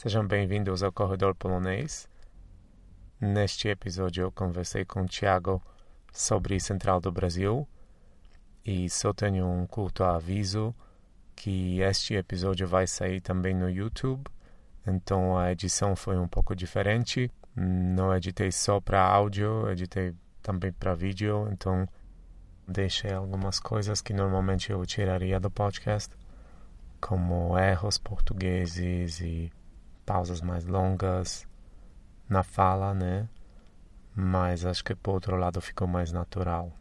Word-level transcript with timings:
Sejam 0.00 0.24
bem-vindos 0.24 0.84
ao 0.84 0.92
Corredor 0.92 1.34
Polonês. 1.34 2.08
Neste 3.20 3.66
episódio 3.66 4.22
eu 4.22 4.30
conversei 4.30 4.84
com 4.84 5.02
o 5.02 5.08
Thiago 5.08 5.60
sobre 6.12 6.60
Central 6.60 7.00
do 7.00 7.10
Brasil 7.10 7.66
e 8.64 8.88
só 8.88 9.12
tenho 9.12 9.44
um 9.44 9.66
curto 9.66 10.04
aviso 10.04 10.72
que 11.34 11.80
este 11.80 12.14
episódio 12.14 12.64
vai 12.64 12.86
sair 12.86 13.20
também 13.20 13.52
no 13.52 13.68
YouTube, 13.68 14.22
então 14.86 15.36
a 15.36 15.50
edição 15.50 15.96
foi 15.96 16.16
um 16.16 16.28
pouco 16.28 16.54
diferente. 16.54 17.28
Não 17.56 18.14
editei 18.14 18.52
só 18.52 18.80
para 18.80 19.02
áudio, 19.02 19.68
editei 19.68 20.14
também 20.40 20.70
para 20.70 20.94
vídeo, 20.94 21.48
então 21.50 21.88
deixei 22.68 23.12
algumas 23.12 23.58
coisas 23.58 24.00
que 24.00 24.12
normalmente 24.12 24.70
eu 24.70 24.86
tiraria 24.86 25.40
do 25.40 25.50
podcast, 25.50 26.14
como 27.00 27.58
erros 27.58 27.98
portugueses 27.98 29.18
e 29.20 29.50
pausas 30.08 30.40
mais 30.40 30.64
longas 30.64 31.46
na 32.30 32.42
fala, 32.42 32.94
né? 32.94 33.28
Mas 34.16 34.64
acho 34.64 34.82
que 34.82 34.94
por 34.94 35.12
outro 35.12 35.36
lado 35.36 35.60
ficou 35.60 35.86
mais 35.86 36.10
natural. 36.10 36.72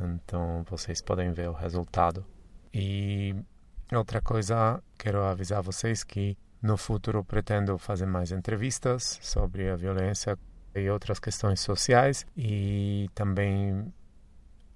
Então 0.00 0.64
vocês 0.68 1.00
podem 1.00 1.30
ver 1.32 1.48
o 1.48 1.52
resultado. 1.52 2.26
E 2.74 3.36
outra 3.92 4.20
coisa, 4.20 4.82
quero 4.98 5.22
avisar 5.22 5.62
vocês 5.62 6.02
que 6.02 6.36
no 6.60 6.76
futuro 6.76 7.24
pretendo 7.24 7.78
fazer 7.78 8.06
mais 8.06 8.32
entrevistas 8.32 9.20
sobre 9.22 9.70
a 9.70 9.76
violência 9.76 10.36
e 10.74 10.90
outras 10.90 11.20
questões 11.20 11.60
sociais 11.60 12.26
e 12.36 13.08
também 13.14 13.94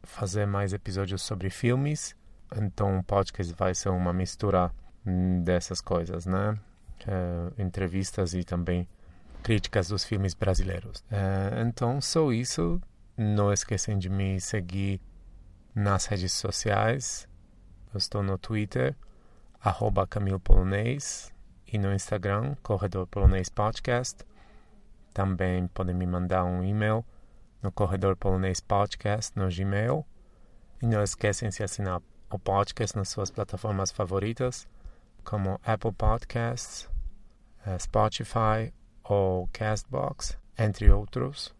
fazer 0.04 0.46
mais 0.46 0.72
episódios 0.72 1.22
sobre 1.22 1.50
filmes. 1.50 2.14
Então 2.56 2.98
o 2.98 3.02
podcast 3.02 3.52
vai 3.54 3.74
ser 3.74 3.88
uma 3.88 4.12
mistura 4.12 4.70
dessas 5.42 5.80
coisas, 5.80 6.24
né? 6.24 6.56
Uh, 7.06 7.60
entrevistas 7.60 8.32
e 8.32 8.42
também 8.42 8.88
críticas 9.42 9.88
dos 9.88 10.04
filmes 10.04 10.34
brasileiros. 10.34 11.00
Uh, 11.10 11.66
então, 11.66 12.00
só 12.00 12.32
isso. 12.32 12.80
Não 13.16 13.52
esquecem 13.52 13.98
de 13.98 14.08
me 14.08 14.40
seguir 14.40 15.00
nas 15.74 16.06
redes 16.06 16.32
sociais. 16.32 17.28
Eu 17.92 17.98
estou 17.98 18.22
no 18.22 18.36
Twitter, 18.38 18.96
arroba 19.60 20.06
Camilo 20.06 20.40
Polonês, 20.40 21.32
e 21.74 21.78
no 21.78 21.92
Instagram, 21.92 22.54
Corredor 22.62 23.06
Polonês 23.06 23.48
Podcast. 23.48 24.24
Também 25.12 25.66
podem 25.66 25.94
me 25.94 26.06
mandar 26.06 26.44
um 26.44 26.62
e-mail 26.62 27.04
no 27.60 27.72
Corredor 27.72 28.16
Polonês 28.16 28.60
Podcast 28.60 29.36
no 29.36 29.48
Gmail. 29.48 30.06
E 30.80 30.86
não 30.86 31.02
esquecem 31.02 31.48
de 31.48 31.62
assinar 31.62 32.00
o 32.30 32.38
podcast 32.38 32.96
nas 32.96 33.08
suas 33.08 33.30
plataformas 33.30 33.90
favoritas, 33.90 34.68
como 35.24 35.60
Apple 35.64 35.92
Podcasts, 35.92 36.84
eh, 36.84 36.93
Spotify 37.78 38.72
ou 39.02 39.48
Castbox, 39.52 40.36
entre 40.58 40.90
outros. 40.90 41.54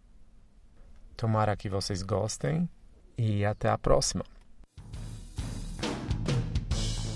Tomara 1.16 1.56
que 1.56 1.68
vocês 1.68 2.02
gostem 2.02 2.68
e 3.16 3.44
até 3.44 3.68
a 3.68 3.78
próxima. 3.78 4.24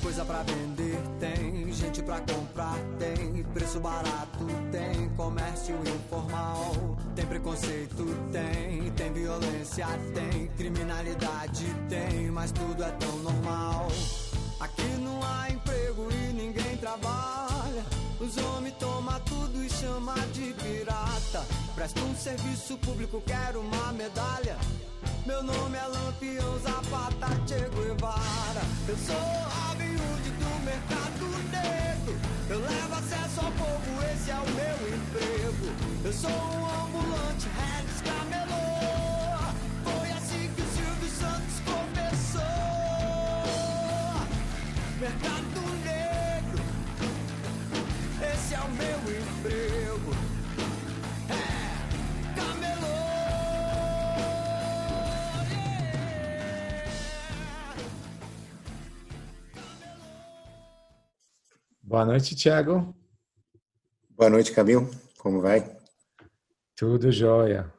Coisa 0.02 0.24
pra 0.24 0.42
vender 0.42 0.96
tem, 1.20 1.72
gente 1.72 2.02
pra 2.02 2.20
comprar 2.20 2.76
tem, 2.98 3.42
preço 3.54 3.80
barato 3.80 4.46
tem, 4.70 5.08
comércio 5.10 5.76
informal, 5.86 6.96
tem 7.14 7.26
preconceito 7.26 8.04
tem, 8.32 8.90
tem 8.92 9.12
violência 9.12 9.86
tem, 10.14 10.48
criminalidade 10.56 11.66
tem, 11.88 12.30
mas 12.30 12.52
tudo 12.52 12.82
é 12.82 12.90
tão 12.92 13.16
normal. 13.18 13.88
Aqui 14.60 14.88
não 15.00 15.22
há 15.22 15.50
emprego 15.50 16.08
e 16.10 16.32
ninguém 16.32 16.76
trabalha. 16.78 17.47
Os 18.20 18.36
homens 18.36 18.74
tomam 18.80 19.20
tudo 19.20 19.64
e 19.64 19.70
chama 19.70 20.14
de 20.32 20.52
pirata. 20.54 21.46
Presta 21.74 22.00
um 22.00 22.16
serviço 22.16 22.76
público, 22.78 23.22
quero 23.24 23.60
uma 23.60 23.92
medalha. 23.92 24.56
Meu 25.24 25.40
nome 25.40 25.76
é 25.78 25.86
Lampião 25.86 26.58
Zapata 26.58 27.28
Che 27.46 27.68
Guevara. 27.70 28.62
Eu 28.88 28.96
sou 28.96 29.14
Hood 29.14 30.30
do 30.30 30.64
mercado 30.64 31.26
negro. 31.52 32.18
Eu 32.50 32.60
levo 32.60 32.94
acesso 32.94 33.40
ao 33.40 33.52
povo, 33.52 34.02
esse 34.12 34.30
é 34.32 34.34
o 34.34 34.50
meu 34.50 34.88
emprego. 34.96 35.72
Eu 36.04 36.12
sou 36.12 36.30
um 36.30 36.84
ambulante, 36.84 37.46
Regis 37.56 38.00
Camelô. 38.02 38.66
Foi 39.84 40.10
assim 40.10 40.50
que 40.56 40.62
o 40.62 40.66
Silvio 40.74 41.10
Santos 41.20 41.60
começou. 41.64 42.42
Mercado 44.98 45.47
Boa 61.88 62.04
noite, 62.04 62.36
Thiago. 62.36 62.94
Boa 64.10 64.28
noite, 64.28 64.52
Camilo. 64.52 64.90
Como 65.16 65.40
vai? 65.40 65.74
Tudo 66.76 67.10
jóia. 67.10 67.72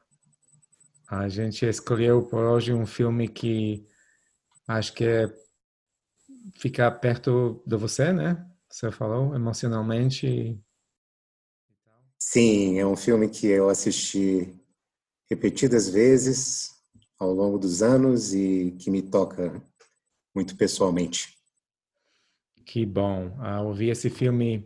A 1.08 1.30
gente 1.30 1.64
escolheu 1.68 2.24
por 2.24 2.44
hoje 2.44 2.74
um 2.74 2.88
filme 2.88 3.28
que 3.28 3.88
acho 4.68 4.96
que 4.96 5.04
é 5.04 5.32
ficar 6.58 6.90
perto 6.94 7.64
de 7.68 7.78
você, 7.78 8.12
né? 8.12 8.44
Você 8.68 8.92
falou 8.92 9.36
emocionalmente. 9.36 10.60
Sim, 12.18 12.80
é 12.80 12.88
um 12.88 12.96
filme 12.96 13.30
que 13.30 13.46
eu 13.46 13.70
assisti 13.70 14.60
repetidas 15.30 15.88
vezes 15.88 16.72
ao 17.20 17.32
longo 17.32 17.60
dos 17.60 17.84
anos 17.84 18.34
e 18.34 18.76
que 18.80 18.90
me 18.90 19.04
toca 19.04 19.64
muito 20.34 20.58
pessoalmente. 20.58 21.39
Que 22.70 22.86
bom. 22.86 23.36
Ah, 23.40 23.62
eu 23.64 23.74
vi 23.74 23.90
esse 23.90 24.12
filme. 24.12 24.64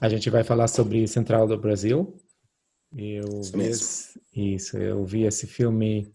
A 0.00 0.08
gente 0.08 0.30
vai 0.30 0.44
falar 0.44 0.68
sobre 0.68 1.08
Central 1.08 1.48
do 1.48 1.58
Brasil. 1.58 2.16
Eu 2.96 3.40
Isso 3.40 3.60
esse, 3.60 4.20
isso, 4.32 4.78
eu 4.78 5.04
vi 5.04 5.24
esse 5.24 5.44
filme 5.44 6.08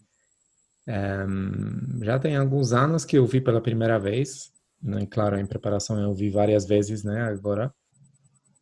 ehm, 0.86 2.02
já 2.02 2.18
tem 2.18 2.34
alguns 2.34 2.72
anos 2.72 3.04
que 3.04 3.18
eu 3.18 3.26
vi 3.26 3.42
pela 3.42 3.60
primeira 3.60 3.98
vez. 3.98 4.54
Né? 4.82 5.04
Claro, 5.04 5.38
em 5.38 5.44
preparação 5.44 6.00
eu 6.00 6.14
vi 6.14 6.30
várias 6.30 6.64
vezes, 6.64 7.04
né? 7.04 7.24
Agora, 7.24 7.74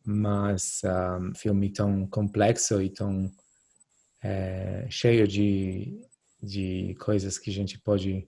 mas 0.03 0.81
um 1.21 1.33
filme 1.33 1.71
tão 1.71 2.05
complexo 2.05 2.81
e 2.81 2.89
tão 2.89 3.31
eh, 4.21 4.87
cheio 4.89 5.25
de 5.25 5.97
de 6.43 6.95
coisas 6.99 7.37
que 7.37 7.49
a 7.49 7.53
gente 7.53 7.79
pode 7.79 8.27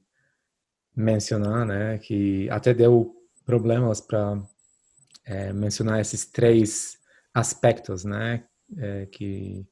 mencionar, 0.96 1.66
né? 1.66 1.98
Que 1.98 2.50
até 2.50 2.74
deu 2.74 3.23
problemas 3.46 4.02
para 4.02 4.42
mencionar 5.54 6.00
esses 6.02 6.26
três 6.26 6.98
aspectos, 7.34 8.04
né? 8.04 8.46
eh, 8.78 9.06
que 9.12 9.66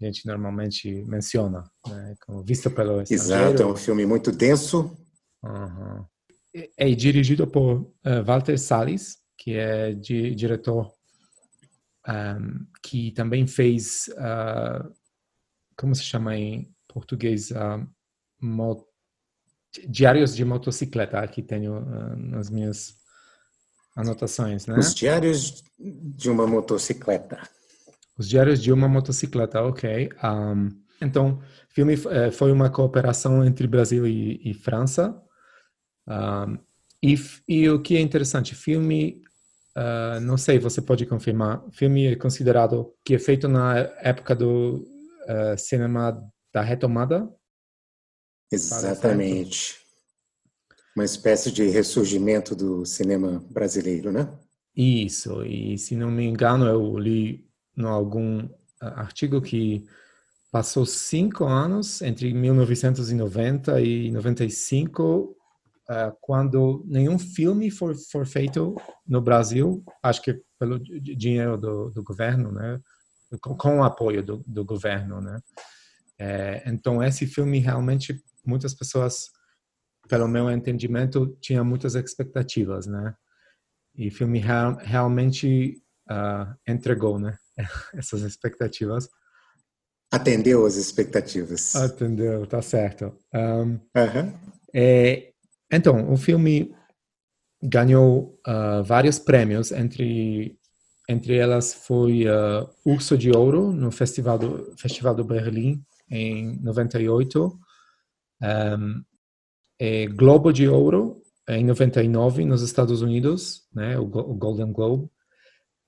a 0.00 0.04
gente 0.04 0.26
normalmente 0.26 1.04
menciona, 1.04 1.62
né? 1.88 2.14
Como 2.26 2.42
visto 2.44 2.70
pelo 2.70 3.00
Exato, 3.00 3.14
é 3.14 3.16
estrangeiro. 3.16 3.68
um 3.72 3.76
filme 3.76 4.04
muito 4.06 4.30
denso. 4.32 4.96
Aham. 5.44 6.06
É 6.54 6.70
é 6.76 6.94
dirigido 6.94 7.46
por 7.46 7.92
eh, 8.04 8.20
Walter 8.22 8.58
Salles, 8.58 9.18
que 9.38 9.54
é 9.54 9.92
di 9.94 10.34
diretor 10.34 10.92
ahm, 12.06 12.66
que 12.82 13.12
também 13.12 13.46
fez, 13.46 14.08
ah, 14.18 14.88
como 15.76 15.94
se 15.94 16.02
chama 16.02 16.36
em 16.36 16.72
português, 16.88 17.50
mo- 18.40 18.86
Diários 19.88 20.34
de 20.36 20.44
Motocicleta, 20.44 21.20
aqui 21.20 21.42
tenho 21.42 21.76
ah, 21.76 22.16
nas 22.16 22.50
minhas 22.50 22.96
anotações, 23.94 24.66
né? 24.66 24.78
Os 24.78 24.94
Diários 24.94 25.62
de 25.78 26.30
uma 26.30 26.46
Motocicleta. 26.46 27.40
Os 28.18 28.28
Diários 28.28 28.62
de 28.62 28.72
uma 28.72 28.88
Motocicleta, 28.88 29.62
ok. 29.62 30.10
Um, 30.22 30.70
então, 31.00 31.40
o 31.70 31.74
filme 31.74 31.94
eh, 32.10 32.30
foi 32.30 32.52
uma 32.52 32.70
cooperação 32.70 33.44
entre 33.44 33.66
Brasil 33.66 34.06
e, 34.06 34.40
e 34.44 34.54
França. 34.54 35.20
Um, 36.06 36.58
e, 37.02 37.16
e 37.48 37.68
o 37.68 37.82
que 37.82 37.96
é 37.96 38.00
interessante, 38.00 38.54
filme, 38.54 39.22
ah, 39.74 40.20
não 40.20 40.36
sei, 40.36 40.58
você 40.58 40.80
pode 40.80 41.06
confirmar, 41.06 41.64
filme 41.72 42.06
é 42.06 42.16
considerado 42.16 42.94
que 43.04 43.14
é 43.14 43.18
feito 43.18 43.48
na 43.48 43.78
época 44.00 44.34
do 44.34 44.86
ah, 45.26 45.56
cinema 45.56 46.22
da 46.52 46.62
retomada. 46.62 47.28
Exatamente. 48.50 49.81
Uma 50.94 51.04
espécie 51.04 51.50
de 51.50 51.68
ressurgimento 51.68 52.54
do 52.54 52.84
cinema 52.84 53.44
brasileiro, 53.50 54.12
né? 54.12 54.28
Isso, 54.76 55.44
e 55.44 55.76
se 55.78 55.94
não 55.96 56.10
me 56.10 56.24
engano, 56.24 56.66
eu 56.66 56.98
li 56.98 57.46
em 57.76 57.84
algum 57.84 58.48
ah, 58.80 59.00
artigo 59.00 59.40
que 59.40 59.84
passou 60.50 60.84
cinco 60.84 61.44
anos, 61.44 62.02
entre 62.02 62.32
1990 62.34 63.80
e 63.80 64.10
95, 64.10 65.34
uh, 65.88 66.16
quando 66.20 66.84
nenhum 66.86 67.18
filme 67.18 67.70
for, 67.70 67.94
for 68.10 68.26
feito 68.26 68.76
no 69.06 69.22
Brasil, 69.22 69.82
acho 70.02 70.20
que 70.20 70.42
pelo 70.58 70.78
dinheiro 70.78 71.56
do, 71.56 71.90
do 71.90 72.04
governo, 72.04 72.52
né? 72.52 72.78
Com, 73.40 73.56
com, 73.56 73.78
o 73.78 73.82
apoio 73.82 74.22
do, 74.22 74.44
do 74.46 74.62
governo, 74.62 75.20
né? 75.20 75.40
É, 76.18 76.62
então, 76.66 77.02
esse 77.02 77.26
filme 77.26 77.58
realmente, 77.58 78.22
muitas 78.44 78.74
pessoas, 78.74 79.30
pelo 80.12 80.28
meu 80.28 80.50
entendimento, 80.50 81.34
tinham 81.40 81.64
muitas 81.64 81.94
expectativas, 81.94 82.86
né? 82.86 83.14
E 83.96 84.08
o 84.08 84.12
filme 84.12 84.38
real, 84.38 84.76
realmente 84.76 85.82
uh, 86.10 86.54
entregou, 86.68 87.18
né? 87.18 87.34
Essas 87.96 88.20
expectativas. 88.20 89.08
Atendeu 90.12 90.66
as 90.66 90.76
expectativas. 90.76 91.74
Atendeu, 91.74 92.46
tá 92.46 92.60
certo. 92.60 93.16
Um, 93.34 93.80
é, 94.74 95.32
então, 95.72 96.12
o 96.12 96.18
filme 96.18 96.76
ganhou 97.62 98.38
uh, 98.46 98.84
vários 98.84 99.18
prêmios, 99.18 99.72
entre 99.72 100.58
entre 101.08 101.36
elas 101.36 101.72
foi 101.72 102.26
uh, 102.26 102.68
Urso 102.84 103.16
de 103.16 103.30
Ouro 103.30 103.72
no 103.72 103.90
Festival 103.90 104.38
do 104.38 104.76
Festival 104.76 105.14
do 105.14 105.24
Berlim 105.24 105.82
em 106.10 106.60
98, 106.60 107.58
um, 108.42 109.02
é 109.84 110.06
Globo 110.06 110.52
de 110.52 110.68
Ouro 110.68 111.20
em 111.48 111.64
99 111.64 112.44
nos 112.44 112.62
Estados 112.62 113.02
Unidos, 113.02 113.66
né, 113.74 113.98
o, 113.98 114.06
Golden 114.06 114.72
Globe, 114.72 115.10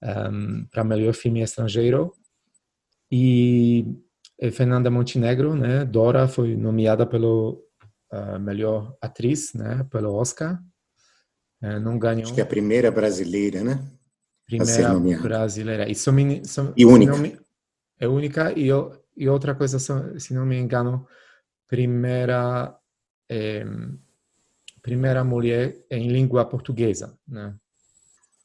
um, 0.02 0.67
para 0.67 0.82
melhor 0.82 1.14
filme 1.14 1.41
estrangeiro 1.41 2.12
e 3.08 3.87
eh, 4.41 4.50
Fernanda 4.50 4.91
Montenegro, 4.91 5.55
né? 5.55 5.85
Dora 5.85 6.26
foi 6.26 6.56
nomeada 6.56 7.06
pelo 7.06 7.64
uh, 8.12 8.38
melhor 8.41 8.96
atriz, 9.00 9.55
né? 9.55 9.87
Pelo 9.88 10.12
Oscar. 10.12 10.61
Uh, 11.62 11.79
não 11.79 11.96
ganhou. 11.96 12.25
Acho 12.25 12.35
que 12.35 12.41
é 12.41 12.44
a 12.44 12.46
primeira 12.46 12.91
brasileira, 12.91 13.62
né? 13.62 13.81
Primeira 14.44 15.23
brasileira. 15.23 15.88
E, 15.88 15.94
e 16.76 16.85
única. 16.85 17.17
Me, 17.17 17.38
é 18.00 18.08
única 18.08 18.52
e, 18.58 18.69
e 19.17 19.29
outra 19.29 19.55
coisa, 19.55 19.79
se 19.79 20.35
não 20.35 20.44
me 20.44 20.58
engano, 20.58 21.06
primeira 21.69 22.76
é, 23.29 23.65
primeira 24.82 25.25
mulher 25.25 25.76
em 25.91 26.09
língua 26.09 26.44
portuguesa, 26.44 27.19
né? 27.26 27.55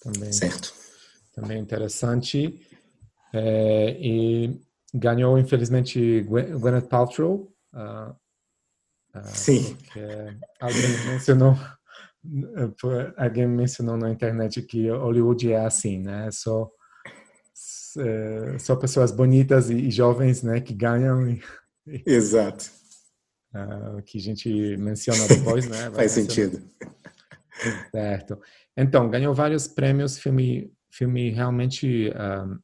Também, 0.02 0.32
certo. 0.32 0.74
Também 1.34 1.60
interessante. 1.60 2.66
É, 3.34 3.98
e 4.00 4.60
ganhou, 4.94 5.38
infelizmente, 5.38 6.22
Gwyneth 6.22 6.88
Paltrow. 6.88 7.54
Uh, 7.74 8.12
uh, 9.16 9.26
Sim. 9.26 9.78
alguém 10.60 11.06
mencionou, 11.08 11.58
alguém 13.18 13.48
mencionou 13.48 13.98
na 13.98 14.10
internet 14.10 14.62
que 14.62 14.90
Hollywood 14.90 15.52
é 15.52 15.66
assim, 15.66 16.00
né? 16.00 16.30
Só 16.32 16.72
só 18.60 18.76
pessoas 18.76 19.12
bonitas 19.12 19.70
e, 19.70 19.90
jovens, 19.90 20.44
né, 20.44 20.62
que 20.62 20.74
ganham. 20.74 21.30
E, 21.30 21.42
Exato. 22.06 22.72
Uh, 23.54 24.02
que 24.04 24.20
a 24.20 24.22
gente 24.22 24.78
menciona 24.78 25.28
depois, 25.28 25.68
né? 25.68 25.90
Faz 25.96 26.12
sentido. 26.12 26.62
Certo. 27.92 28.40
Então, 28.78 29.10
ganhou 29.10 29.34
vários 29.34 29.68
prêmios, 29.68 30.20
filme, 30.20 30.72
filme 30.90 31.32
realmente 31.32 32.12
um, 32.12 32.60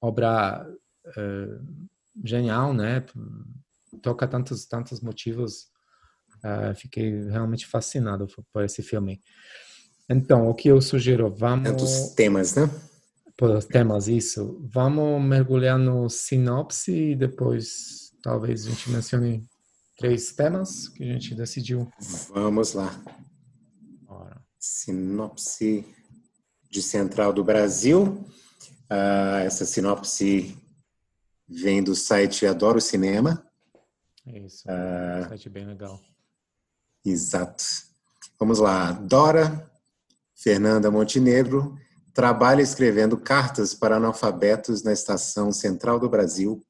obra 0.00 0.66
uh, 1.06 1.66
genial, 2.24 2.74
né? 2.74 3.04
Toca 4.00 4.26
tantos 4.26 4.66
tantos 4.66 5.00
motivos. 5.00 5.70
Uh, 6.38 6.74
fiquei 6.74 7.28
realmente 7.28 7.66
fascinado 7.66 8.26
por 8.52 8.64
esse 8.64 8.82
filme. 8.82 9.20
Então, 10.08 10.48
o 10.48 10.54
que 10.54 10.68
eu 10.68 10.80
sugiro, 10.80 11.30
vamos 11.30 11.68
tantos 11.68 12.14
temas, 12.14 12.54
né? 12.54 12.68
Por 13.36 13.62
temas 13.64 14.08
isso. 14.08 14.60
Vamos 14.72 15.22
mergulhar 15.22 15.78
no 15.78 16.08
sinopse 16.10 16.92
e 16.92 17.16
depois 17.16 18.12
talvez 18.22 18.66
a 18.66 18.70
gente 18.70 18.90
mencione 18.90 19.48
três 19.96 20.32
temas 20.32 20.88
que 20.88 21.02
a 21.02 21.12
gente 21.12 21.34
decidiu. 21.34 21.90
Vamos 22.32 22.72
lá. 22.72 23.00
Sinopse 24.62 25.84
de 26.70 26.80
Central 26.80 27.32
do 27.32 27.42
Brasil. 27.42 28.24
Uh, 28.88 29.42
essa 29.44 29.64
sinopse 29.64 30.56
vem 31.48 31.82
do 31.82 31.96
site 31.96 32.46
Adoro 32.46 32.80
Cinema. 32.80 33.44
Isso, 34.24 34.64
uh, 34.68 35.28
site 35.28 35.48
bem 35.48 35.66
legal. 35.66 36.00
Exato. 37.04 37.64
Vamos 38.38 38.60
lá. 38.60 38.92
Dora 38.92 39.68
Fernanda 40.36 40.92
Montenegro 40.92 41.76
trabalha 42.14 42.62
escrevendo 42.62 43.16
cartas 43.16 43.74
para 43.74 43.96
analfabetos 43.96 44.84
na 44.84 44.92
estação 44.92 45.50
central 45.50 45.98
do 45.98 46.08
Brasil, 46.08 46.64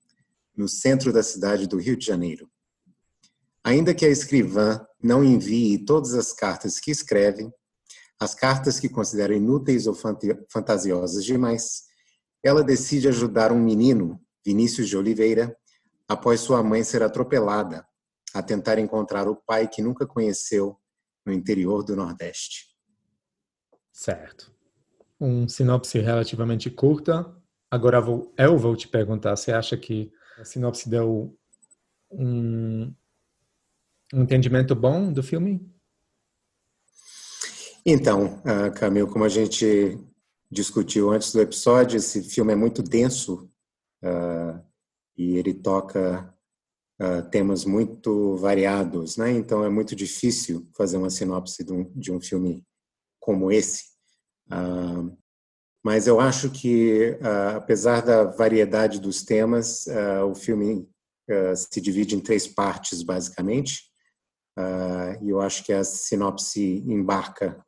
no 0.57 0.67
centro 0.67 1.13
da 1.13 1.23
cidade 1.23 1.67
do 1.67 1.77
Rio 1.77 1.97
de 1.97 2.07
Janeiro. 2.07 2.51
Ainda 3.65 3.95
que 3.95 4.05
a 4.05 4.09
escrivã 4.09 4.85
não 5.03 5.25
envie 5.25 5.85
todas 5.85 6.15
as 6.15 6.33
cartas 6.33 6.81
que 6.81 6.91
escreve, 6.91 7.51
as 8.19 8.35
cartas 8.35 8.79
que 8.79 8.89
considera 8.89 9.35
inúteis 9.35 9.87
ou 9.87 9.95
fantasiosas 10.49 11.25
demais, 11.25 11.83
ela 12.43 12.63
decide 12.63 13.09
ajudar 13.09 13.53
um 13.53 13.59
menino 13.59 14.21
Vinícius 14.45 14.89
de 14.89 14.97
Oliveira, 14.97 15.57
após 16.09 16.41
sua 16.41 16.63
mãe 16.63 16.83
ser 16.83 17.03
atropelada, 17.03 17.87
a 18.35 18.43
tentar 18.43 18.79
encontrar 18.79 19.29
o 19.29 19.37
pai 19.37 19.69
que 19.69 19.81
nunca 19.81 20.07
conheceu 20.07 20.77
no 21.25 21.33
interior 21.33 21.83
do 21.85 21.95
Nordeste. 21.95 22.67
Certo. 23.93 24.53
Um 25.21 25.49
sinopse 25.49 25.99
relativamente 26.01 26.71
curta. 26.71 27.33
Agora 27.71 28.03
eu 28.37 28.59
vou 28.59 28.75
te 28.75 28.89
perguntar, 28.89 29.37
você 29.37 29.53
acha 29.53 29.77
que 29.77 30.13
a 30.39 30.45
sinopse 30.45 30.89
deu 30.89 31.39
um, 32.11 32.93
um 34.13 34.23
entendimento 34.23 34.75
bom 34.75 35.13
do 35.13 35.23
filme? 35.23 35.61
Então, 37.85 38.41
uh, 38.41 38.73
Camil, 38.75 39.09
como 39.09 39.25
a 39.25 39.29
gente 39.29 39.99
discutiu 40.51 41.11
antes 41.11 41.33
do 41.33 41.41
episódio, 41.41 41.97
esse 41.97 42.23
filme 42.23 42.53
é 42.53 42.57
muito 42.57 42.83
denso 42.83 43.51
uh, 44.05 44.63
e 45.17 45.37
ele 45.37 45.55
toca 45.55 46.33
uh, 47.01 47.29
temas 47.31 47.65
muito 47.65 48.37
variados, 48.37 49.17
né? 49.17 49.33
Então 49.33 49.65
é 49.65 49.69
muito 49.69 49.97
difícil 49.97 50.69
fazer 50.77 50.99
uma 50.99 51.11
sinopse 51.11 51.65
de 51.65 51.73
um, 51.73 51.93
de 51.95 52.13
um 52.13 52.21
filme 52.21 52.65
como 53.19 53.51
esse. 53.51 53.91
Mas 55.85 56.07
eu 56.07 56.21
acho 56.21 56.51
que, 56.51 57.17
apesar 57.57 58.03
da 58.03 58.25
variedade 58.25 59.01
dos 59.01 59.23
temas, 59.23 59.87
o 60.29 60.35
filme 60.35 60.87
se 61.57 61.81
divide 61.81 62.15
em 62.15 62.21
três 62.21 62.47
partes, 62.47 63.03
basicamente. 63.03 63.92
E 65.23 65.31
eu 65.31 65.41
acho 65.41 65.65
que 65.65 65.73
a 65.73 65.83
sinopse 65.83 66.83
embarca 66.87 67.65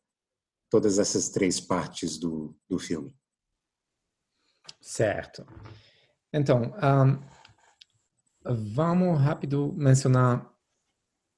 todas 0.71 0.99
essas 0.99 1.29
três 1.29 1.61
partes 1.61 2.19
do, 2.19 2.57
do 2.69 2.79
filme. 2.79 3.17
Certo. 4.81 5.47
Então, 6.33 6.75
um, 6.83 7.23
vamos 8.75 9.21
rápido 9.21 9.73
mencionar 9.75 10.53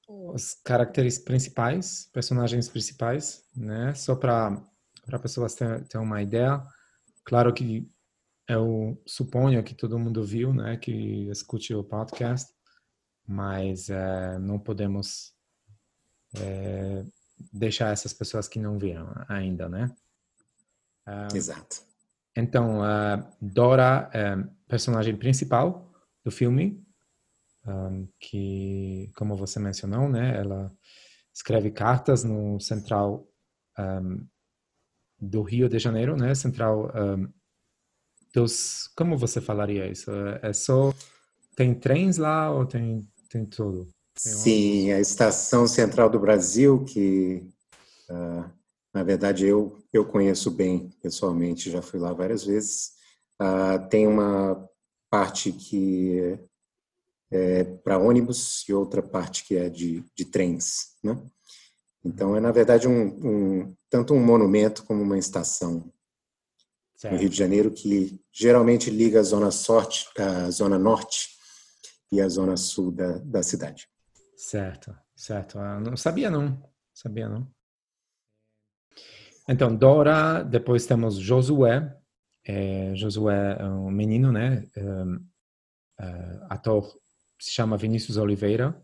os 0.07 0.53
caracteres 0.53 1.19
principais, 1.19 2.09
personagens 2.11 2.67
principais, 2.67 3.45
né? 3.55 3.93
Só 3.93 4.15
para 4.15 4.61
para 5.05 5.19
pessoas 5.19 5.55
ter, 5.55 5.87
ter 5.87 5.97
uma 5.97 6.21
ideia. 6.21 6.61
Claro 7.23 7.53
que 7.53 7.89
eu 8.47 9.01
suponho 9.05 9.63
que 9.63 9.73
todo 9.73 9.97
mundo 9.97 10.23
viu, 10.23 10.53
né? 10.53 10.75
Que 10.77 11.29
escute 11.29 11.73
o 11.73 11.83
podcast, 11.83 12.53
mas 13.25 13.89
é, 13.89 14.37
não 14.39 14.59
podemos 14.59 15.33
é, 16.35 17.05
deixar 17.51 17.93
essas 17.93 18.13
pessoas 18.13 18.47
que 18.47 18.59
não 18.59 18.77
viram 18.77 19.07
ainda, 19.27 19.69
né? 19.69 19.95
Exato. 21.33 21.81
Então, 22.35 22.81
Dora 23.41 24.09
é 24.13 24.35
personagem 24.67 25.15
principal 25.15 25.91
do 26.23 26.29
filme, 26.29 26.85
um, 27.65 28.07
que, 28.19 29.11
como 29.15 29.35
você 29.35 29.59
mencionou, 29.59 30.09
né, 30.09 30.37
ela 30.37 30.71
escreve 31.33 31.71
cartas 31.71 32.23
no 32.23 32.59
central 32.59 33.27
um, 33.77 34.27
do 35.19 35.41
Rio 35.41 35.67
de 35.67 35.79
Janeiro, 35.79 36.15
né, 36.15 36.35
central 36.35 36.91
um, 36.95 37.31
dos, 38.33 38.87
como 38.95 39.17
você 39.17 39.41
falaria 39.41 39.89
isso? 39.89 40.11
É 40.41 40.53
só 40.53 40.93
tem 41.55 41.73
trens 41.73 42.17
lá 42.17 42.51
ou 42.51 42.65
tem 42.65 43.07
tem 43.29 43.45
tudo? 43.45 43.87
Sim, 44.17 44.91
a 44.91 44.99
estação 44.99 45.67
central 45.67 46.09
do 46.09 46.19
Brasil 46.19 46.83
que 46.85 47.43
uh, 48.09 48.57
na 48.97 49.03
verdade, 49.03 49.45
eu, 49.45 49.77
eu 49.93 50.03
conheço 50.03 50.49
bem 50.49 50.89
pessoalmente, 51.03 51.69
já 51.69 51.83
fui 51.83 51.99
lá 51.99 52.13
várias 52.13 52.43
vezes. 52.43 52.93
Uh, 53.39 53.87
tem 53.89 54.07
uma 54.07 54.67
parte 55.07 55.51
que 55.51 56.39
é 57.29 57.63
para 57.63 57.99
ônibus 57.99 58.67
e 58.67 58.73
outra 58.73 59.03
parte 59.03 59.43
que 59.43 59.55
é 59.55 59.69
de, 59.69 60.03
de 60.15 60.25
trens, 60.25 60.95
né? 61.03 61.15
Então 62.03 62.35
é 62.35 62.39
na 62.39 62.51
verdade 62.51 62.87
um, 62.87 63.03
um 63.23 63.75
tanto 63.87 64.15
um 64.15 64.19
monumento 64.19 64.83
como 64.83 65.03
uma 65.03 65.17
estação 65.19 65.93
certo. 66.95 67.13
no 67.13 67.19
Rio 67.19 67.29
de 67.29 67.37
Janeiro 67.37 67.69
que 67.69 68.19
geralmente 68.31 68.89
liga 68.89 69.19
a 69.19 69.23
zona 69.23 69.51
sorte, 69.51 70.07
a 70.17 70.49
zona 70.49 70.79
norte 70.79 71.37
e 72.11 72.19
a 72.19 72.27
zona 72.27 72.57
sul 72.57 72.91
da, 72.91 73.19
da 73.19 73.43
cidade. 73.43 73.87
Certo, 74.37 74.95
certo. 75.15 75.57
Ah, 75.57 75.79
não 75.79 75.97
sabia 75.97 76.29
não, 76.29 76.61
sabia 76.93 77.27
não. 77.27 77.51
Então 79.49 79.75
Dora, 79.75 80.43
depois 80.43 80.85
temos 80.85 81.17
Josué. 81.17 81.97
É, 82.45 82.95
Josué 82.95 83.57
é 83.59 83.65
um 83.65 83.89
menino, 83.89 84.31
né? 84.31 84.69
Um, 84.77 85.15
uh, 85.99 86.45
ator 86.49 86.87
se 87.39 87.51
chama 87.51 87.77
Vinícius 87.77 88.17
Oliveira. 88.17 88.79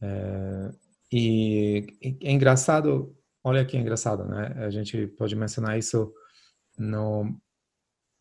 Uh, 0.00 0.74
e 1.12 1.86
é 2.22 2.32
engraçado, 2.32 3.14
olha 3.44 3.66
que 3.66 3.76
engraçado, 3.76 4.24
né? 4.24 4.64
A 4.64 4.70
gente 4.70 5.08
pode 5.08 5.36
mencionar 5.36 5.78
isso 5.78 6.10
no, 6.78 7.38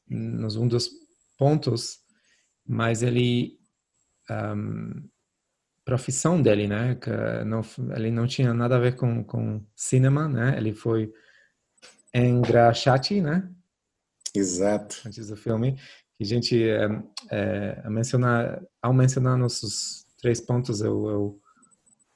nos 0.05 0.57
um 0.57 0.67
dos 0.67 0.89
pontos, 1.37 1.99
mas 2.67 3.01
ele 3.01 3.57
um, 4.29 5.08
profissão 5.89 6.39
dele, 6.39 6.67
né? 6.67 6.95
Que 6.95 7.09
não, 7.45 7.61
ele 7.95 8.11
não 8.11 8.27
tinha 8.27 8.53
nada 8.53 8.75
a 8.75 8.79
ver 8.79 8.95
com, 8.95 9.23
com 9.23 9.65
cinema, 9.75 10.27
né? 10.27 10.55
Ele 10.55 10.71
foi 10.71 11.11
engraxate, 12.13 13.19
né? 13.19 13.49
Exato. 14.35 15.01
Antes 15.03 15.27
do 15.27 15.35
filme. 15.35 15.79
E 16.19 16.25
gente 16.25 16.63
é, 16.63 16.87
é, 17.31 17.89
mencionar, 17.89 18.61
ao 18.79 18.93
mencionar 18.93 19.35
nossos 19.35 20.05
três 20.21 20.39
pontos, 20.39 20.81
eu, 20.81 21.09
eu 21.09 21.41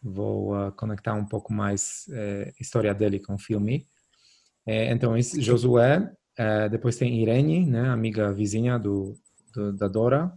vou 0.03 0.56
uh, 0.56 0.72
conectar 0.74 1.15
um 1.15 1.25
pouco 1.25 1.51
mais 1.51 2.06
a 2.10 2.50
uh, 2.50 2.53
história 2.60 2.94
dele 2.94 3.20
com 3.20 3.34
o 3.34 3.39
filme. 3.39 3.88
É, 4.68 4.92
então, 4.92 5.20
Josué, 5.39 6.00
uh, 6.00 6.70
depois 6.70 6.98
tem 6.98 7.22
Irene, 7.22 7.65
né, 7.65 7.89
amiga 7.89 8.32
vizinha 8.32 8.77
do, 8.77 9.15
do 9.51 9.74
da 9.74 9.88
Dora. 9.88 10.32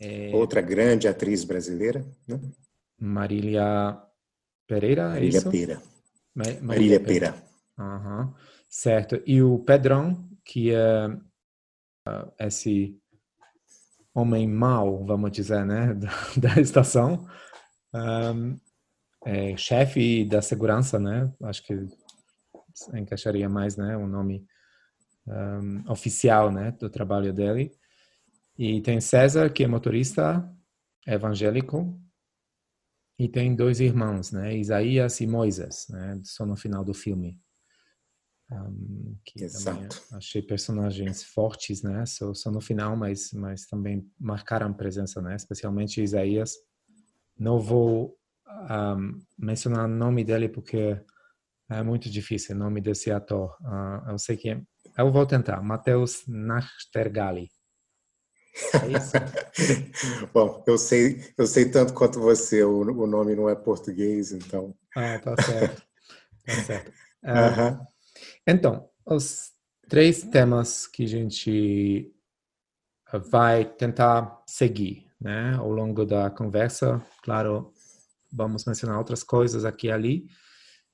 É, 0.00 0.30
Outra 0.34 0.60
grande 0.60 1.08
atriz 1.08 1.44
brasileira, 1.44 2.06
né? 2.26 2.40
Marília 2.98 4.00
Pereira, 4.66 5.02
é 5.02 5.08
Marília 5.08 5.38
isso? 5.38 5.50
Pera. 5.50 5.82
Ma 6.34 6.44
Marília, 6.44 6.62
Marília 6.62 7.00
Pera. 7.00 7.34
Uhum. 7.78 8.32
Certo. 8.68 9.22
E 9.26 9.42
o 9.42 9.58
Pedrão, 9.60 10.28
que 10.44 10.72
é 10.72 11.08
esse 12.40 12.98
homem 14.14 14.48
mau, 14.48 15.04
vamos 15.04 15.30
dizer, 15.30 15.64
né, 15.64 15.94
da, 15.94 16.10
da 16.36 16.60
estação. 16.60 17.26
Um, 17.94 18.58
é, 19.24 19.56
chefe 19.56 20.24
da 20.24 20.40
segurança, 20.40 20.98
né? 20.98 21.32
Acho 21.42 21.64
que 21.64 21.86
encaixaria 22.94 23.48
mais, 23.48 23.76
né? 23.76 23.96
O 23.96 24.06
nome 24.06 24.46
um, 25.26 25.90
oficial, 25.90 26.52
né? 26.52 26.72
Do 26.72 26.88
trabalho 26.88 27.32
dele. 27.32 27.72
E 28.58 28.80
tem 28.82 29.00
César, 29.00 29.50
que 29.50 29.62
é 29.62 29.68
motorista 29.68 30.52
evangélico. 31.06 31.96
E 33.16 33.28
tem 33.28 33.54
dois 33.54 33.78
irmãos, 33.80 34.32
né? 34.32 34.56
Isaías 34.56 35.20
e 35.20 35.26
Moisés, 35.26 35.86
né? 35.88 36.20
Só 36.24 36.44
no 36.44 36.56
final 36.56 36.84
do 36.84 36.92
filme. 36.92 37.40
Um, 38.50 39.16
que 39.24 39.44
Exato. 39.44 40.02
achei 40.12 40.40
personagens 40.40 41.22
fortes, 41.22 41.82
né? 41.82 42.04
Só, 42.06 42.32
só 42.34 42.50
no 42.50 42.60
final, 42.60 42.96
mas, 42.96 43.30
mas 43.32 43.66
também 43.66 44.10
marcaram 44.18 44.72
presença, 44.72 45.20
né? 45.20 45.36
Especialmente 45.36 46.02
Isaías. 46.02 46.54
Não 47.38 47.60
vou 47.60 48.16
um, 48.48 49.20
mencionar 49.38 49.84
o 49.84 49.92
nome 49.92 50.24
dele 50.24 50.48
porque 50.48 51.00
é 51.70 51.82
muito 51.82 52.08
difícil 52.10 52.56
o 52.56 52.58
nome 52.58 52.80
desse 52.80 53.10
ator. 53.10 53.56
Uh, 53.60 54.10
eu 54.10 54.18
sei 54.18 54.36
que 54.36 54.50
é, 54.50 54.62
eu 54.96 55.12
vou 55.12 55.26
tentar. 55.26 55.60
Matheus 55.62 56.24
Nachtergali. 56.26 57.48
É 58.82 58.88
isso? 58.88 59.12
Bom, 60.32 60.62
eu 60.66 60.78
sei, 60.78 61.24
eu 61.36 61.46
sei 61.46 61.70
tanto 61.70 61.94
quanto 61.94 62.20
você. 62.20 62.62
O, 62.62 62.80
o, 62.80 63.06
nome 63.06 63.34
não 63.34 63.48
é 63.48 63.54
português, 63.54 64.32
então. 64.32 64.74
Ah, 64.96 65.18
tá 65.18 65.34
certo. 65.42 65.82
Tá 66.44 66.54
certo. 66.64 66.88
Uh, 67.22 67.30
uh 67.30 67.56
-huh. 67.56 67.86
Então, 68.46 68.88
os 69.06 69.52
três 69.88 70.22
temas 70.22 70.86
que 70.86 71.04
a 71.04 71.08
gente 71.08 72.12
vai 73.30 73.64
tentar 73.64 74.42
seguir, 74.46 75.06
né, 75.20 75.54
ao 75.56 75.70
longo 75.70 76.04
da 76.04 76.30
conversa. 76.30 77.04
Claro, 77.22 77.72
vamos 78.30 78.64
mencionar 78.64 78.98
outras 78.98 79.22
coisas 79.22 79.64
aqui 79.64 79.86
e 79.86 79.92
ali. 79.92 80.26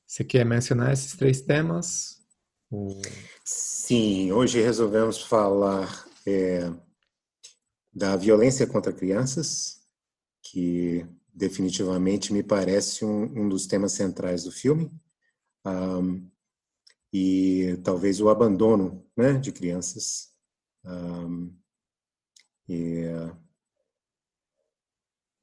Você 0.06 0.22
quer 0.22 0.44
mencionar 0.44 0.92
esses 0.92 1.16
três 1.16 1.40
temas? 1.40 2.22
Sim, 3.44 4.32
hoje 4.32 4.60
resolvemos 4.60 5.22
falar 5.22 6.06
é, 6.26 6.70
da 7.94 8.16
violência 8.16 8.66
contra 8.66 8.92
crianças, 8.92 9.80
que 10.42 11.06
definitivamente 11.32 12.32
me 12.32 12.42
parece 12.42 13.04
um, 13.04 13.22
um 13.44 13.48
dos 13.48 13.66
temas 13.66 13.92
centrais 13.92 14.44
do 14.44 14.52
filme, 14.52 14.90
um, 15.66 16.28
e 17.12 17.78
talvez 17.84 18.20
o 18.20 18.28
abandono 18.28 19.04
né, 19.16 19.34
de 19.34 19.52
crianças. 19.52 20.32
Um, 20.84 21.54
e 22.68 23.04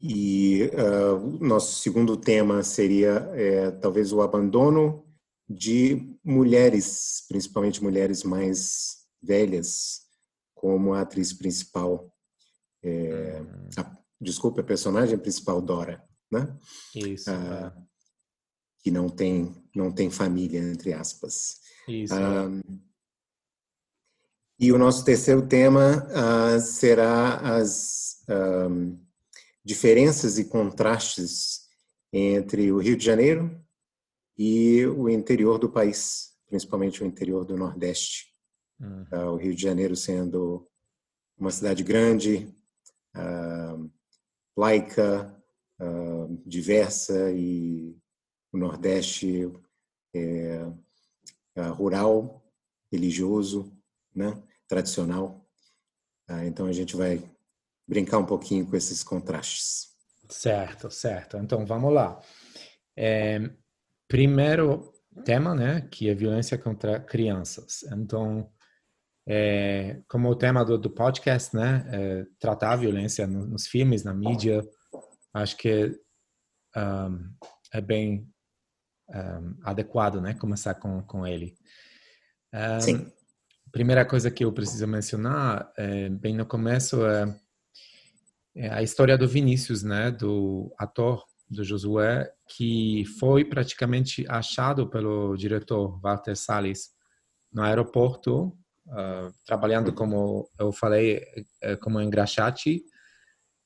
e 0.03 0.63
uh, 0.73 1.19
nosso 1.45 1.79
segundo 1.79 2.17
tema 2.17 2.63
seria 2.63 3.29
é, 3.35 3.69
talvez 3.69 4.11
o 4.11 4.21
abandono 4.21 5.05
de 5.47 6.17
mulheres, 6.23 7.23
principalmente 7.27 7.83
mulheres 7.83 8.23
mais 8.23 9.05
velhas, 9.21 10.01
como 10.55 10.93
a 10.93 11.01
atriz 11.01 11.31
principal, 11.33 12.10
é, 12.83 13.41
a, 13.77 13.97
desculpa, 14.19 14.61
a 14.61 14.63
personagem 14.63 15.17
principal 15.17 15.61
Dora, 15.61 16.03
né? 16.31 16.57
Isso. 16.95 17.29
Uh, 17.31 17.71
que 18.79 18.89
não 18.89 19.07
tem 19.07 19.53
não 19.75 19.91
tem 19.91 20.09
família 20.09 20.59
entre 20.59 20.93
aspas. 20.93 21.59
Isso. 21.87 22.13
Uh, 22.15 22.81
e 24.59 24.71
o 24.71 24.77
nosso 24.77 25.03
terceiro 25.03 25.47
tema 25.47 26.07
será 26.59 27.37
as 27.57 28.23
um, 28.29 28.95
diferenças 29.65 30.37
e 30.37 30.45
contrastes 30.45 31.61
entre 32.13 32.71
o 32.71 32.77
Rio 32.77 32.95
de 32.95 33.03
Janeiro 33.03 33.59
e 34.37 34.85
o 34.85 35.09
interior 35.09 35.57
do 35.57 35.67
país, 35.67 36.33
principalmente 36.47 37.03
o 37.03 37.07
interior 37.07 37.43
do 37.43 37.57
Nordeste. 37.57 38.27
Uhum. 38.79 39.05
Uh, 39.11 39.31
o 39.31 39.35
Rio 39.35 39.55
de 39.55 39.61
Janeiro 39.61 39.95
sendo 39.95 40.67
uma 41.37 41.51
cidade 41.51 41.83
grande, 41.83 42.47
laica, 44.57 45.35
uh, 45.79 46.41
diversa, 46.45 47.31
e 47.31 47.95
o 48.51 48.57
Nordeste 48.57 49.51
é, 50.13 50.65
rural, 51.75 52.43
religioso, 52.91 53.71
né, 54.13 54.41
tradicional. 54.67 55.47
então 56.45 56.65
a 56.65 56.73
gente 56.73 56.97
vai 56.97 57.23
brincar 57.87 58.17
um 58.17 58.25
pouquinho 58.25 58.67
com 58.67 58.75
esses 58.75 59.03
contrastes. 59.03 59.91
Certo, 60.29 60.89
certo. 60.89 61.37
Então 61.37 61.65
vamos 61.65 61.93
lá. 61.93 62.21
É, 62.95 63.49
primeiro 64.07 64.93
tema, 65.25 65.53
né, 65.53 65.87
que 65.91 66.09
é 66.09 66.13
violência 66.13 66.57
contra 66.57 66.99
crianças. 66.99 67.83
Então, 67.83 68.49
é, 69.27 70.01
como 70.07 70.29
o 70.29 70.35
tema 70.35 70.65
do, 70.65 70.77
do 70.77 70.89
podcast, 70.89 71.55
né, 71.55 71.85
é, 71.91 72.25
tratar 72.39 72.73
a 72.73 72.77
violência 72.77 73.27
nos, 73.27 73.47
nos 73.47 73.67
filmes, 73.67 74.03
na 74.03 74.13
mídia, 74.13 74.67
acho 75.33 75.57
que 75.57 75.99
um, 76.75 77.33
é 77.73 77.81
bem 77.81 78.27
um, 79.09 79.55
adequado, 79.63 80.21
né, 80.21 80.33
começar 80.33 80.75
com, 80.75 81.01
com 81.03 81.25
ele. 81.25 81.55
Um, 82.53 82.79
Sim. 82.81 83.11
Primeira 83.71 84.05
coisa 84.05 84.29
que 84.29 84.43
eu 84.43 84.51
preciso 84.51 84.85
mencionar, 84.87 85.71
é, 85.77 86.09
bem 86.09 86.35
no 86.35 86.45
começo, 86.45 87.05
é 87.05 87.33
é 88.55 88.69
a 88.69 88.83
história 88.83 89.17
do 89.17 89.27
Vinícius, 89.27 89.83
né, 89.83 90.11
do 90.11 90.73
ator 90.77 91.23
do 91.49 91.63
Josué, 91.63 92.31
que 92.47 93.05
foi 93.19 93.45
praticamente 93.45 94.25
achado 94.27 94.89
pelo 94.89 95.35
diretor 95.35 95.99
Walter 96.01 96.35
Salles 96.35 96.89
no 97.51 97.61
aeroporto, 97.61 98.57
uh, 98.91 99.33
trabalhando 99.45 99.93
como 99.93 100.47
eu 100.59 100.71
falei, 100.71 101.23
é, 101.61 101.75
como 101.75 102.01
engraxate. 102.01 102.83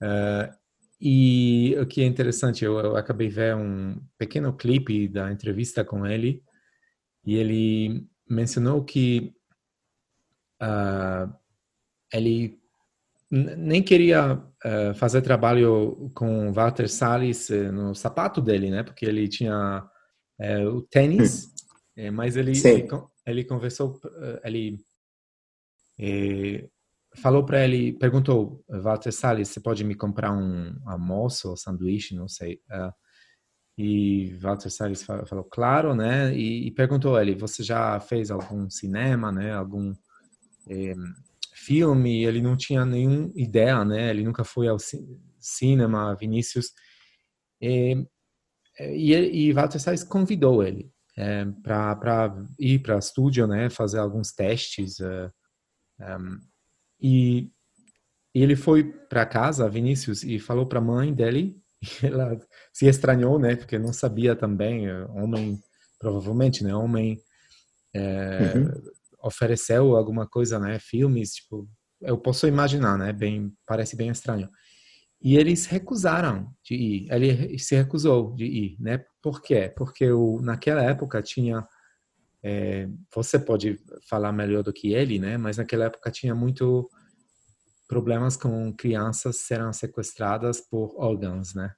Uh, 0.01 0.53
e 0.99 1.75
o 1.79 1.85
que 1.85 2.01
é 2.01 2.05
interessante, 2.05 2.63
eu, 2.63 2.79
eu 2.79 2.95
acabei 2.95 3.27
ver 3.27 3.55
um 3.55 4.01
pequeno 4.17 4.55
clipe 4.55 5.07
da 5.07 5.31
entrevista 5.31 5.83
com 5.83 6.05
ele, 6.05 6.41
e 7.25 7.35
ele 7.35 8.07
mencionou 8.29 8.83
que 8.83 9.33
uh, 10.61 11.31
ele 12.13 12.59
nem 13.31 13.83
queria 13.83 14.35
uh, 14.35 14.93
fazer 14.95 15.21
trabalho 15.21 16.11
com 16.13 16.53
Walter 16.53 16.87
Salles 16.87 17.49
uh, 17.49 17.71
no 17.71 17.93
sapato 17.95 18.41
dele, 18.41 18.69
né? 18.69 18.83
Porque 18.83 19.05
ele 19.05 19.27
tinha 19.27 19.83
é, 20.39 20.65
o 20.65 20.81
tênis, 20.81 21.49
é, 21.95 22.11
mas 22.11 22.35
ele, 22.35 22.51
ele, 22.51 22.87
ele, 23.25 23.43
conversou, 23.43 23.99
ele 24.43 24.77
é, 25.99 26.67
falou 27.15 27.45
para 27.45 27.63
ele, 27.63 27.93
perguntou, 27.93 28.63
Walter 28.69 29.11
Salles, 29.11 29.49
você 29.49 29.59
pode 29.59 29.83
me 29.83 29.95
comprar 29.95 30.31
um 30.31 30.75
almoço 30.85 31.49
ou 31.49 31.57
sanduíche, 31.57 32.15
não 32.15 32.27
sei. 32.27 32.61
Uh, 32.69 32.91
e 33.77 34.33
Walter 34.39 34.69
Salles 34.69 35.03
falou, 35.03 35.43
claro, 35.43 35.93
né? 35.93 36.33
E, 36.33 36.67
e, 36.67 36.71
perguntou 36.71 37.15
a 37.15 37.21
ele, 37.21 37.35
você 37.35 37.61
já 37.61 37.99
fez 37.99 38.31
algum 38.31 38.69
cinema, 38.69 39.31
né? 39.33 39.53
Algum 39.53 39.93
eh, 40.69 40.95
filme? 41.53 42.23
Ele 42.23 42.41
não 42.41 42.55
tinha 42.55 42.85
nenhuma 42.85 43.31
ideia, 43.35 43.83
né? 43.83 44.09
Ele 44.11 44.23
nunca 44.23 44.45
foi 44.45 44.69
ao 44.69 44.77
cinema, 45.39 46.15
Vinícius. 46.15 46.71
E, 47.61 48.07
e, 48.79 49.13
e 49.13 49.53
Walter 49.53 49.79
Salles 49.79 50.05
convidou 50.05 50.63
ele 50.63 50.89
eh, 51.17 51.45
para 51.61 52.33
ir 52.57 52.79
para 52.79 52.97
estúdio, 52.97 53.45
né? 53.45 53.69
Fazer 53.69 53.99
alguns 53.99 54.31
testes. 54.31 55.01
Eh, 55.01 55.29
um, 55.99 56.39
e 57.01 57.51
ele 58.33 58.55
foi 58.55 58.83
para 58.83 59.25
casa, 59.25 59.69
Vinícius, 59.69 60.23
e 60.23 60.39
falou 60.39 60.65
para 60.65 60.79
a 60.79 60.81
mãe 60.81 61.13
dele 61.13 61.61
ela 62.03 62.39
se 62.73 62.87
estranhou, 62.87 63.39
né? 63.39 63.55
Porque 63.55 63.77
não 63.77 63.93
sabia 63.93 64.35
também, 64.35 64.87
eh, 64.87 65.05
homem, 65.09 65.59
provavelmente, 65.99 66.63
né? 66.63 66.75
Homem 66.75 67.19
é, 67.93 68.53
uhum. 68.55 68.71
ofereceu 69.23 69.95
alguma 69.95 70.27
coisa, 70.27 70.59
né? 70.59 70.79
Filmes, 70.79 71.35
tipo, 71.35 71.67
eu 72.01 72.17
posso 72.17 72.47
imaginar, 72.47 72.97
né? 72.97 73.13
Bem, 73.13 73.53
parece 73.65 73.95
bem 73.95 74.09
estranho. 74.09 74.49
E 75.21 75.37
eles 75.37 75.65
recusaram 75.65 76.53
de 76.63 76.75
ir. 76.75 77.11
Ele 77.11 77.57
se 77.57 77.75
recusou 77.75 78.35
de 78.35 78.45
ir, 78.45 78.77
né? 78.79 79.03
Por 79.21 79.41
quê? 79.41 79.73
Porque 79.75 80.11
o, 80.11 80.39
naquela 80.41 80.83
época 80.83 81.21
tinha 81.21 81.65
é, 82.47 82.87
você 83.11 83.39
pode 83.39 83.79
falar 84.07 84.31
melhor 84.31 84.61
do 84.61 84.71
que 84.71 84.93
ele, 84.93 85.17
né? 85.17 85.35
Mas 85.35 85.57
naquela 85.57 85.85
época 85.85 86.11
tinha 86.11 86.35
muito 86.35 86.87
problemas 87.87 88.37
com 88.37 88.71
crianças 88.71 89.37
serão 89.37 89.73
sequestradas 89.73 90.61
por 90.61 90.93
órgãos, 90.95 91.55
né? 91.55 91.73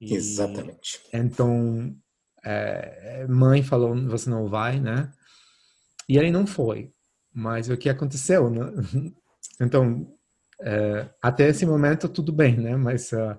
E, 0.00 0.14
Exatamente. 0.14 1.00
Então, 1.12 1.96
é, 2.44 3.26
mãe 3.28 3.64
falou, 3.64 3.96
você 4.08 4.30
não 4.30 4.48
vai, 4.48 4.78
né? 4.78 5.12
E 6.08 6.16
ele 6.16 6.30
não 6.30 6.46
foi. 6.46 6.92
Mas 7.34 7.68
o 7.68 7.76
que 7.76 7.88
aconteceu? 7.88 8.48
Né? 8.50 8.60
Então, 9.60 10.08
é, 10.60 11.08
até 11.20 11.48
esse 11.48 11.66
momento 11.66 12.08
tudo 12.08 12.32
bem, 12.32 12.56
né? 12.56 12.76
Mas 12.76 13.12
uh, 13.12 13.36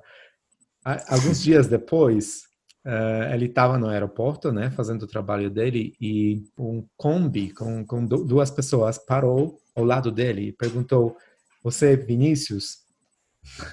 alguns 1.07 1.41
dias 1.41 1.67
depois, 1.67 2.43
uh, 2.85 3.33
ele 3.33 3.45
estava 3.45 3.77
no 3.77 3.87
aeroporto, 3.87 4.51
né? 4.51 4.71
Fazendo 4.71 5.03
o 5.03 5.07
trabalho 5.07 5.49
dele 5.49 5.93
e 5.99 6.43
um 6.57 6.85
combi 6.97 7.51
com, 7.51 7.85
com 7.85 8.05
duas 8.05 8.51
pessoas 8.51 8.97
parou 8.97 9.59
ao 9.75 9.83
lado 9.83 10.11
dele 10.11 10.47
e 10.47 10.53
perguntou 10.53 11.17
você 11.63 11.93
é 11.93 11.95
Vinícius? 11.95 12.79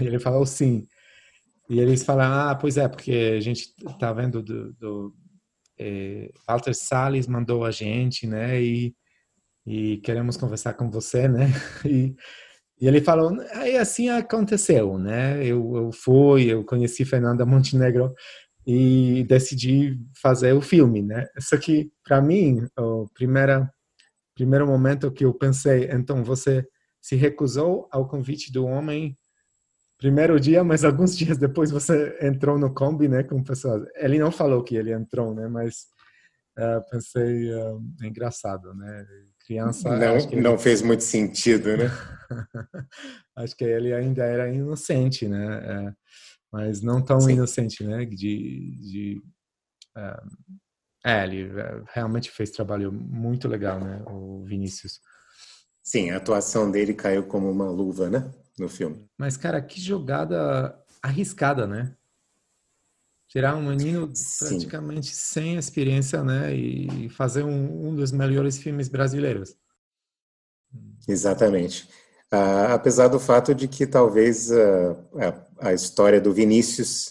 E 0.00 0.04
ele 0.06 0.18
falou 0.18 0.46
sim. 0.46 0.86
E 1.68 1.78
eles 1.78 2.04
falaram, 2.04 2.50
ah, 2.50 2.54
pois 2.54 2.76
é, 2.76 2.88
porque 2.88 3.34
a 3.36 3.40
gente 3.40 3.74
tá 3.98 4.12
vendo 4.12 4.42
do, 4.42 4.72
do 4.72 5.14
é, 5.78 6.30
Walter 6.46 6.74
Salles 6.74 7.26
mandou 7.26 7.64
a 7.64 7.70
gente, 7.70 8.26
né, 8.26 8.60
e, 8.60 8.94
e 9.64 9.98
queremos 9.98 10.36
conversar 10.36 10.74
com 10.74 10.90
você, 10.90 11.28
né, 11.28 11.46
e, 11.86 12.14
e 12.80 12.88
ele 12.88 13.00
falou, 13.00 13.40
aí 13.52 13.76
assim 13.76 14.08
aconteceu, 14.08 14.98
né, 14.98 15.46
eu, 15.46 15.76
eu 15.76 15.92
fui, 15.92 16.52
eu 16.52 16.64
conheci 16.64 17.04
Fernanda 17.04 17.46
Montenegro 17.46 18.12
e 18.66 19.24
decidi 19.24 19.98
fazer 20.20 20.52
o 20.52 20.60
filme, 20.60 21.02
né, 21.02 21.26
só 21.38 21.56
que 21.56 21.90
para 22.04 22.20
mim, 22.20 22.66
o 22.78 23.08
primeira, 23.14 23.70
primeiro 24.34 24.66
momento 24.66 25.10
que 25.10 25.24
eu 25.24 25.34
pensei, 25.34 25.90
então 25.90 26.22
você 26.22 26.66
se 27.00 27.16
recusou 27.16 27.88
ao 27.90 28.06
convite 28.06 28.52
do 28.52 28.66
homem 28.66 29.16
primeiro 30.00 30.40
dia, 30.40 30.64
mas 30.64 30.84
alguns 30.84 31.16
dias 31.16 31.36
depois 31.38 31.70
você 31.70 32.16
entrou 32.22 32.58
no 32.58 32.72
Kombi, 32.72 33.06
né, 33.06 33.22
com 33.22 33.42
pessoas. 33.42 33.86
Ele 33.96 34.18
não 34.18 34.32
falou 34.32 34.64
que 34.64 34.74
ele 34.74 34.92
entrou, 34.92 35.34
né, 35.34 35.46
mas 35.46 35.86
uh, 36.58 36.90
pensei 36.90 37.52
uh, 37.52 37.80
engraçado, 38.02 38.74
né? 38.74 39.06
Criança. 39.46 39.96
Não, 39.96 40.16
ele... 40.16 40.40
não 40.40 40.58
fez 40.58 40.82
muito 40.82 41.02
sentido, 41.02 41.76
né? 41.76 41.90
acho 43.36 43.56
que 43.56 43.64
ele 43.64 43.92
ainda 43.92 44.24
era 44.24 44.48
inocente, 44.50 45.28
né? 45.28 45.58
Uh, 45.58 45.94
mas 46.52 46.82
não 46.82 47.02
tão 47.02 47.20
Sim. 47.20 47.32
inocente, 47.32 47.84
né? 47.84 48.04
De, 48.04 48.76
de 48.80 49.22
é, 51.04 51.24
ele 51.24 51.50
realmente 51.92 52.30
fez 52.30 52.50
trabalho 52.50 52.92
muito 52.92 53.48
legal, 53.48 53.80
né? 53.80 54.02
O 54.06 54.44
Vinícius. 54.44 55.00
Sim, 55.82 56.10
a 56.10 56.18
atuação 56.18 56.70
dele 56.70 56.92
caiu 56.92 57.24
como 57.24 57.50
uma 57.50 57.70
luva, 57.70 58.10
né? 58.10 58.30
No 58.58 58.68
filme. 58.68 59.08
Mas, 59.16 59.36
cara, 59.36 59.60
que 59.62 59.80
jogada 59.80 60.78
arriscada, 61.02 61.66
né? 61.66 61.96
Tirar 63.28 63.56
um 63.56 63.70
menino 63.70 64.10
Sim. 64.14 64.48
praticamente 64.48 65.14
sem 65.14 65.56
experiência, 65.56 66.22
né? 66.22 66.54
E 66.54 67.08
fazer 67.08 67.44
um, 67.44 67.88
um 67.88 67.94
dos 67.94 68.12
melhores 68.12 68.58
filmes 68.58 68.88
brasileiros. 68.88 69.56
Exatamente. 71.08 71.88
Uh, 72.32 72.74
apesar 72.74 73.08
do 73.08 73.18
fato 73.18 73.54
de 73.54 73.66
que 73.66 73.86
talvez 73.86 74.50
uh, 74.50 74.96
a, 75.60 75.72
história 75.72 76.20
do 76.20 76.32
Vinícius 76.32 77.08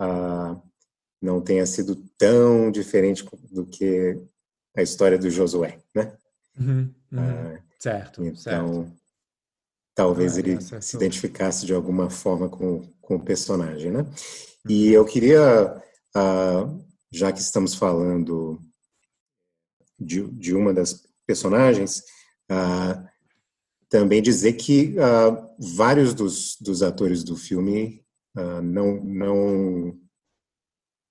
uh, 0.00 0.60
não 1.20 1.40
tenha 1.40 1.66
sido 1.66 1.96
tão 2.16 2.70
diferente 2.70 3.24
do 3.50 3.66
que 3.66 4.20
a 4.76 4.82
história 4.82 5.18
do 5.18 5.30
Josué, 5.30 5.80
né? 5.94 6.16
Uhum, 6.58 6.94
uhum. 7.12 7.58
Certo. 7.78 8.24
Então, 8.24 8.36
certo. 8.36 8.92
talvez 9.94 10.36
ah, 10.36 10.40
ele 10.40 10.60
se 10.60 10.96
identificasse 10.96 11.64
de 11.66 11.74
alguma 11.74 12.10
forma 12.10 12.48
com, 12.48 12.86
com 13.00 13.16
o 13.16 13.24
personagem, 13.24 13.90
né? 13.90 14.06
E 14.68 14.88
uhum. 14.88 14.94
eu 14.94 15.04
queria, 15.04 15.82
uh, 16.16 16.84
já 17.10 17.32
que 17.32 17.40
estamos 17.40 17.74
falando 17.74 18.60
de, 19.98 20.22
de 20.32 20.54
uma 20.54 20.72
das 20.72 21.06
personagens, 21.26 22.02
uh, 22.50 23.07
também 23.88 24.22
dizer 24.22 24.54
que 24.54 24.94
uh, 24.98 25.48
vários 25.76 26.14
dos, 26.14 26.56
dos 26.60 26.82
atores 26.82 27.24
do 27.24 27.36
filme 27.36 28.04
não, 28.62 29.02
não, 29.02 29.98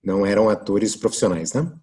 não 0.02 0.26
eram 0.26 0.50
atores 0.50 0.96
profissionais, 0.96 1.52
né? 1.52 1.78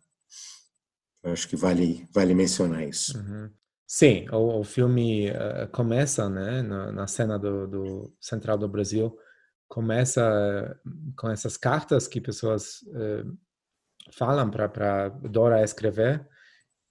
Acho 1.24 1.46
que 1.48 1.56
vale, 1.56 2.08
vale 2.12 2.34
mencionar 2.34 2.88
isso. 2.88 3.18
Uhum. 3.18 3.50
Sim, 3.86 4.26
o, 4.30 4.60
o 4.60 4.64
filme 4.64 5.30
uh, 5.30 5.68
começa, 5.70 6.28
né, 6.28 6.62
na, 6.62 6.90
na 6.90 7.06
cena 7.06 7.38
do, 7.38 7.66
do, 7.66 8.16
Central 8.20 8.58
do 8.58 8.68
Brasil, 8.68 9.16
começa 9.68 10.78
com 11.16 11.30
essas 11.30 11.56
cartas 11.56 12.08
que 12.08 12.20
pessoas 12.20 12.82
uh, 12.82 13.38
falam 14.12 14.50
para 14.50 15.08
Dora 15.08 15.62
escrever 15.62 16.26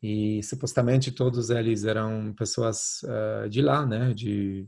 e 0.04 0.44
supostamente 0.44 1.13
todos 1.13 1.50
eles 1.50 1.86
eram 1.86 2.34
pessoas 2.38 3.02
uh, 3.04 3.50
de 3.50 3.62
lá, 3.62 3.86
né, 3.86 4.13
de 4.13 4.68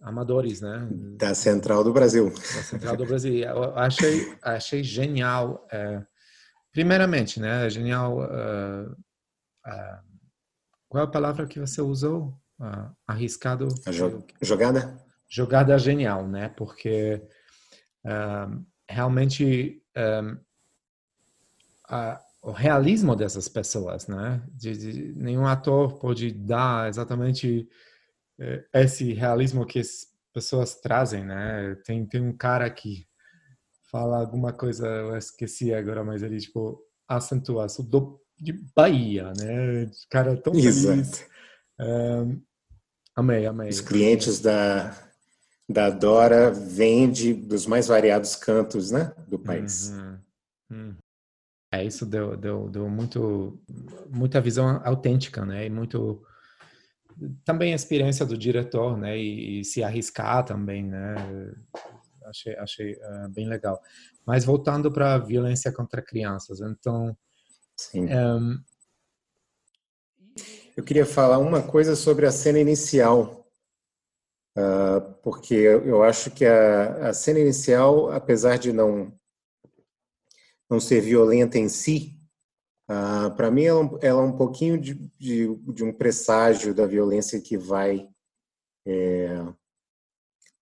amadores, 0.00 0.62
né? 0.62 0.88
Da 1.18 1.34
Central 1.34 1.84
do 1.84 1.92
Brasil. 1.92 2.30
Da 2.30 2.62
Central 2.62 2.96
do 2.96 3.04
Brasil. 3.04 3.34
Eu 3.44 3.76
achei, 3.76 4.34
achei 4.42 4.82
genial. 4.82 5.66
primeiramente, 6.72 7.38
né? 7.38 7.68
Genial. 7.68 8.20
Uh, 8.20 8.90
uh, 9.66 10.08
qual 10.88 11.04
é 11.04 11.06
a 11.06 11.10
palavra 11.10 11.46
que 11.46 11.60
você 11.60 11.82
usou? 11.82 12.34
Uh, 12.58 12.90
arriscado. 13.06 13.68
Jo 13.90 14.24
jogada? 14.40 14.98
Jogada 15.28 15.78
genial, 15.78 16.26
né? 16.26 16.48
Porque 16.48 17.22
uh, 18.04 18.64
realmente 18.88 19.82
uh, 19.96 20.40
o 22.48 22.52
realismo 22.52 23.14
dessas 23.14 23.46
pessoas, 23.46 24.06
né? 24.06 24.42
De, 24.54 24.76
de, 24.76 25.20
nenhum 25.20 25.46
ator 25.46 25.98
pode 25.98 26.32
dar 26.32 26.88
exatamente 26.88 27.68
eh, 28.40 28.64
esse 28.72 29.12
realismo 29.12 29.66
que 29.66 29.78
as 29.78 30.06
pessoas 30.32 30.74
trazem, 30.76 31.24
né? 31.26 31.76
Tem, 31.84 32.06
tem 32.06 32.22
um 32.22 32.34
cara 32.34 32.70
que 32.70 33.06
fala 33.90 34.18
alguma 34.18 34.50
coisa, 34.50 34.86
eu 34.86 35.16
esqueci 35.16 35.74
agora, 35.74 36.02
mas 36.02 36.22
ele 36.22 36.40
tipo 36.40 36.82
acentua, 37.06 37.68
sou 37.68 37.84
do 37.84 38.18
de 38.40 38.52
Bahia, 38.74 39.32
né? 39.36 39.90
Cara 40.08 40.36
tão 40.36 40.54
Exato. 40.54 40.94
feliz. 40.94 41.26
Um, 41.78 42.40
amei, 43.14 43.44
amei. 43.46 43.68
Os 43.68 43.80
clientes 43.80 44.40
da, 44.40 44.96
da 45.68 45.90
Dora 45.90 46.50
vêm 46.50 47.10
de, 47.10 47.34
dos 47.34 47.66
mais 47.66 47.88
variados 47.88 48.36
cantos, 48.36 48.90
né? 48.90 49.12
Do 49.26 49.38
país. 49.38 49.90
Uhum. 49.90 50.18
Uhum. 50.70 50.96
É, 51.70 51.84
isso 51.84 52.06
deu, 52.06 52.36
deu, 52.36 52.68
deu 52.68 52.88
muito, 52.88 53.60
muita 54.08 54.40
visão 54.40 54.80
autêntica, 54.84 55.44
né? 55.44 55.66
E 55.66 55.70
muito 55.70 56.22
também 57.44 57.72
a 57.72 57.76
experiência 57.76 58.24
do 58.24 58.38
diretor, 58.38 58.96
né? 58.96 59.18
E, 59.18 59.60
e 59.60 59.64
se 59.64 59.82
arriscar 59.82 60.44
também, 60.44 60.84
né? 60.84 61.14
achei, 62.28 62.56
achei 62.56 62.92
uh, 62.94 63.28
bem 63.30 63.48
legal. 63.48 63.80
Mas 64.26 64.44
voltando 64.44 64.92
para 64.92 65.14
a 65.14 65.18
violência 65.18 65.72
contra 65.72 66.02
crianças, 66.02 66.60
então. 66.60 67.16
Sim. 67.76 68.06
Um... 68.06 68.58
Eu 70.76 70.84
queria 70.84 71.06
falar 71.06 71.38
uma 71.38 71.62
coisa 71.62 71.96
sobre 71.96 72.24
a 72.24 72.30
cena 72.30 72.60
inicial, 72.60 73.44
uh, 74.56 75.00
porque 75.22 75.54
eu 75.54 76.04
acho 76.04 76.30
que 76.30 76.44
a, 76.44 77.08
a 77.08 77.12
cena 77.12 77.40
inicial, 77.40 78.12
apesar 78.12 78.58
de 78.58 78.72
não 78.72 79.12
não 80.68 80.78
ser 80.78 81.00
violenta 81.00 81.58
em 81.58 81.68
si, 81.68 82.18
uh, 82.90 83.34
para 83.36 83.50
mim 83.50 83.64
ela, 83.64 83.98
ela, 84.02 84.22
é 84.22 84.24
um 84.24 84.36
pouquinho 84.36 84.78
de, 84.78 84.94
de, 85.18 85.54
de, 85.54 85.84
um 85.84 85.92
presságio 85.92 86.74
da 86.74 86.86
violência 86.86 87.40
que 87.40 87.56
vai 87.56 88.08
é, 88.86 89.42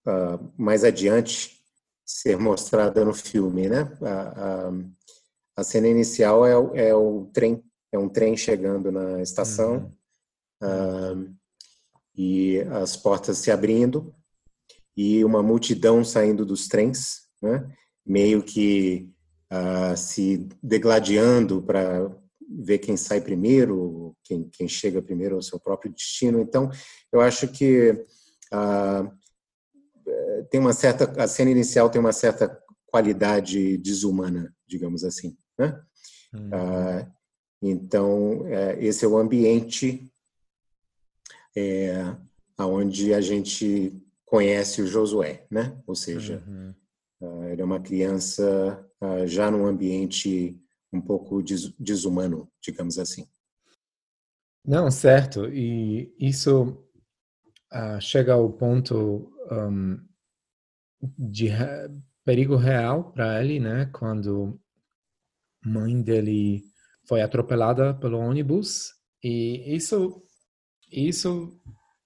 uh, 0.06 0.52
mais 0.56 0.84
adiante 0.84 1.56
ser 2.04 2.38
mostrada 2.38 3.04
no 3.04 3.12
filme, 3.12 3.68
né? 3.68 3.90
A, 4.00 4.68
a, 4.68 4.72
a 5.56 5.64
cena 5.64 5.88
inicial 5.88 6.46
é, 6.46 6.56
o, 6.56 6.74
é 6.74 6.94
o 6.94 7.28
trem, 7.32 7.64
é 7.90 7.98
um 7.98 8.08
trem 8.08 8.36
chegando 8.36 8.92
na 8.92 9.20
estação 9.20 9.92
uhum. 10.62 11.28
uh, 11.28 11.36
e 12.14 12.60
as 12.70 12.96
portas 12.96 13.38
se 13.38 13.50
abrindo 13.50 14.14
e 14.96 15.24
uma 15.24 15.42
multidão 15.42 16.04
saindo 16.04 16.46
dos 16.46 16.68
trens, 16.68 17.28
né? 17.42 17.68
Meio 18.04 18.42
que 18.42 19.12
uh, 19.52 19.96
se 19.96 20.48
degladiando 20.62 21.62
para 21.62 22.10
ver 22.48 22.78
quem 22.78 22.96
sai 22.96 23.20
primeiro, 23.20 24.16
quem, 24.22 24.48
quem 24.50 24.68
chega 24.68 25.02
primeiro 25.02 25.36
ao 25.36 25.42
seu 25.42 25.58
próprio 25.58 25.92
destino. 25.92 26.40
Então, 26.40 26.70
eu 27.12 27.20
acho 27.20 27.48
que 27.48 27.90
uh, 28.52 29.10
tem 30.50 30.60
uma 30.60 30.72
certa 30.72 31.22
a 31.22 31.26
cena 31.26 31.50
inicial 31.50 31.90
tem 31.90 32.00
uma 32.00 32.12
certa 32.12 32.60
qualidade 32.86 33.76
desumana, 33.78 34.54
digamos 34.66 35.04
assim, 35.04 35.36
né? 35.58 35.80
Uhum. 36.32 36.48
Uh, 36.48 37.16
então, 37.62 38.46
é, 38.46 38.84
esse 38.84 39.04
é 39.04 39.08
o 39.08 39.18
ambiente 39.18 40.10
é, 41.56 42.14
onde 42.58 43.14
a 43.14 43.20
gente 43.20 43.92
conhece 44.24 44.82
o 44.82 44.86
Josué, 44.86 45.46
né? 45.50 45.80
Ou 45.86 45.94
seja, 45.94 46.42
uhum. 46.46 46.74
uh, 47.20 47.44
ele 47.44 47.62
é 47.62 47.64
uma 47.64 47.80
criança 47.80 48.85
já 49.26 49.50
num 49.50 49.66
ambiente 49.66 50.58
um 50.92 51.00
pouco 51.00 51.42
desumano, 51.78 52.50
digamos 52.62 52.98
assim. 52.98 53.26
Não, 54.64 54.90
certo. 54.90 55.46
E 55.46 56.12
isso 56.18 56.84
uh, 57.72 58.00
chega 58.00 58.32
ao 58.32 58.52
ponto 58.52 59.30
um, 59.50 59.98
de 61.18 61.46
re 61.46 61.88
perigo 62.24 62.56
real 62.56 63.12
para 63.12 63.40
ele, 63.40 63.60
né? 63.60 63.86
Quando 63.92 64.60
a 65.64 65.68
mãe 65.68 66.02
dele 66.02 66.64
foi 67.06 67.22
atropelada 67.22 67.94
pelo 67.94 68.18
ônibus. 68.18 68.92
E 69.22 69.76
isso, 69.76 70.20
isso 70.90 71.56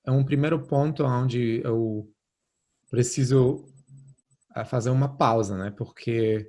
é 0.04 0.10
um 0.10 0.22
primeiro 0.22 0.66
ponto 0.66 1.04
onde 1.04 1.62
eu 1.64 2.06
preciso 2.90 3.64
fazer 4.66 4.90
uma 4.90 5.16
pausa, 5.16 5.56
né? 5.56 5.70
Porque 5.70 6.46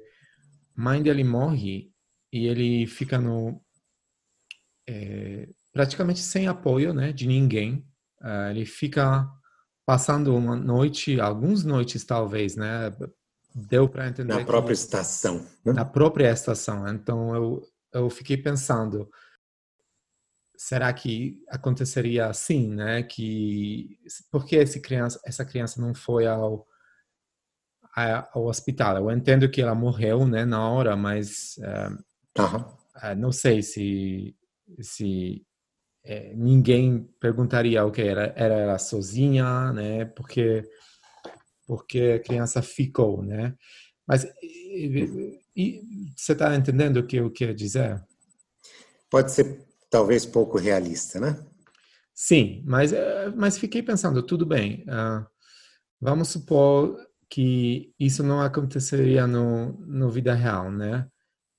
mãe 0.75 1.01
dele 1.01 1.23
morre 1.23 1.91
e 2.31 2.47
ele 2.47 2.87
fica 2.87 3.17
no 3.17 3.61
é, 4.87 5.49
praticamente 5.71 6.19
sem 6.19 6.47
apoio, 6.47 6.93
né, 6.93 7.11
de 7.11 7.27
ninguém. 7.27 7.85
Uh, 8.21 8.49
ele 8.51 8.65
fica 8.65 9.27
passando 9.85 10.35
uma 10.35 10.55
noite, 10.55 11.19
algumas 11.19 11.63
noites 11.63 12.03
talvez, 12.05 12.55
né? 12.55 12.95
Deu 13.53 13.89
para 13.89 14.07
entender. 14.07 14.33
Na 14.33 14.45
própria 14.45 14.73
estação. 14.73 15.45
Né? 15.65 15.73
Na 15.73 15.85
própria 15.85 16.31
estação. 16.31 16.87
Então 16.87 17.35
eu 17.35 17.67
eu 17.93 18.09
fiquei 18.09 18.37
pensando, 18.37 19.09
será 20.55 20.91
que 20.93 21.43
aconteceria 21.49 22.27
assim, 22.27 22.73
né? 22.73 23.03
Que 23.03 23.99
por 24.31 24.45
que 24.45 24.55
esse 24.55 24.79
criança, 24.79 25.19
essa 25.25 25.43
criança 25.43 25.81
não 25.81 25.93
foi 25.93 26.25
ao 26.25 26.65
ao 27.93 28.45
hospital. 28.45 28.97
Eu 28.97 29.11
entendo 29.11 29.49
que 29.49 29.61
ela 29.61 29.75
morreu, 29.75 30.25
né, 30.25 30.45
na 30.45 30.67
hora, 30.69 30.95
mas 30.95 31.57
uh, 31.59 32.41
uhum. 32.41 32.61
uh, 32.61 33.15
não 33.17 33.31
sei 33.31 33.61
se 33.61 34.35
se 34.79 35.45
uh, 36.05 36.35
ninguém 36.35 37.09
perguntaria 37.19 37.83
o 37.85 37.91
que 37.91 38.01
era, 38.01 38.33
era 38.35 38.55
ela 38.55 38.77
sozinha, 38.77 39.73
né? 39.73 40.05
Porque 40.05 40.63
porque 41.67 42.19
a 42.19 42.19
criança 42.19 42.61
ficou, 42.61 43.23
né? 43.23 43.55
Mas 44.07 44.25
e, 44.41 45.39
e, 45.55 45.81
você 46.15 46.33
está 46.33 46.55
entendendo 46.55 46.97
o 46.97 47.07
que 47.07 47.17
eu 47.17 47.31
quero 47.31 47.53
dizer? 47.53 48.03
Pode 49.09 49.31
ser 49.31 49.65
talvez 49.89 50.25
pouco 50.25 50.57
realista, 50.57 51.19
né? 51.19 51.37
Sim, 52.13 52.61
mas 52.65 52.91
mas 53.35 53.57
fiquei 53.57 53.81
pensando, 53.83 54.23
tudo 54.23 54.45
bem. 54.45 54.83
Uh, 54.83 55.25
vamos 55.99 56.29
supor 56.29 56.97
que 57.31 57.93
isso 57.97 58.21
não 58.21 58.41
aconteceria 58.41 59.25
no, 59.25 59.71
no 59.87 60.11
vida 60.11 60.33
real, 60.33 60.69
né? 60.69 61.07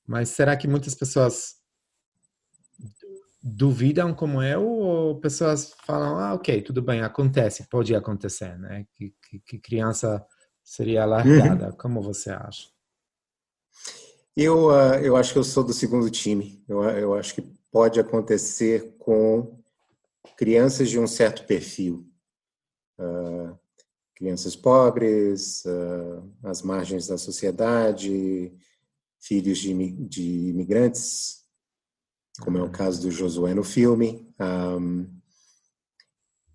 Mas 0.06 0.28
será 0.28 0.54
que 0.54 0.68
muitas 0.68 0.94
pessoas 0.94 1.54
duvidam 3.42 4.14
como 4.14 4.42
eu 4.42 4.62
ou 4.62 5.18
pessoas 5.18 5.72
falam, 5.86 6.18
ah, 6.18 6.34
ok, 6.34 6.60
tudo 6.60 6.82
bem, 6.82 7.00
acontece, 7.00 7.66
pode 7.70 7.94
acontecer, 7.94 8.58
né? 8.58 8.86
Que, 8.92 9.14
que, 9.22 9.40
que 9.40 9.58
criança 9.58 10.22
seria 10.62 11.06
largada, 11.06 11.70
uhum. 11.70 11.76
como 11.78 12.02
você 12.02 12.30
acha? 12.30 12.68
Eu, 14.36 14.68
uh, 14.68 14.96
eu 15.02 15.16
acho 15.16 15.32
que 15.32 15.38
eu 15.38 15.44
sou 15.44 15.64
do 15.64 15.72
segundo 15.72 16.10
time. 16.10 16.62
Eu, 16.68 16.82
eu 16.82 17.14
acho 17.14 17.34
que 17.34 17.42
pode 17.70 17.98
acontecer 17.98 18.94
com 18.98 19.58
crianças 20.36 20.90
de 20.90 20.98
um 20.98 21.06
certo 21.06 21.46
perfil. 21.46 22.06
Uh, 22.98 23.58
crianças 24.22 24.54
pobres, 24.54 25.64
uh, 25.64 26.22
às 26.44 26.62
margens 26.62 27.08
da 27.08 27.18
sociedade, 27.18 28.52
filhos 29.18 29.58
de, 29.58 29.90
de 30.06 30.22
imigrantes, 30.22 31.42
como 32.40 32.56
é 32.56 32.62
o 32.62 32.70
caso 32.70 33.02
do 33.02 33.10
Josué 33.10 33.52
no 33.52 33.64
filme. 33.64 34.32
Um, 34.38 35.08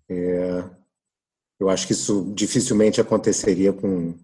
é, 0.08 0.64
eu 1.60 1.68
acho 1.68 1.86
que 1.86 1.92
isso 1.92 2.32
dificilmente 2.34 3.02
aconteceria 3.02 3.70
com 3.70 4.18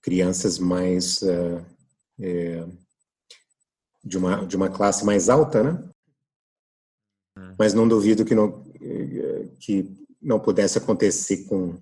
crianças 0.00 0.56
mais 0.56 1.22
uh, 1.22 1.66
é, 2.20 2.64
de 4.04 4.16
uma 4.16 4.46
de 4.46 4.56
uma 4.56 4.70
classe 4.70 5.04
mais 5.04 5.28
alta, 5.28 5.64
né? 5.64 5.90
Hum. 7.36 7.56
Mas 7.58 7.74
não 7.74 7.88
duvido 7.88 8.24
que 8.24 8.36
não 8.36 8.64
que 9.58 10.06
não 10.22 10.38
pudesse 10.38 10.78
acontecer 10.78 11.44
com 11.46 11.76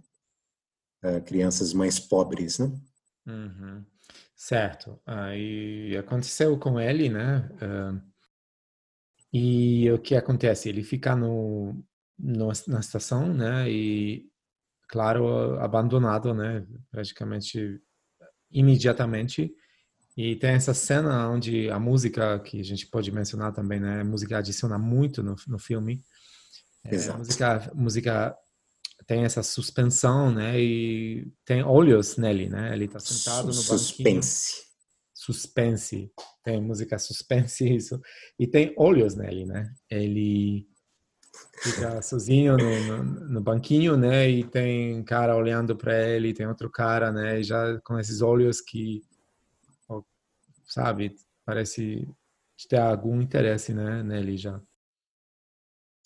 uh, 1.04 1.22
crianças 1.22 1.72
mais 1.72 2.00
pobres, 2.00 2.58
né? 2.58 2.72
Uhum. 3.26 3.84
Certo. 4.34 5.00
Aí 5.06 5.96
aconteceu 5.96 6.58
com 6.58 6.80
ele, 6.80 7.08
né? 7.08 7.48
Uh, 7.62 8.00
e 9.32 9.90
o 9.90 9.98
que 9.98 10.14
acontece? 10.14 10.68
Ele 10.68 10.82
fica 10.82 11.16
no, 11.16 11.74
no, 12.18 12.52
na 12.68 12.80
estação, 12.80 13.32
né? 13.32 13.68
E, 13.68 14.26
claro, 14.88 15.58
abandonado, 15.60 16.34
né? 16.34 16.66
Praticamente 16.90 17.80
imediatamente. 18.50 19.52
E 20.16 20.36
tem 20.36 20.50
essa 20.50 20.72
cena 20.72 21.28
onde 21.28 21.68
a 21.70 21.78
música, 21.78 22.38
que 22.38 22.60
a 22.60 22.64
gente 22.64 22.86
pode 22.86 23.10
mencionar 23.10 23.52
também, 23.52 23.80
né? 23.80 24.02
A 24.02 24.04
música 24.04 24.38
adiciona 24.38 24.78
muito 24.78 25.22
no, 25.22 25.34
no 25.48 25.58
filme. 25.58 26.04
É, 26.84 27.12
música, 27.12 27.72
música 27.74 28.38
tem 29.06 29.24
essa 29.24 29.42
suspensão, 29.42 30.30
né? 30.32 30.58
E 30.60 31.32
tem 31.44 31.62
olhos 31.62 32.16
nele, 32.16 32.48
né? 32.48 32.72
Ele 32.72 32.86
está 32.86 32.98
sentado 32.98 33.46
no 33.46 33.52
suspense. 33.52 34.52
banquinho. 34.52 34.64
Suspense. 35.14 36.12
Tem 36.42 36.60
música 36.60 36.98
suspense, 36.98 37.64
isso. 37.74 38.00
E 38.38 38.46
tem 38.46 38.74
olhos 38.76 39.14
nele, 39.14 39.44
né? 39.44 39.72
Ele 39.90 40.66
fica 41.62 42.00
sozinho 42.02 42.56
no, 42.56 42.84
no, 42.84 43.04
no, 43.28 43.40
banquinho, 43.40 43.96
né? 43.96 44.28
E 44.28 44.44
tem 44.44 45.02
cara 45.04 45.36
olhando 45.36 45.76
para 45.76 46.08
ele, 46.08 46.34
tem 46.34 46.46
outro 46.46 46.70
cara, 46.70 47.12
né? 47.12 47.40
E 47.40 47.42
já 47.44 47.80
com 47.80 47.98
esses 47.98 48.22
olhos 48.22 48.60
que, 48.60 49.02
sabe, 50.66 51.14
parece 51.44 52.08
ter 52.68 52.78
algum 52.78 53.20
interesse, 53.20 53.74
né? 53.74 54.02
Nele 54.02 54.36
já. 54.36 54.60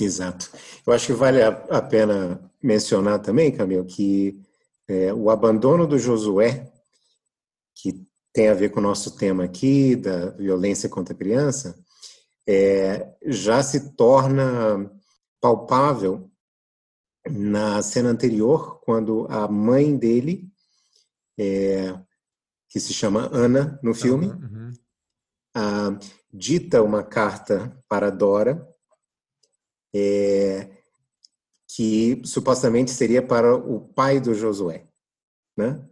Exato. 0.00 0.50
Eu 0.86 0.92
acho 0.92 1.06
que 1.06 1.12
vale 1.12 1.42
a, 1.42 1.48
a 1.48 1.82
pena 1.82 2.40
mencionar 2.62 3.18
também, 3.20 3.50
Camilo, 3.50 3.84
que 3.84 4.40
é, 4.86 5.12
o 5.12 5.30
abandono 5.30 5.86
do 5.86 5.98
Josué, 5.98 6.72
que 7.74 8.06
tem 8.32 8.48
a 8.48 8.54
ver 8.54 8.70
com 8.70 8.80
o 8.80 8.82
nosso 8.82 9.16
tema 9.16 9.44
aqui, 9.44 9.96
da 9.96 10.30
violência 10.30 10.88
contra 10.88 11.14
a 11.14 11.18
criança, 11.18 11.78
é, 12.46 13.14
já 13.26 13.62
se 13.62 13.94
torna 13.94 14.90
palpável 15.40 16.30
na 17.28 17.82
cena 17.82 18.08
anterior, 18.08 18.80
quando 18.80 19.26
a 19.28 19.46
mãe 19.46 19.96
dele 19.96 20.50
é, 21.38 21.94
que 22.68 22.80
se 22.80 22.92
chama 22.92 23.28
Ana 23.32 23.78
no 23.82 23.94
filme, 23.94 24.26
uhum. 24.26 24.72
ah, 25.54 25.98
dita 26.32 26.82
uma 26.82 27.02
carta 27.02 27.76
para 27.88 28.10
Dora, 28.10 28.66
é, 29.94 30.70
que 31.74 32.22
supostamente 32.24 32.90
seria 32.90 33.22
para 33.22 33.54
o 33.54 33.80
pai 33.80 34.20
do 34.20 34.34
Josué. 34.34 34.86
Né? 35.56 35.84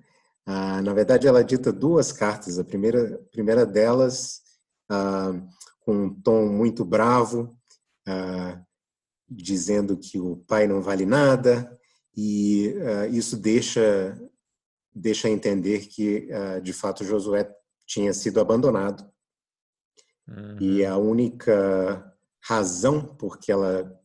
Ah, 0.46 0.80
na 0.80 0.94
verdade, 0.94 1.26
ela 1.26 1.44
dita 1.44 1.72
duas 1.72 2.12
cartas. 2.12 2.58
A 2.58 2.64
primeira, 2.64 3.16
a 3.16 3.30
primeira 3.30 3.66
delas, 3.66 4.42
ah, 4.88 5.32
com 5.80 6.04
um 6.04 6.14
tom 6.14 6.46
muito 6.46 6.84
bravo, 6.84 7.56
ah, 8.06 8.62
dizendo 9.28 9.96
que 9.96 10.18
o 10.18 10.36
pai 10.36 10.66
não 10.66 10.80
vale 10.80 11.04
nada, 11.04 11.76
e 12.16 12.74
ah, 12.80 13.06
isso 13.08 13.36
deixa 13.36 14.18
deixa 14.94 15.28
entender 15.28 15.86
que 15.86 16.32
ah, 16.32 16.58
de 16.58 16.72
fato 16.72 17.04
Josué 17.04 17.54
tinha 17.86 18.14
sido 18.14 18.40
abandonado 18.40 19.06
uhum. 20.26 20.56
e 20.58 20.84
a 20.86 20.96
única 20.96 22.15
razão 22.48 23.04
por 23.04 23.38
que 23.38 23.50
ela 23.50 24.00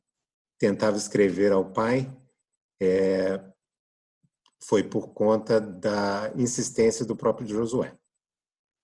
tentava 0.58 0.98
escrever 0.98 1.52
ao 1.52 1.72
pai 1.72 2.12
é, 2.82 3.40
foi 4.64 4.84
por 4.84 5.14
conta 5.14 5.60
da 5.60 6.32
insistência 6.36 7.06
do 7.06 7.16
próprio 7.16 7.48
Josué. 7.48 7.96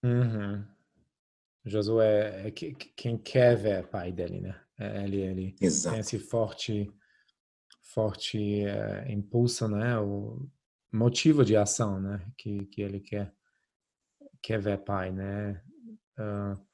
Uhum. 0.04 0.64
Josué 1.66 2.48
é 2.48 2.52
quem 2.52 3.18
quer 3.18 3.58
ver 3.58 3.88
pai 3.88 4.12
dele, 4.12 4.42
né? 4.42 4.62
É, 4.80 5.04
ele, 5.04 5.18
ele 5.18 5.56
Exato. 5.60 5.96
tem 5.96 6.02
esse 6.02 6.20
forte, 6.20 6.92
forte 7.82 8.64
uh, 8.66 9.12
impulso, 9.12 9.68
né? 9.68 10.00
O 10.00 10.48
motivo 10.92 11.44
de 11.44 11.58
ação, 11.58 12.00
né? 12.00 12.26
Que, 12.38 12.66
que 12.68 12.82
ele 12.82 13.00
quer, 13.00 13.34
quer 14.42 14.60
ver 14.60 14.78
pai, 14.84 15.12
né? 15.12 15.62
Uh, 16.18 16.67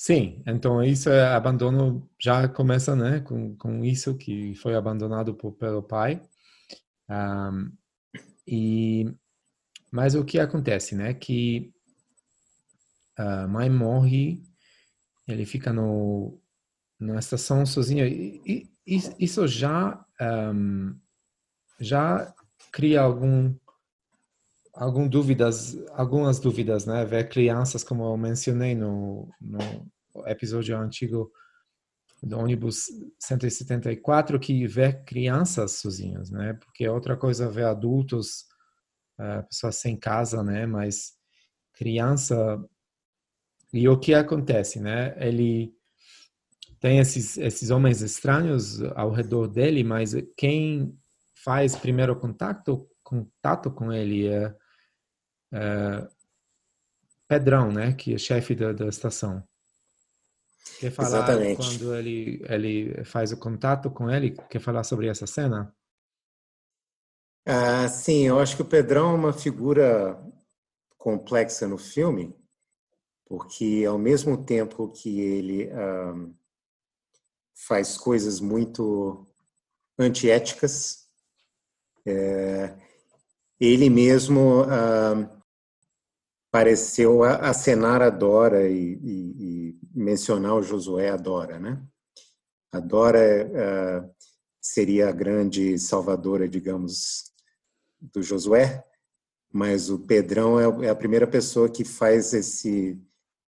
sim, 0.00 0.42
então 0.46 0.82
isso 0.82 1.10
é 1.10 1.34
abandono 1.34 2.08
já 2.18 2.48
começa, 2.48 2.96
né? 2.96 3.20
Com, 3.20 3.54
com 3.56 3.84
isso 3.84 4.16
que 4.16 4.54
foi 4.54 4.74
abandonado 4.74 5.34
por, 5.34 5.52
pelo 5.52 5.82
pai. 5.82 6.22
Um, 7.10 7.70
e 8.46 9.14
mas 9.92 10.14
o 10.14 10.24
que 10.24 10.38
acontece, 10.38 10.94
né? 10.94 11.12
Que 11.12 11.70
a 13.14 13.46
mãe 13.46 13.68
morre, 13.68 14.42
ele 15.28 15.44
fica 15.44 15.70
no 15.70 16.40
na 16.98 17.18
estação 17.18 17.66
sozinho. 17.66 18.06
E, 18.06 18.40
e, 18.46 18.70
isso 19.18 19.46
já 19.46 20.02
um, 20.54 20.98
já 21.78 22.34
cria 22.72 23.02
algum 23.02 23.54
algum 24.80 25.06
dúvidas, 25.06 25.76
algumas 25.92 26.40
dúvidas, 26.40 26.86
né? 26.86 27.04
Ver 27.04 27.28
crianças, 27.28 27.84
como 27.84 28.02
eu 28.02 28.16
mencionei 28.16 28.74
no, 28.74 29.28
no 29.38 29.58
episódio 30.26 30.74
antigo 30.78 31.30
do 32.22 32.38
ônibus 32.38 32.86
174, 33.18 34.40
que 34.40 34.66
vê 34.66 34.94
crianças 34.94 35.72
sozinhas, 35.72 36.30
né? 36.30 36.54
Porque 36.54 36.84
é 36.84 36.90
outra 36.90 37.14
coisa 37.14 37.50
ver 37.50 37.66
adultos, 37.66 38.46
uh, 39.18 39.46
pessoas 39.46 39.76
sem 39.76 39.98
casa, 39.98 40.42
né? 40.42 40.64
Mas 40.64 41.12
criança 41.74 42.58
e 43.74 43.86
o 43.86 43.98
que 44.00 44.14
acontece, 44.14 44.80
né? 44.80 45.14
Ele 45.18 45.74
tem 46.80 47.00
esses, 47.00 47.36
esses 47.36 47.68
homens 47.68 48.00
estranhos 48.00 48.80
ao 48.96 49.10
redor 49.10 49.46
dele, 49.46 49.84
mas 49.84 50.14
quem 50.38 50.98
faz 51.44 51.76
primeiro 51.76 52.18
contato, 52.18 52.88
contato 53.02 53.70
com 53.70 53.92
ele 53.92 54.26
é, 54.26 54.54
é 55.52 56.08
Pedrão, 57.28 57.70
né, 57.70 57.92
que 57.92 58.14
é 58.14 58.18
chefe 58.18 58.54
da, 58.54 58.72
da 58.72 58.88
estação. 58.88 59.42
Quer 60.80 60.90
falar 60.90 61.08
Exatamente. 61.08 61.56
quando 61.56 61.94
ele, 61.94 62.42
ele 62.48 63.04
faz 63.04 63.32
o 63.32 63.36
contato 63.36 63.90
com 63.90 64.10
ele? 64.10 64.32
Quer 64.48 64.60
falar 64.60 64.82
sobre 64.82 65.08
essa 65.08 65.26
cena? 65.26 65.74
Ah, 67.46 67.88
sim, 67.88 68.26
eu 68.26 68.38
acho 68.38 68.56
que 68.56 68.62
o 68.62 68.66
Pedrão 68.66 69.12
é 69.12 69.14
uma 69.14 69.32
figura 69.32 70.20
complexa 70.98 71.68
no 71.68 71.78
filme, 71.78 72.34
porque 73.26 73.84
ao 73.88 73.98
mesmo 73.98 74.44
tempo 74.44 74.88
que 74.88 75.20
ele 75.20 75.70
ah, 75.70 76.14
faz 77.54 77.96
coisas 77.96 78.40
muito 78.40 79.26
antiéticas. 79.98 81.06
É, 82.06 82.76
ele 83.60 83.90
mesmo 83.90 84.64
ah, 84.64 85.39
pareceu 86.50 87.22
acenar 87.22 88.02
a 88.02 88.10
Dora 88.10 88.68
e, 88.68 88.98
e, 89.02 89.34
e, 89.38 89.78
mencionar 89.94 90.54
o 90.54 90.62
Josué 90.62 91.10
a 91.10 91.16
Dora, 91.16 91.58
né? 91.58 91.80
A 92.72 92.80
Dora 92.80 93.50
ah, 93.54 94.08
seria 94.60 95.08
a 95.08 95.12
grande 95.12 95.78
salvadora, 95.78 96.48
digamos, 96.48 97.32
do 98.00 98.22
Josué, 98.22 98.84
mas 99.52 99.90
o 99.90 99.98
Pedrão 99.98 100.58
é, 100.58 100.86
é 100.86 100.90
a 100.90 100.94
primeira 100.94 101.26
pessoa 101.26 101.68
que 101.68 101.84
faz 101.84 102.32
esse 102.32 103.00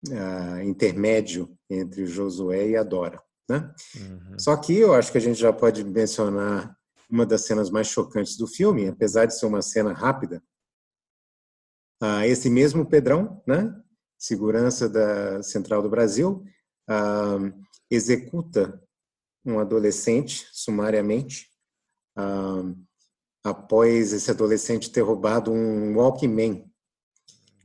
uh, 0.07 0.62
intermédio 0.63 1.53
entre 1.69 2.03
o 2.03 2.07
Josué 2.07 2.69
e 2.69 2.77
a 2.77 2.83
Dora. 2.83 3.21
Né? 3.49 3.73
Uhum. 3.95 4.39
Só 4.39 4.55
que 4.55 4.75
eu 4.77 4.93
acho 4.93 5.12
que 5.12 5.17
a 5.17 5.21
gente 5.21 5.39
já 5.39 5.51
pode 5.51 5.83
mencionar 5.83 6.75
uma 7.09 7.25
das 7.25 7.45
cenas 7.45 7.69
mais 7.69 7.88
chocantes 7.88 8.38
do 8.38 8.47
filme, 8.47 8.88
apesar 8.88 9.25
de 9.25 9.38
ser 9.38 9.47
uma 9.47 9.62
cena 9.62 9.91
rápida. 9.91 10.41
Ah, 12.01 12.25
esse 12.25 12.49
mesmo 12.49 12.85
Pedrão, 12.85 13.41
né, 13.45 13.73
segurança 14.17 14.88
da 14.88 15.43
Central 15.43 15.81
do 15.81 15.89
Brasil, 15.89 16.43
ah, 16.88 17.38
executa 17.89 18.81
um 19.45 19.59
adolescente 19.59 20.47
sumariamente 20.51 21.49
ah, 22.15 22.63
após 23.43 24.13
esse 24.13 24.31
adolescente 24.31 24.91
ter 24.91 25.01
roubado 25.01 25.51
um 25.51 25.95
Walkman 25.95 26.65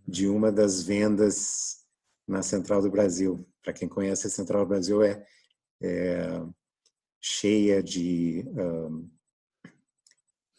de 0.07 0.29
uma 0.29 0.53
das 0.53 0.83
vendas 0.83 1.85
na 2.27 2.43
Central 2.43 2.83
do 2.83 2.91
Brasil. 2.91 3.47
Para 3.63 3.73
quem 3.73 3.89
conhece 3.89 4.27
a 4.27 4.31
Central 4.31 4.65
do 4.65 4.69
Brasil, 4.69 5.03
é 5.03 5.25
é, 5.83 6.43
cheia 7.21 7.83
de 7.83 8.45
uh, 8.49 9.11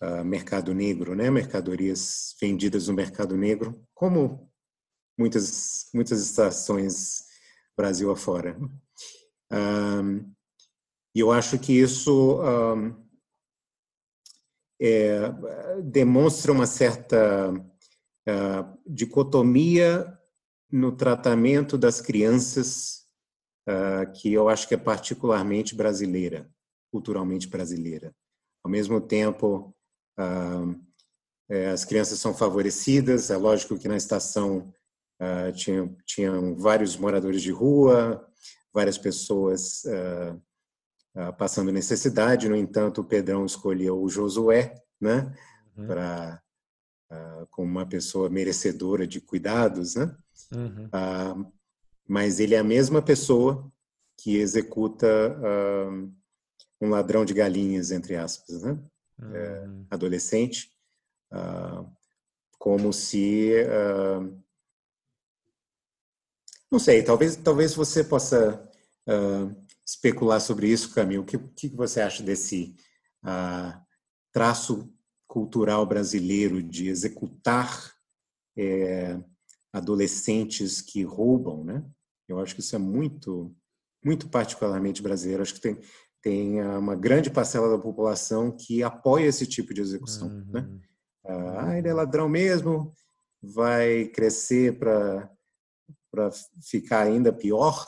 uh, 0.01 0.23
mercado 0.23 0.73
negro, 0.73 1.15
né? 1.15 1.29
mercadorias 1.29 2.36
vendidas 2.39 2.88
no 2.88 2.93
mercado 2.93 3.36
negro, 3.36 3.84
como 3.93 4.51
muitas, 5.17 5.89
muitas 5.93 6.21
estações 6.21 7.25
Brasil 7.77 8.12
afora. 8.12 8.58
E 11.13 11.19
eu 11.19 11.31
acho 11.31 11.60
que 11.60 11.73
isso 11.73 12.41
é, 14.81 15.31
demonstra 15.84 16.51
uma 16.51 16.65
certa 16.65 17.51
uh, 17.51 18.77
dicotomia 18.86 20.17
no 20.71 20.91
tratamento 20.95 21.77
das 21.77 22.01
crianças 22.01 23.05
uh, 23.69 24.12
que 24.13 24.34
eu 24.34 24.49
acho 24.49 24.67
que 24.67 24.73
é 24.73 24.77
particularmente 24.77 25.75
brasileira, 25.75 26.49
culturalmente 26.91 27.47
brasileira. 27.47 28.13
Ao 28.63 28.69
mesmo 28.69 28.99
tempo, 28.99 29.74
as 31.73 31.86
crianças 31.86 32.19
são 32.19 32.34
favorecidas, 32.34 33.30
é 33.30 33.38
lógico 33.38 33.78
que 33.78 33.88
na 33.88 33.97
estação 33.97 34.73
uh, 35.21 35.51
tinham, 35.54 35.95
tinham 36.06 36.56
vários 36.56 36.97
moradores 36.97 37.41
de 37.41 37.51
rua, 37.51 38.25
várias 38.73 38.97
pessoas 38.97 39.84
passando 41.38 41.71
necessidade, 41.71 42.49
no 42.49 42.58
entanto, 42.58 42.99
o 42.99 43.06
Pedrão 43.06 43.45
escolheu 43.45 44.01
o 44.01 44.10
Josué, 44.10 44.75
né, 44.99 45.34
uhum. 45.78 45.88
para 45.88 46.41
como 47.49 47.69
uma 47.69 47.86
pessoa 47.86 48.30
merecedora 48.30 49.08
de 49.08 49.21
cuidados, 49.21 49.95
né? 49.95 50.13
Uhum 50.54 50.89
mas 52.08 52.39
ele 52.39 52.56
é 52.56 52.60
a 52.60 52.63
mesma 52.63 53.01
pessoa 53.01 53.71
que 54.17 54.38
executa 54.38 55.08
um 56.80 56.89
ladrão 56.89 57.25
de 57.25 57.34
galinhas, 57.34 57.91
entre 57.91 58.15
aspas, 58.15 58.62
né? 58.62 58.80
Uhum. 59.19 59.86
Adolescente, 59.89 60.71
uh, 61.32 61.89
como 62.60 62.91
se 62.91 63.54
uh, 63.63 64.43
não 66.71 66.80
sei, 66.80 67.04
talvez 67.04 67.36
talvez 67.38 67.73
você 67.73 68.04
possa 68.04 68.62
especular 69.86 70.41
sobre 70.41 70.67
isso, 70.67 70.93
Camilo. 70.93 71.21
O 71.21 71.25
que, 71.25 71.38
que 71.38 71.69
você 71.69 72.01
acha 72.01 72.23
desse 72.23 72.75
traço 74.34 74.91
cultural 75.28 75.86
brasileiro 75.86 76.62
de 76.63 76.89
executar 76.89 77.93
é, 78.58 79.19
adolescentes 79.71 80.82
que 80.82 81.04
roubam, 81.04 81.63
né? 81.63 81.86
Eu 82.28 82.39
acho 82.39 82.56
que 82.56 82.62
isso 82.62 82.75
é 82.75 82.80
muito, 82.80 83.54
muito 84.04 84.30
particularmente 84.30 85.01
brasileiro. 85.01 85.43
Acho 85.43 85.54
que 85.54 85.62
tem, 85.62 85.78
tem 86.25 86.59
uma 86.59 86.95
grande 86.95 87.29
parcela 87.29 87.69
da 87.69 87.77
população 87.77 88.51
que 88.51 88.81
apoia 88.81 89.27
esse 89.27 89.45
tipo 89.45 89.75
de 89.75 89.81
execução, 89.81 90.27
né? 90.27 90.61
uhum. 90.61 90.79
né? 90.79 90.79
Ah, 91.23 91.77
ele 91.77 91.88
é 91.88 91.93
ladrão 91.93 92.27
mesmo, 92.27 92.91
vai 93.39 94.05
crescer 94.05 94.79
para 94.79 95.29
ficar 96.63 97.01
ainda 97.01 97.31
pior, 97.31 97.85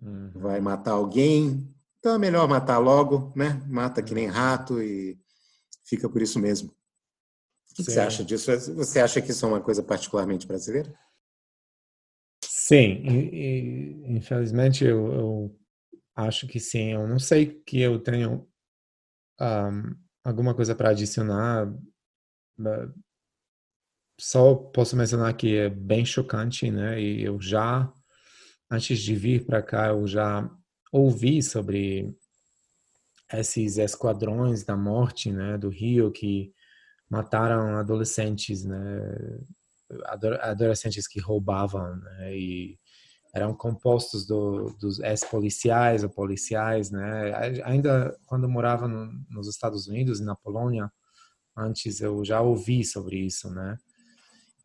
uhum. 0.00 0.30
vai 0.36 0.62
matar 0.62 0.92
alguém, 0.92 1.70
então 1.98 2.14
é 2.14 2.18
melhor 2.18 2.48
matar 2.48 2.78
logo, 2.78 3.34
né? 3.36 3.62
Mata 3.66 4.02
que 4.02 4.14
nem 4.14 4.28
uhum. 4.28 4.32
rato 4.32 4.82
e 4.82 5.18
fica 5.84 6.08
por 6.08 6.22
isso 6.22 6.38
mesmo. 6.38 6.70
O 7.70 7.74
que 7.74 7.84
você 7.84 8.00
acha 8.00 8.24
disso? 8.24 8.50
Você 8.76 8.98
acha 8.98 9.20
que 9.20 9.30
isso 9.30 9.44
é 9.44 9.48
uma 9.48 9.60
coisa 9.60 9.82
particularmente 9.82 10.46
brasileira? 10.46 10.90
Sim, 12.42 13.02
e, 13.04 14.06
e, 14.06 14.16
infelizmente 14.16 14.86
eu, 14.86 15.12
eu, 15.12 15.57
acho 16.18 16.46
que 16.46 16.58
sim. 16.58 16.92
Eu 16.92 17.06
não 17.06 17.18
sei 17.18 17.46
que 17.46 17.80
eu 17.80 17.98
tenho 18.00 18.48
um, 19.40 19.94
alguma 20.24 20.54
coisa 20.54 20.74
para 20.74 20.90
adicionar. 20.90 21.72
Só 24.20 24.54
posso 24.54 24.96
mencionar 24.96 25.36
que 25.36 25.56
é 25.56 25.68
bem 25.68 26.04
chocante, 26.04 26.70
né? 26.70 27.00
E 27.00 27.22
eu 27.22 27.40
já, 27.40 27.92
antes 28.70 28.98
de 29.00 29.14
vir 29.14 29.46
para 29.46 29.62
cá, 29.62 29.88
eu 29.88 30.06
já 30.06 30.50
ouvi 30.92 31.42
sobre 31.42 32.12
esses 33.32 33.76
esquadrões 33.76 34.64
da 34.64 34.76
morte, 34.76 35.30
né, 35.30 35.58
do 35.58 35.68
Rio 35.68 36.10
que 36.10 36.50
mataram 37.10 37.76
adolescentes, 37.76 38.64
né, 38.64 38.78
adolescentes 40.40 41.06
que 41.06 41.20
roubavam, 41.20 41.96
né, 41.96 42.34
e 42.34 42.78
eram 43.34 43.54
compostos 43.54 44.26
do, 44.26 44.74
dos 44.80 44.98
ex-policiais 45.00 46.02
ou 46.02 46.10
policiais, 46.10 46.90
né, 46.90 47.60
ainda 47.64 48.16
quando 48.26 48.48
morava 48.48 48.88
no, 48.88 49.12
nos 49.30 49.48
Estados 49.48 49.86
Unidos 49.86 50.20
e 50.20 50.24
na 50.24 50.34
Polônia, 50.34 50.90
antes 51.56 52.00
eu 52.00 52.24
já 52.24 52.40
ouvi 52.40 52.84
sobre 52.84 53.18
isso, 53.18 53.50
né, 53.50 53.76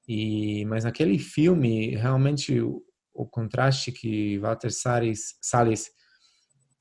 e 0.07 0.65
mas 0.65 0.83
naquele 0.83 1.17
filme 1.19 1.95
realmente 1.95 2.59
o, 2.59 2.83
o 3.13 3.25
contraste 3.25 3.91
que 3.91 4.37
Walter 4.39 4.71
Salles, 4.71 5.35
Salles 5.41 5.91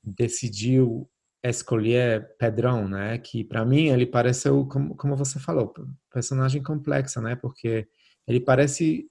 decidiu 0.03 1.09
escolher 1.43 2.35
Pedrão, 2.37 2.87
né? 2.87 3.17
Que 3.17 3.43
para 3.43 3.65
mim 3.65 3.87
ele 3.87 4.05
pareceu, 4.05 4.65
como, 4.65 4.95
como 4.95 5.15
você 5.15 5.39
falou, 5.39 5.73
personagem 6.11 6.63
complexo, 6.63 7.21
né? 7.21 7.35
Porque 7.35 7.87
ele 8.27 8.39
parece, 8.39 9.07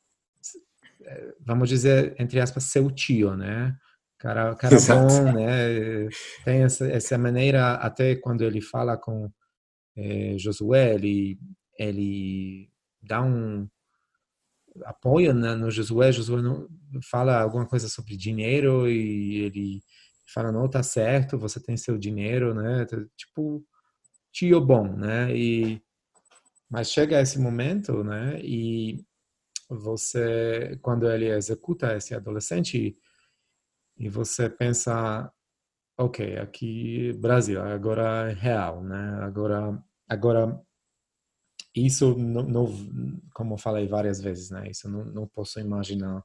vamos 1.40 1.68
dizer 1.68 2.14
entre 2.18 2.40
aspas, 2.40 2.64
seu 2.64 2.90
tio, 2.90 3.36
né? 3.36 3.76
Cara, 4.18 4.54
cara 4.54 4.76
bom, 4.88 5.32
né? 5.32 6.08
Tem 6.44 6.62
essa, 6.62 6.86
essa 6.86 7.18
maneira 7.18 7.74
até 7.74 8.14
quando 8.16 8.42
ele 8.42 8.60
fala 8.60 8.96
com 8.96 9.30
é, 9.96 10.36
Josué, 10.38 10.94
ele 10.94 11.38
ele 11.78 12.70
dá 13.02 13.22
um 13.22 13.68
apoio 14.84 15.34
né, 15.34 15.54
no 15.54 15.70
Josué. 15.70 16.12
Josué 16.12 16.40
não, 16.40 16.68
fala 17.10 17.40
alguma 17.40 17.66
coisa 17.66 17.88
sobre 17.88 18.16
dinheiro 18.16 18.88
e 18.88 19.42
ele 19.44 19.82
fala, 20.32 20.52
não, 20.52 20.68
tá 20.68 20.82
certo, 20.82 21.38
você 21.38 21.60
tem 21.60 21.76
seu 21.76 21.98
dinheiro, 21.98 22.54
né? 22.54 22.86
Tipo, 23.16 23.64
tio 24.32 24.60
bom, 24.60 24.96
né? 24.96 25.34
E, 25.36 25.82
mas 26.70 26.90
chega 26.90 27.20
esse 27.20 27.38
momento, 27.38 28.02
né? 28.02 28.40
E 28.42 29.04
você, 29.74 30.78
quando 30.82 31.10
ele 31.10 31.26
executa 31.30 31.96
esse 31.96 32.14
adolescente, 32.14 32.96
e 33.96 34.08
você 34.08 34.48
pensa, 34.48 35.32
ok, 35.98 36.38
aqui 36.38 37.12
Brasil, 37.14 37.60
agora 37.62 38.30
é 38.30 38.34
real, 38.34 38.82
né? 38.82 39.18
Agora, 39.22 39.82
agora 40.08 40.60
isso 41.74 42.16
não, 42.16 42.42
não, 42.42 42.66
como 43.34 43.56
falei 43.56 43.86
várias 43.86 44.20
vezes, 44.20 44.50
né? 44.50 44.68
Isso 44.70 44.88
não, 44.90 45.04
não 45.04 45.26
posso 45.26 45.60
imaginar 45.60 46.22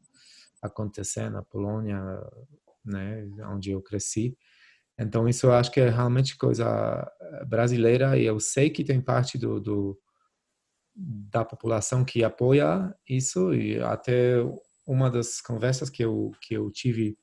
acontecer 0.62 1.30
na 1.30 1.44
Polônia 1.44 2.00
né, 2.84 3.30
onde 3.46 3.72
eu 3.72 3.82
cresci. 3.82 4.38
Então 5.00 5.28
isso 5.28 5.48
eu 5.48 5.54
acho 5.54 5.72
que 5.72 5.80
é 5.80 5.90
realmente 5.90 6.38
coisa 6.38 7.10
brasileira 7.48 8.18
e 8.18 8.26
eu 8.26 8.40
sei 8.40 8.70
que 8.70 8.84
tem 8.84 9.00
parte 9.00 9.38
do, 9.38 9.60
do 9.60 10.00
da 10.98 11.46
população 11.46 12.04
que 12.04 12.24
apoia 12.24 12.94
isso 13.08 13.54
e 13.54 13.80
até 13.82 14.38
uma 14.86 15.12
das 15.12 15.42
conversas 15.42 15.90
que 15.90 16.04
eu 16.04 16.32
que 16.42 16.56
eu 16.56 16.72
tive 16.72 17.18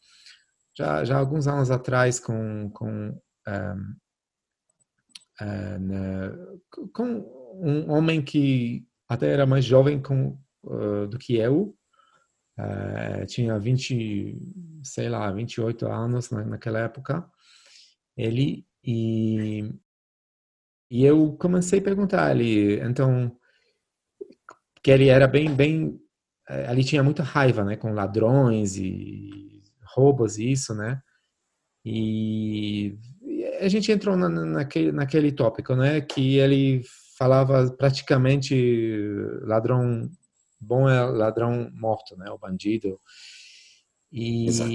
já 0.77 1.05
já 1.05 1.19
alguns 1.19 1.47
anos 1.49 1.71
atrás 1.71 2.21
com 2.21 2.71
com 2.71 2.89
um, 2.89 3.21
um, 3.49 3.97
eh, 5.41 5.79
né, 5.79 6.31
com 6.93 7.05
um 7.61 7.91
homem 7.91 8.23
que 8.23 8.87
até 9.09 9.33
era 9.33 9.47
mais 9.47 9.65
jovem 9.65 10.01
com, 10.01 10.39
uh, 10.65 11.07
do 11.09 11.19
que 11.19 11.37
eu 11.37 11.77
Uh, 12.57 13.27
tinha 13.27 13.59
20, 13.59 14.39
sei 14.85 15.09
lá, 15.09 15.31
28 15.33 15.89
anos 15.89 16.31
na, 16.31 16.45
naquela 16.45 16.79
época. 16.81 17.29
Ele 18.17 18.65
e 18.85 19.73
e 20.91 21.05
eu 21.05 21.33
comecei 21.37 21.81
a 21.81 21.83
perguntar 21.83 22.31
ele, 22.31 22.81
então 22.81 23.37
que 24.85 24.91
ele 24.91 25.09
era 25.09 25.27
bem 25.27 25.55
bem 25.55 25.99
eh, 26.49 26.67
ali 26.69 26.85
tinha 26.85 27.03
muita 27.03 27.23
raiva, 27.23 27.65
né, 27.65 27.75
com 27.75 27.95
ladrões 27.95 28.77
e 28.77 29.63
roubos 29.95 30.39
e 30.39 30.53
isso, 30.53 30.75
né? 30.75 31.01
E 31.85 32.97
a 33.61 33.69
gente 33.69 33.91
entrou 33.91 34.17
na, 34.17 34.29
naquele 34.29 34.93
naquele 34.93 35.33
tópico, 35.33 35.75
né, 35.75 36.03
que 36.03 36.37
ele 36.37 36.83
falava 37.17 37.71
praticamente 37.73 38.55
ladrão 39.43 40.11
bom 40.61 40.89
é 40.89 41.03
ladrão 41.05 41.71
morto, 41.73 42.17
né? 42.17 42.31
O 42.31 42.39
bandido. 42.39 43.01
E 44.13 44.47
Exato. 44.49 44.73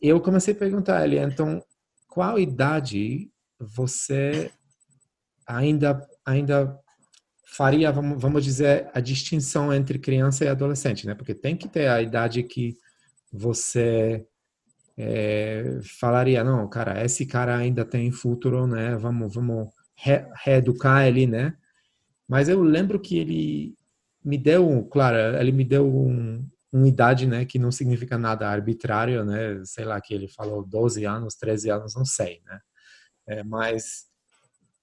eu 0.00 0.20
comecei 0.20 0.54
a 0.54 0.56
perguntar 0.56 0.98
a 0.98 1.04
ele, 1.04 1.18
então, 1.18 1.62
qual 2.08 2.38
idade 2.38 3.30
você 3.58 4.50
ainda 5.46 6.06
ainda 6.24 6.78
faria, 7.52 7.92
vamos, 7.92 8.44
dizer, 8.44 8.90
a 8.94 9.00
distinção 9.00 9.72
entre 9.72 9.98
criança 9.98 10.44
e 10.44 10.48
adolescente, 10.48 11.06
né? 11.06 11.14
Porque 11.14 11.34
tem 11.34 11.54
que 11.54 11.68
ter 11.68 11.86
a 11.86 12.00
idade 12.00 12.42
que 12.42 12.78
você 13.30 14.26
é, 14.96 15.78
falaria, 16.00 16.42
não, 16.42 16.66
cara, 16.68 17.04
esse 17.04 17.26
cara 17.26 17.54
ainda 17.56 17.84
tem 17.84 18.10
futuro, 18.10 18.66
né? 18.66 18.96
Vamos, 18.96 19.34
vamos 19.34 19.68
re 19.94 20.24
reeducar 20.44 21.06
ele, 21.06 21.26
né? 21.26 21.54
Mas 22.26 22.48
eu 22.48 22.62
lembro 22.62 22.98
que 22.98 23.18
ele 23.18 23.74
me 24.24 24.38
deu, 24.38 24.84
claro, 24.90 25.16
ele 25.36 25.52
me 25.52 25.64
deu 25.64 25.86
um, 25.86 26.48
uma 26.72 26.88
idade, 26.88 27.26
né, 27.26 27.44
que 27.44 27.58
não 27.58 27.70
significa 27.70 28.16
nada 28.16 28.48
arbitrário, 28.48 29.24
né, 29.24 29.60
sei 29.64 29.84
lá, 29.84 30.00
que 30.00 30.14
ele 30.14 30.28
falou 30.28 30.64
12 30.64 31.04
anos, 31.04 31.34
13 31.34 31.70
anos, 31.70 31.94
não 31.94 32.04
sei, 32.04 32.40
né, 32.46 32.60
é, 33.26 33.42
mas, 33.42 34.06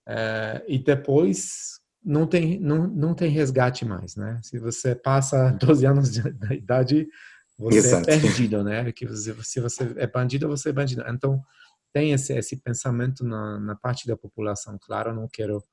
é, 0.08 0.64
e 0.68 0.78
depois 0.78 1.80
não 2.04 2.26
tem, 2.26 2.60
não, 2.60 2.88
não 2.88 3.14
tem 3.14 3.30
resgate 3.30 3.86
mais, 3.86 4.16
né, 4.16 4.40
se 4.44 4.60
você 4.60 4.96
passa 4.96 5.52
12 5.60 5.86
anos 5.86 6.12
de, 6.12 6.32
da 6.32 6.54
idade, 6.54 7.08
você 7.58 7.78
é 7.78 7.80
Exato. 7.80 8.10
é 8.10 8.20
perdido, 8.20 8.64
né, 8.64 8.92
que 8.92 9.06
você, 9.06 9.36
se 9.44 9.60
você 9.60 9.94
é 9.98 10.08
bandido, 10.08 10.48
você 10.48 10.70
é 10.70 10.74
bandido, 10.74 11.04
então 11.08 11.42
tem 11.92 12.14
esse, 12.14 12.34
esse 12.34 12.58
pensamento 12.58 13.24
na, 13.26 13.60
na 13.60 13.76
parte 13.76 14.08
da 14.08 14.16
população, 14.16 14.78
claro, 14.80 15.14
não 15.14 15.28
quero 15.28 15.64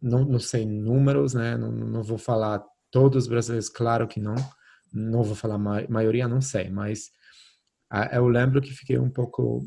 não, 0.00 0.24
não 0.24 0.38
sei 0.38 0.66
números, 0.66 1.34
né? 1.34 1.56
Não, 1.56 1.70
não 1.70 2.02
vou 2.02 2.18
falar 2.18 2.64
todos 2.90 3.24
os 3.24 3.28
brasileiros, 3.28 3.68
claro 3.68 4.06
que 4.08 4.20
não. 4.20 4.34
Não 4.92 5.22
vou 5.22 5.36
falar 5.36 5.58
ma 5.58 5.82
maioria, 5.88 6.26
não 6.26 6.40
sei, 6.40 6.68
mas 6.68 7.10
uh, 7.92 8.12
eu 8.12 8.26
lembro 8.26 8.60
que 8.60 8.72
fiquei 8.72 8.98
um 8.98 9.10
pouco 9.10 9.64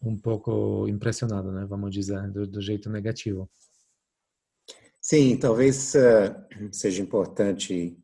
um 0.00 0.16
pouco 0.16 0.86
impressionado, 0.88 1.50
né? 1.52 1.66
Vamos 1.66 1.92
dizer, 1.92 2.30
do, 2.30 2.46
do 2.46 2.60
jeito 2.60 2.88
negativo. 2.88 3.50
Sim, 5.08 5.38
talvez 5.38 5.94
uh, 5.94 6.36
seja 6.70 7.00
importante 7.02 7.96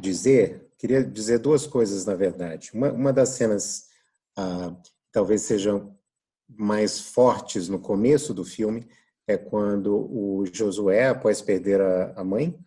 dizer. 0.00 0.72
Queria 0.76 1.04
dizer 1.04 1.38
duas 1.38 1.68
coisas, 1.68 2.04
na 2.04 2.16
verdade. 2.16 2.72
Uma, 2.74 2.90
uma 2.90 3.12
das 3.12 3.28
cenas 3.28 3.86
uh, 4.36 4.76
talvez 5.12 5.42
sejam 5.42 5.96
mais 6.48 6.98
fortes 6.98 7.68
no 7.68 7.78
começo 7.78 8.34
do 8.34 8.44
filme 8.44 8.88
é 9.24 9.36
quando 9.36 9.94
o 9.94 10.44
Josué, 10.52 11.10
após 11.10 11.40
perder 11.40 11.80
a, 11.80 12.12
a 12.16 12.24
mãe, 12.24 12.58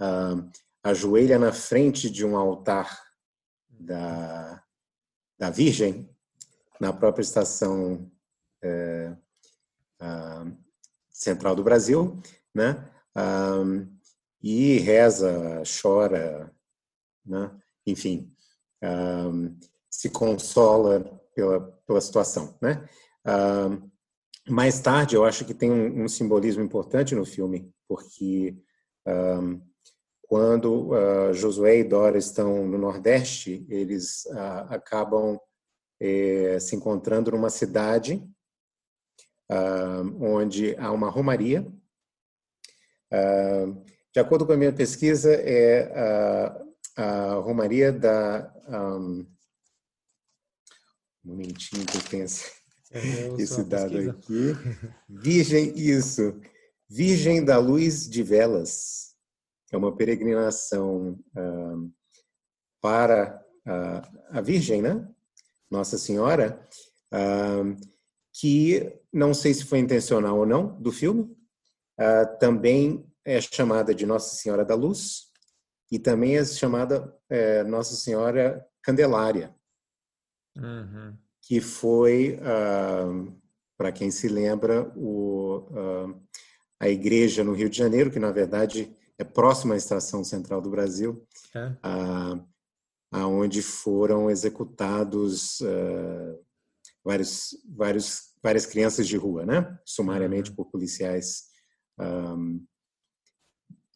uh, 0.00 0.50
ajoelha 0.82 1.38
na 1.38 1.52
frente 1.52 2.10
de 2.10 2.26
um 2.26 2.36
altar 2.36 3.04
da, 3.70 4.64
da 5.38 5.48
Virgem, 5.48 6.10
na 6.80 6.92
própria 6.92 7.22
estação 7.22 8.10
é, 8.60 9.16
central 11.16 11.54
do 11.54 11.64
Brasil, 11.64 12.20
né? 12.54 12.90
e 14.42 14.78
reza, 14.78 15.62
chora, 15.80 16.52
né? 17.24 17.50
enfim, 17.86 18.30
se 19.90 20.10
consola 20.10 21.20
pela, 21.34 21.60
pela 21.86 22.00
situação, 22.00 22.56
né? 22.60 22.86
Mais 24.48 24.78
tarde, 24.78 25.16
eu 25.16 25.24
acho 25.24 25.44
que 25.44 25.54
tem 25.54 25.72
um, 25.72 26.04
um 26.04 26.08
simbolismo 26.08 26.62
importante 26.62 27.14
no 27.14 27.24
filme, 27.24 27.72
porque 27.88 28.54
quando 30.28 30.90
uh, 30.90 31.32
Josué 31.32 31.78
e 31.78 31.84
Dora 31.84 32.18
estão 32.18 32.66
no 32.66 32.78
Nordeste, 32.78 33.64
eles 33.68 34.24
uh, 34.26 34.66
acabam 34.68 35.38
eh, 36.00 36.58
se 36.60 36.76
encontrando 36.76 37.30
numa 37.30 37.48
cidade 37.48 38.22
uh, 39.50 40.24
onde 40.24 40.76
há 40.76 40.92
uma 40.92 41.10
romaria. 41.10 41.66
de 44.12 44.20
acordo 44.20 44.46
com 44.46 44.52
a 44.52 44.56
minha 44.56 44.72
pesquisa, 44.72 45.32
é 45.32 45.92
a 46.96 47.34
romaria 47.34 47.92
da. 47.92 48.52
Um, 48.68 49.26
um 51.24 51.30
momentinho 51.30 51.84
que 51.84 51.96
eu 51.96 52.02
tenho 52.02 52.24
esse, 52.24 52.52
esse 53.38 53.64
dado 53.64 54.10
aqui. 54.10 54.54
Virgem, 55.08 55.72
isso. 55.76 56.40
Virgem 56.88 57.44
da 57.44 57.58
Luz 57.58 58.08
de 58.08 58.22
Velas 58.22 59.14
é 59.72 59.76
uma 59.76 59.94
peregrinação 59.94 61.18
uh, 61.36 61.92
para 62.80 63.44
uh, 63.66 64.20
a 64.30 64.40
Virgem, 64.40 64.80
né? 64.80 65.06
Nossa 65.68 65.98
Senhora, 65.98 66.64
uh, 67.12 67.76
que 68.32 68.96
não 69.16 69.32
sei 69.32 69.54
se 69.54 69.64
foi 69.64 69.78
intencional 69.78 70.38
ou 70.38 70.46
não 70.46 70.80
do 70.80 70.92
filme, 70.92 71.34
também 72.38 73.10
é 73.24 73.40
chamada 73.40 73.94
de 73.94 74.04
Nossa 74.04 74.36
Senhora 74.36 74.64
da 74.64 74.74
Luz 74.74 75.32
e 75.90 75.98
também 75.98 76.36
é 76.36 76.44
chamada 76.44 77.16
é, 77.30 77.64
Nossa 77.64 77.94
Senhora 77.94 78.64
Candelária, 78.82 79.54
uhum. 80.56 81.16
que 81.40 81.60
foi, 81.60 82.38
para 83.78 83.90
quem 83.90 84.10
se 84.10 84.28
lembra, 84.28 84.92
o, 84.94 85.66
a 86.78 86.88
igreja 86.88 87.42
no 87.42 87.54
Rio 87.54 87.70
de 87.70 87.78
Janeiro, 87.78 88.10
que 88.10 88.18
na 88.18 88.30
verdade 88.30 88.94
é 89.18 89.24
próxima 89.24 89.74
à 89.74 89.76
Estação 89.76 90.22
Central 90.22 90.60
do 90.60 90.70
Brasil, 90.70 91.26
é. 91.54 91.74
a, 91.82 92.38
aonde 93.10 93.62
foram 93.62 94.30
executados 94.30 95.60
uh, 95.60 96.45
vários, 97.06 97.56
vários, 97.68 98.22
várias 98.42 98.66
crianças 98.66 99.06
de 99.06 99.16
rua, 99.16 99.46
né? 99.46 99.78
Sumariamente 99.84 100.50
uhum. 100.50 100.56
por 100.56 100.66
policiais 100.66 101.44
um, 102.00 102.60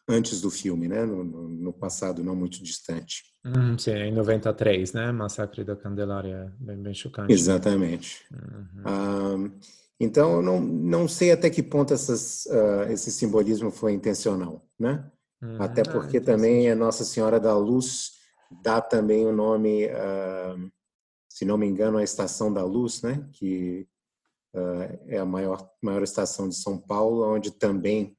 antes 0.09 0.41
do 0.41 0.51
filme, 0.51 0.87
né? 0.87 1.05
No, 1.05 1.25
no, 1.25 1.73
passado 1.73 2.23
não 2.23 2.37
muito 2.37 2.63
distante. 2.63 3.25
Hum, 3.45 3.77
sim, 3.77 3.91
em 3.91 4.15
93, 4.15 4.93
né? 4.93 5.11
Massacre 5.11 5.65
da 5.65 5.75
Candelária, 5.75 6.55
bem, 6.61 6.81
bem 6.81 6.95
chocante. 6.95 7.33
Exatamente. 7.33 8.25
Uhum. 8.33 9.45
Um, 9.45 9.59
então, 9.99 10.37
eu 10.37 10.43
não, 10.43 10.61
não 10.61 11.09
sei 11.09 11.33
até 11.33 11.51
que 11.51 11.63
ponto 11.63 11.93
essas, 11.93 12.47
uh, 12.47 12.91
esse 12.91 13.11
simbolismo 13.11 13.71
foi 13.71 13.93
intencional, 13.93 14.65
né? 14.79 15.05
Uhum. 15.43 15.61
Até 15.61 15.83
porque 15.83 16.19
ah, 16.19 16.23
também 16.23 16.71
a 16.71 16.77
Nossa 16.77 17.05
Senhora 17.05 17.41
da 17.41 17.57
Luz 17.57 18.13
dá 18.63 18.81
também 18.81 19.27
o 19.27 19.33
nome, 19.33 19.87
uh, 19.87 20.71
se 21.31 21.45
não 21.47 21.57
me 21.57 21.67
engano, 21.67 21.97
a 21.97 22.03
Estação 22.03 22.53
da 22.53 22.63
Luz, 22.65 23.01
né? 23.01 23.27
Que 23.33 23.89
uh, 24.55 25.01
é 25.07 25.19
a 25.19 25.25
maior, 25.25 25.71
maior 25.81 26.03
estação 26.03 26.49
de 26.49 26.57
São 26.57 26.77
Paulo, 26.77 27.25
onde 27.25 27.53
também 27.53 28.15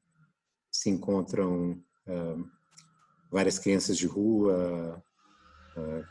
se 0.72 0.89
encontram 0.89 1.84
várias 3.30 3.59
crianças 3.59 3.97
de 3.97 4.05
rua, 4.07 5.01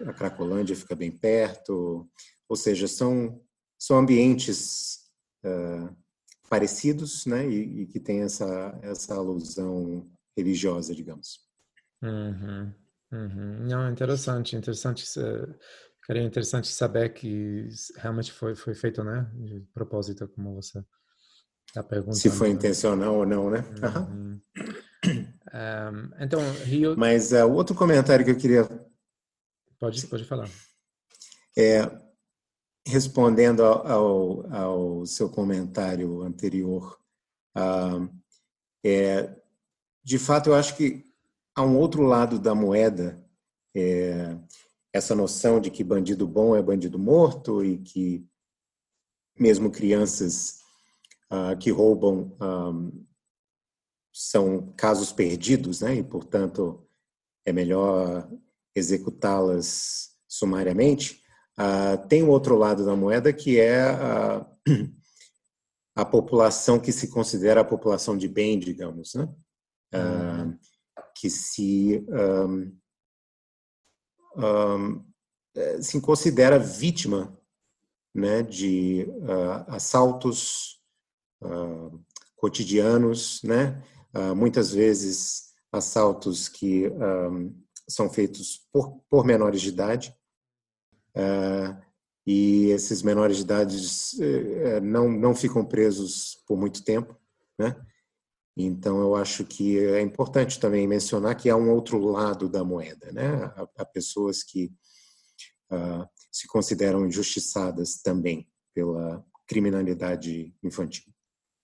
a 0.06 0.12
Cracolândia 0.12 0.76
fica 0.76 0.94
bem 0.94 1.10
perto, 1.10 2.08
ou 2.48 2.56
seja, 2.56 2.88
são, 2.88 3.40
são 3.78 3.98
ambientes 3.98 5.10
uh, 5.44 5.94
parecidos, 6.48 7.26
né, 7.26 7.48
e, 7.48 7.82
e, 7.82 7.86
que 7.86 8.00
tem 8.00 8.22
essa 8.22 8.78
essa 8.82 9.14
alusão 9.14 10.10
religiosa, 10.36 10.94
digamos. 10.94 11.40
Uhum, 12.02 12.72
uhum. 13.12 13.66
Não, 13.68 13.90
interessante, 13.90 14.56
interessante. 14.56 15.04
Seria 16.10 16.24
interessante 16.24 16.66
saber 16.66 17.14
que 17.14 17.68
realmente 17.98 18.32
foi 18.32 18.56
foi 18.56 18.74
feito, 18.74 19.04
né, 19.04 19.30
de 19.32 19.60
propósito, 19.72 20.26
como 20.26 20.56
você 20.56 20.84
está 21.68 21.84
perguntando. 21.84 22.16
Se 22.16 22.28
foi 22.28 22.50
intencional 22.50 23.14
ou 23.14 23.24
não, 23.24 23.48
né? 23.48 23.64
Uhum. 24.10 24.40
Um, 25.52 26.10
então, 26.18 26.40
Rio. 26.64 26.96
Mas 26.98 27.30
uh, 27.30 27.48
outro 27.48 27.76
comentário 27.76 28.24
que 28.24 28.30
eu 28.32 28.36
queria. 28.36 28.68
Pode, 29.78 30.04
pode 30.08 30.24
falar. 30.24 30.48
É, 31.56 31.88
respondendo 32.84 33.64
ao, 33.64 33.86
ao, 33.86 34.52
ao, 34.52 35.06
seu 35.06 35.30
comentário 35.30 36.22
anterior, 36.22 36.98
uh, 37.56 38.12
é, 38.84 39.32
de 40.02 40.18
fato, 40.18 40.50
eu 40.50 40.54
acho 40.54 40.76
que 40.76 41.04
há 41.54 41.62
um 41.62 41.78
outro 41.78 42.02
lado 42.02 42.36
da 42.36 42.52
moeda, 42.52 43.24
é, 43.76 44.36
essa 44.92 45.14
noção 45.14 45.60
de 45.60 45.70
que 45.70 45.84
bandido 45.84 46.26
bom 46.26 46.56
é 46.56 46.62
bandido 46.62 46.98
morto 46.98 47.64
e 47.64 47.78
que 47.78 48.26
mesmo 49.38 49.70
crianças 49.70 50.60
uh, 51.30 51.56
que 51.58 51.70
roubam 51.70 52.36
um, 52.40 53.06
são 54.12 54.72
casos 54.76 55.12
perdidos, 55.12 55.80
né? 55.80 55.94
E 55.94 56.02
portanto 56.02 56.86
é 57.44 57.52
melhor 57.52 58.28
executá-las 58.74 60.10
sumariamente. 60.28 61.22
Uh, 61.58 62.06
tem 62.08 62.22
o 62.22 62.28
outro 62.28 62.56
lado 62.56 62.84
da 62.84 62.96
moeda, 62.96 63.32
que 63.32 63.58
é 63.60 63.82
a, 63.82 64.46
a, 65.94 66.04
população 66.04 66.78
que 66.78 66.92
se 66.92 67.08
considera 67.08 67.60
a 67.60 67.64
população 67.64 68.16
de 68.16 68.28
bem, 68.28 68.58
digamos, 68.58 69.14
né? 69.14 69.28
Uh, 69.94 70.58
que 71.14 71.28
se, 71.28 72.04
um, 72.08 72.74
um, 74.40 75.04
se 75.80 76.00
considera 76.00 76.58
vítima 76.58 77.36
né, 78.14 78.42
de 78.42 79.06
uh, 79.08 79.64
assaltos 79.68 80.78
cotidianos, 82.36 83.40
né? 83.42 83.82
muitas 84.36 84.70
vezes 84.70 85.54
assaltos 85.72 86.48
que 86.48 86.86
um, 86.88 87.54
são 87.88 88.10
feitos 88.10 88.66
por, 88.70 89.00
por 89.08 89.24
menores 89.24 89.62
de 89.62 89.70
idade, 89.70 90.14
é, 91.14 91.76
e 92.26 92.66
esses 92.70 93.02
menores 93.02 93.38
de 93.38 93.42
idade 93.42 93.76
é, 94.20 94.80
não, 94.80 95.10
não 95.10 95.34
ficam 95.34 95.64
presos 95.64 96.42
por 96.46 96.56
muito 96.56 96.84
tempo, 96.84 97.16
né? 97.58 97.76
Então, 98.56 99.00
eu 99.00 99.14
acho 99.14 99.44
que 99.44 99.78
é 99.78 100.00
importante 100.00 100.58
também 100.58 100.86
mencionar 100.86 101.36
que 101.36 101.48
há 101.48 101.56
um 101.56 101.70
outro 101.70 101.98
lado 101.98 102.48
da 102.48 102.64
moeda, 102.64 103.10
né? 103.12 103.52
Há, 103.76 103.84
pessoas 103.84 104.42
que 104.42 104.72
uh, 105.72 106.06
se 106.30 106.46
consideram 106.46 107.06
injustiçadas 107.06 108.02
também 108.02 108.48
pela 108.74 109.24
criminalidade 109.46 110.54
infantil. 110.62 111.12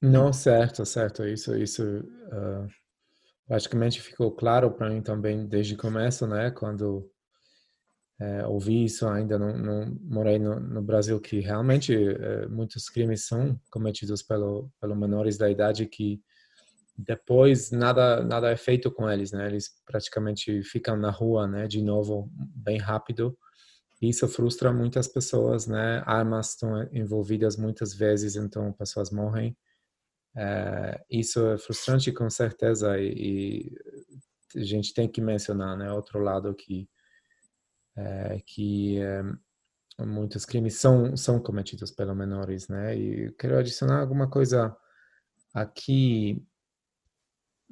Não, 0.01 0.33
certo, 0.33 0.85
certo. 0.85 1.25
Isso, 1.25 1.57
isso 1.57 1.83
uh, 1.83 2.69
praticamente 3.47 4.01
ficou 4.01 4.31
claro 4.33 4.71
para 4.71 4.91
mim 4.91 5.03
também 5.03 5.47
desde 5.47 5.75
o 5.75 5.79
começo, 5.79 6.27
né? 6.27 6.51
Quando 6.51 7.11
é, 8.19 8.47
ouvi 8.47 8.85
isso 8.85 9.07
ainda 9.07 9.39
não, 9.39 9.59
não 9.59 9.99
morei 10.03 10.39
no, 10.39 10.59
no, 10.59 10.81
Brasil 10.81 11.21
que 11.21 11.41
realmente 11.41 11.95
é, 11.95 12.47
muitos 12.47 12.89
crimes 12.89 13.27
são 13.27 13.61
cometidos 13.71 14.23
pelo 14.23 14.71
pelo 14.81 14.97
menores 14.97 15.37
da 15.37 15.51
idade 15.51 15.85
que 15.85 16.23
depois 16.99 17.71
nada 17.71 18.23
nada 18.25 18.51
é 18.51 18.57
feito 18.57 18.91
com 18.91 19.11
eles 19.11 19.33
né? 19.33 19.47
Eles 19.47 19.71
praticamente 19.85 20.63
ficam 20.63 20.97
na 20.97 21.11
rua 21.11 21.47
né 21.47 21.67
de 21.67 21.83
novo 21.83 22.31
bem 22.35 22.79
rápido. 22.79 23.37
Isso 24.01 24.29
frustra 24.29 24.73
muitas 24.73 25.09
pessoas 25.09 25.67
né? 25.67 26.03
Armas 26.07 26.51
estão 26.51 26.83
envolvidas 26.93 27.57
muitas 27.57 27.95
vezes 27.95 28.37
então 28.37 28.73
pessoas 28.73 29.11
morrem. 29.11 29.57
É, 30.37 31.01
isso 31.11 31.47
é 31.47 31.59
frustrante 31.59 32.13
com 32.13 32.29
certeza 32.29 32.99
e, 32.99 33.73
e 34.55 34.61
a 34.61 34.65
gente 34.65 34.93
tem 34.93 35.09
que 35.09 35.21
mencionar 35.21 35.77
né 35.79 35.91
outro 35.93 36.19
lado 36.21 36.55
que 36.55 36.89
é, 37.97 38.43
que 38.47 38.99
é, 39.01 39.23
muitos 40.05 40.45
crimes 40.45 40.75
são 40.77 41.17
são 41.17 41.41
cometidos 41.41 41.91
pelos 41.91 42.17
menores, 42.17 42.69
né? 42.69 42.97
E 42.97 43.33
quero 43.33 43.59
adicionar 43.59 44.01
alguma 44.01 44.29
coisa 44.29 44.77
aqui, 45.55 46.45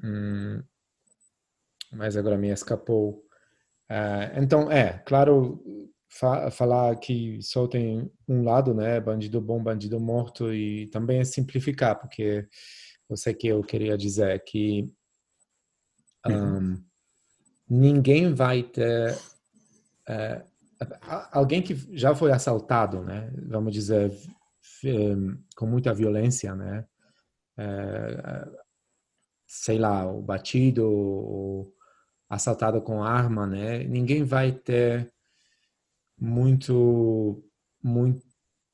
hum, 0.03 0.63
mas 1.93 2.17
agora 2.17 2.37
me 2.37 2.49
escapou. 2.49 3.25
É, 3.89 4.33
então, 4.41 4.71
é, 4.71 4.99
claro, 5.07 5.63
fa 6.09 6.51
falar 6.51 6.97
que 6.97 7.41
só 7.43 7.67
tem 7.67 8.11
um 8.29 8.43
lado, 8.43 8.75
né? 8.75 9.01
Bandido 9.01 9.41
bom, 9.41 9.63
bandido 9.63 10.01
morto, 10.01 10.53
e 10.53 10.87
também 10.89 11.21
é 11.21 11.25
simplificar, 11.25 11.99
porque 11.99 12.49
eu 13.09 13.17
sei 13.17 13.35
que 13.35 13.49
eu 13.49 13.63
queria 13.63 13.97
dizer 13.97 14.43
que 14.45 14.91
um, 16.27 16.33
uhum. 16.33 16.85
ninguém 17.69 18.33
vai 18.33 18.63
ter 18.63 19.17
é, 20.09 20.43
alguém 21.33 21.63
que 21.63 21.75
já 21.97 22.15
foi 22.15 22.33
assaltado, 22.33 23.03
né? 23.03 23.31
Vamos 23.49 23.73
dizer 23.73 24.13
com 25.57 25.67
muita 25.67 25.95
violência, 25.95 26.55
né? 26.55 26.85
É, 27.57 28.64
sei 29.55 29.79
lá, 29.79 30.11
o 30.11 30.21
batido, 30.21 30.85
ou, 30.85 31.73
assaltado 32.29 32.83
com 32.83 33.03
arma, 33.03 33.47
né? 33.47 33.85
Ninguém 33.85 34.25
vai 34.25 34.53
ter 34.53 35.13
muito 36.19 37.43
muito 37.83 38.25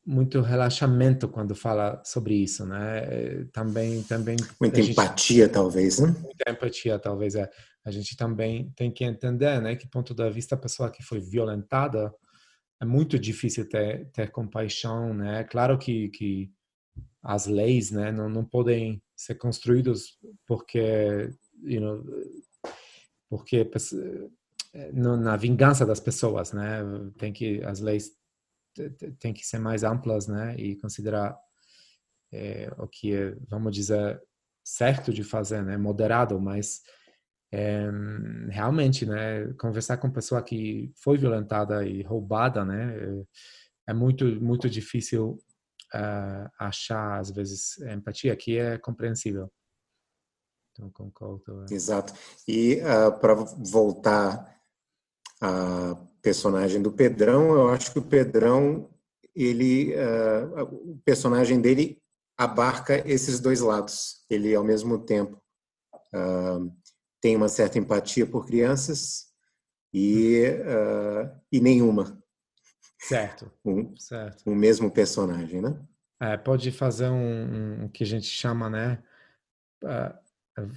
muito 0.06 0.40
relaxamento 0.40 1.28
quando 1.28 1.54
fala 1.54 2.02
sobre 2.04 2.34
isso, 2.34 2.64
né? 2.64 3.44
Também 3.52 4.02
também 4.04 4.36
muita 4.60 4.82
gente, 4.82 4.92
empatia 4.92 5.48
talvez, 5.48 6.00
né? 6.00 6.14
Muita 6.22 6.50
empatia 6.50 6.98
talvez 6.98 7.34
é. 7.34 7.48
A 7.84 7.90
gente 7.90 8.16
também 8.16 8.72
tem 8.76 8.90
que 8.90 9.04
entender, 9.04 9.60
né, 9.60 9.74
que 9.74 9.88
ponto 9.88 10.14
da 10.14 10.28
vista 10.28 10.54
a 10.54 10.58
pessoa 10.58 10.90
que 10.90 11.02
foi 11.02 11.18
violentada 11.18 12.12
é 12.80 12.84
muito 12.84 13.18
difícil 13.18 13.68
ter, 13.68 14.10
ter 14.10 14.30
compaixão, 14.30 15.14
né? 15.14 15.44
Claro 15.44 15.78
que, 15.78 16.08
que 16.10 16.50
as 17.22 17.46
leis, 17.46 17.90
né, 17.90 18.10
não, 18.10 18.28
não 18.28 18.44
podem 18.44 19.02
ser 19.20 19.34
construídos 19.34 20.18
porque, 20.46 21.30
you 21.62 21.80
know, 21.80 22.02
porque 23.28 23.68
na 24.94 25.36
vingança 25.36 25.84
das 25.84 26.00
pessoas, 26.00 26.52
né? 26.52 26.80
Tem 27.18 27.30
que 27.32 27.62
as 27.64 27.80
leis 27.80 28.12
tem 29.18 29.34
que 29.34 29.46
ser 29.46 29.58
mais 29.58 29.84
amplas, 29.84 30.26
né? 30.26 30.56
E 30.56 30.76
considerar 30.76 31.36
é, 32.32 32.72
o 32.78 32.88
que 32.88 33.14
é, 33.14 33.36
vamos 33.46 33.74
dizer, 33.74 34.22
certo 34.64 35.12
de 35.12 35.22
fazer, 35.22 35.62
né? 35.62 35.76
Moderado, 35.76 36.40
mas 36.40 36.80
é, 37.52 37.90
realmente, 38.48 39.04
né? 39.04 39.52
Conversar 39.58 39.98
com 39.98 40.10
pessoa 40.10 40.42
que 40.42 40.90
foi 40.96 41.18
violentada 41.18 41.84
e 41.86 42.02
roubada, 42.02 42.64
né? 42.64 42.96
É 43.86 43.92
muito 43.92 44.24
muito 44.40 44.70
difícil 44.70 45.38
uh, 45.94 46.50
achar 46.58 47.18
às 47.18 47.30
vezes 47.30 47.78
empatia, 47.78 48.36
que 48.36 48.58
é 48.58 48.78
compreensível. 48.78 49.50
Então 50.72 50.90
concordo. 50.90 51.64
É. 51.70 51.74
Exato. 51.74 52.14
E 52.46 52.80
uh, 52.80 53.18
para 53.20 53.34
voltar 53.34 54.58
a 55.40 55.96
personagem 56.22 56.80
do 56.80 56.92
Pedrão, 56.92 57.52
eu 57.52 57.68
acho 57.68 57.92
que 57.92 57.98
o 57.98 58.02
Pedrão, 58.02 58.88
ele, 59.34 59.94
uh, 59.94 60.62
o 60.62 61.00
personagem 61.04 61.60
dele 61.60 62.00
abarca 62.36 63.06
esses 63.08 63.40
dois 63.40 63.60
lados. 63.60 64.24
Ele, 64.28 64.54
ao 64.54 64.64
mesmo 64.64 64.98
tempo, 64.98 65.40
uh, 66.14 66.72
tem 67.20 67.36
uma 67.36 67.48
certa 67.48 67.78
empatia 67.78 68.26
por 68.26 68.46
crianças 68.46 69.26
e, 69.92 70.42
e 71.52 71.60
nenhuma. 71.60 72.19
Certo. 73.00 73.50
Um, 73.64 73.96
certo. 73.96 74.42
O 74.44 74.54
mesmo 74.54 74.90
personagem, 74.90 75.62
né? 75.62 75.76
É, 76.20 76.36
pode 76.36 76.70
fazer 76.70 77.08
um, 77.08 77.84
um, 77.84 77.88
que 77.88 78.04
a 78.04 78.06
gente 78.06 78.26
chama, 78.26 78.68
né? 78.68 79.02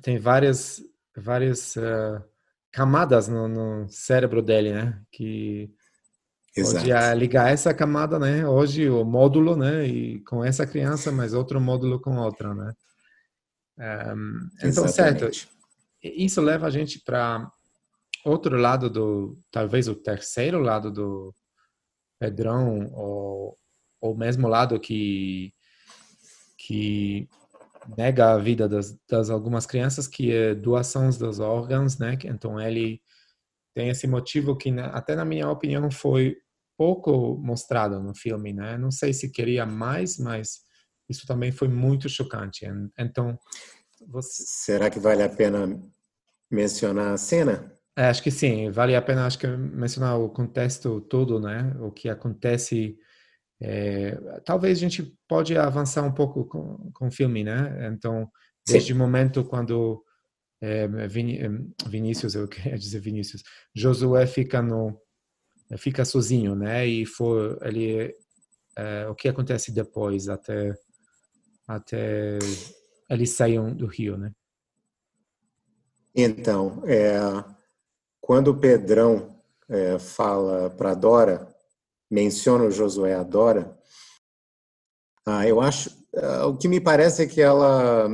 tem 0.02 0.18
várias 0.18 0.82
várias 1.18 1.76
uh, 1.76 2.24
camadas 2.72 3.28
no, 3.28 3.50
no, 3.50 3.90
cérebro 3.90 4.42
dele, 4.42 4.72
né? 4.72 5.02
Que 5.12 5.70
Exato. 6.56 6.78
pode 6.78 6.92
ah, 6.94 7.14
ligar 7.14 7.52
essa 7.52 7.74
camada, 7.74 8.18
né? 8.18 8.48
Hoje 8.48 8.90
o 8.90 9.04
módulo, 9.04 9.58
né? 9.58 9.86
E 9.86 10.22
com 10.22 10.44
essa 10.44 10.66
criança, 10.66 11.12
mas 11.12 11.34
outro 11.34 11.60
módulo 11.60 12.00
com 12.00 12.16
outra, 12.16 12.54
né? 12.54 12.74
Um, 14.16 14.50
então, 14.64 14.88
certo. 14.88 15.30
Isso 16.02 16.42
leva 16.42 16.68
a 16.68 16.70
gente 16.70 17.00
para 17.00 17.52
outro 18.24 18.58
lado 18.58 18.90
do, 18.90 19.38
talvez 19.52 19.90
o 19.90 19.96
terceiro 19.96 20.60
lado 20.60 20.90
do 20.90 21.36
Pedrão, 22.24 22.90
ou 24.00 24.16
mesmo 24.16 24.48
lado 24.48 24.80
que 24.80 25.54
que 26.58 27.28
nega 27.98 28.32
a 28.32 28.38
vida 28.38 28.70
das, 28.70 28.98
das 29.10 29.30
algumas 29.30 29.66
crianças, 29.66 30.08
que 30.08 30.32
é 30.32 30.56
doação 30.56 31.10
dos 31.10 31.40
órgãos, 31.42 31.98
né? 31.98 32.18
Então 32.24 32.58
ele 32.58 33.02
tem 33.76 33.90
esse 33.90 34.08
motivo 34.08 34.56
que 34.56 34.70
até 34.80 35.16
na 35.16 35.26
minha 35.26 35.50
opinião 35.50 35.92
foi 35.92 36.38
pouco 36.78 37.36
mostrado 37.38 38.00
no 38.00 38.16
filme, 38.16 38.54
né? 38.54 38.78
Não 38.78 38.92
sei 38.92 39.12
se 39.14 39.30
queria 39.30 39.66
mais, 39.66 40.18
mas 40.18 40.62
isso 41.10 41.28
também 41.28 41.52
foi 41.52 41.68
muito 41.68 42.08
chocante. 42.08 42.66
Então, 42.98 43.38
você... 44.08 44.44
será 44.46 44.90
que 44.90 45.00
vale 45.00 45.24
a 45.24 45.30
pena 45.30 45.82
mencionar 46.50 47.14
a 47.14 47.18
cena? 47.18 47.78
É, 47.96 48.06
acho 48.06 48.24
que 48.24 48.32
sim, 48.32 48.72
vale 48.72 48.96
a 48.96 49.02
pena 49.02 49.26
acho 49.26 49.38
que 49.38 49.48
mencionar 49.48 50.20
o 50.20 50.30
contexto 50.30 51.00
todo, 51.02 51.40
né? 51.40 51.76
O 51.80 51.92
que 51.92 52.10
acontece 52.10 52.98
é, 53.62 54.16
talvez 54.44 54.78
a 54.78 54.82
gente 54.82 55.18
pode 55.26 55.58
avançar 55.58 56.04
um 56.04 56.12
pouco 56.12 56.44
com, 56.46 56.92
com 56.92 57.08
o 57.08 57.12
filme, 57.12 57.46
né? 57.46 57.90
Então, 57.94 58.30
desde 58.68 58.90
Sim. 58.90 58.94
o 58.94 58.98
momento 58.98 59.44
quando 59.46 60.04
é, 60.62 60.86
Vin, 61.08 61.38
é, 61.38 61.50
Vinícius, 61.88 62.36
eu 62.36 62.48
queria 62.50 62.78
dizer 62.78 63.00
Vinícius, 63.00 63.42
Josué 63.74 64.28
fica 64.28 64.62
no 64.62 65.00
fica 65.78 66.04
sozinho, 66.04 66.56
né? 66.56 66.86
E 66.86 67.06
for 67.06 67.58
ele 67.62 68.14
é, 68.76 69.08
o 69.08 69.16
que 69.16 69.30
acontece 69.30 69.72
depois 69.72 70.28
até 70.28 70.74
até 71.66 72.38
eles 73.10 73.30
saíram 73.30 73.74
do 73.74 73.86
rio, 73.86 74.18
né? 74.18 74.32
Então, 76.14 76.84
é, 76.86 77.18
quando 78.24 78.48
o 78.48 78.58
Pedrão 78.58 79.38
é, 79.68 80.00
fala 80.00 80.70
para 80.70 80.94
Dora 80.94 81.54
menciona 82.10 82.64
o 82.64 82.72
Josué 82.72 83.14
Adora, 83.14 83.78
ah, 85.28 85.46
eu 85.46 85.60
acho, 85.60 85.90
ah, 86.16 86.48
o 86.48 86.58
que 86.58 86.70
me 86.70 86.80
parece 86.80 87.24
é 87.24 87.28
que 87.28 87.42
ela 87.42 88.08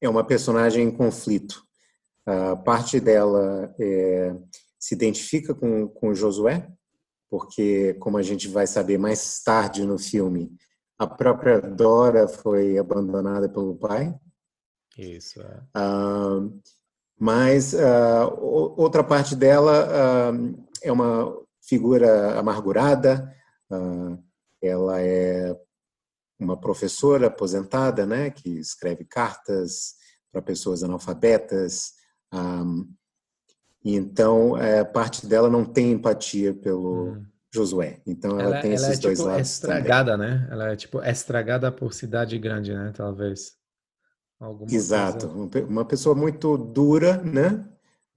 é 0.00 0.08
uma 0.08 0.24
personagem 0.24 0.84
em 0.84 0.96
conflito. 0.96 1.60
Ah, 2.24 2.54
parte 2.54 3.00
dela 3.00 3.74
é, 3.80 4.32
se 4.78 4.94
identifica 4.94 5.56
com, 5.56 5.88
com 5.88 6.14
Josué, 6.14 6.70
porque, 7.28 7.94
como 7.94 8.16
a 8.16 8.22
gente 8.22 8.46
vai 8.46 8.68
saber 8.68 8.96
mais 8.96 9.42
tarde 9.42 9.84
no 9.84 9.98
filme, 9.98 10.52
a 10.96 11.06
própria 11.08 11.60
Dora 11.60 12.28
foi 12.28 12.78
abandonada 12.78 13.48
pelo 13.48 13.74
pai. 13.74 14.14
Isso. 14.96 15.40
É. 15.42 15.62
Mas 17.20 17.74
ah, 17.74 18.32
outra 18.40 19.04
parte 19.04 19.36
dela 19.36 19.86
ah, 19.90 20.32
é 20.82 20.90
uma 20.90 21.36
figura 21.62 22.38
amargurada, 22.38 23.30
ah, 23.70 24.16
ela 24.62 25.02
é 25.02 25.54
uma 26.38 26.58
professora 26.58 27.26
aposentada, 27.26 28.06
né, 28.06 28.30
que 28.30 28.48
escreve 28.58 29.04
cartas 29.04 29.96
para 30.32 30.40
pessoas 30.40 30.82
analfabetas. 30.82 31.92
então, 33.84 34.56
é, 34.56 34.82
parte 34.82 35.26
dela 35.26 35.50
não 35.50 35.64
tem 35.64 35.92
empatia 35.92 36.54
pelo 36.54 37.10
hum. 37.12 37.26
Josué. 37.52 38.00
Então, 38.06 38.38
ela, 38.38 38.42
ela 38.42 38.60
tem 38.62 38.72
ela 38.72 38.80
esses 38.80 38.98
é, 38.98 39.02
dois 39.02 39.18
tipo, 39.18 39.28
lados. 39.28 39.50
Estragada, 39.50 40.12
também. 40.12 40.30
né? 40.30 40.48
Ela 40.50 40.72
é 40.72 40.76
tipo 40.76 41.02
estragada 41.02 41.70
por 41.70 41.92
cidade 41.92 42.38
grande, 42.38 42.72
né? 42.72 42.92
Talvez. 42.96 43.59
Alguma 44.40 44.72
Exato. 44.72 45.28
Coisa... 45.28 45.66
Uma 45.66 45.84
pessoa 45.84 46.14
muito 46.14 46.56
dura, 46.56 47.18
né? 47.22 47.64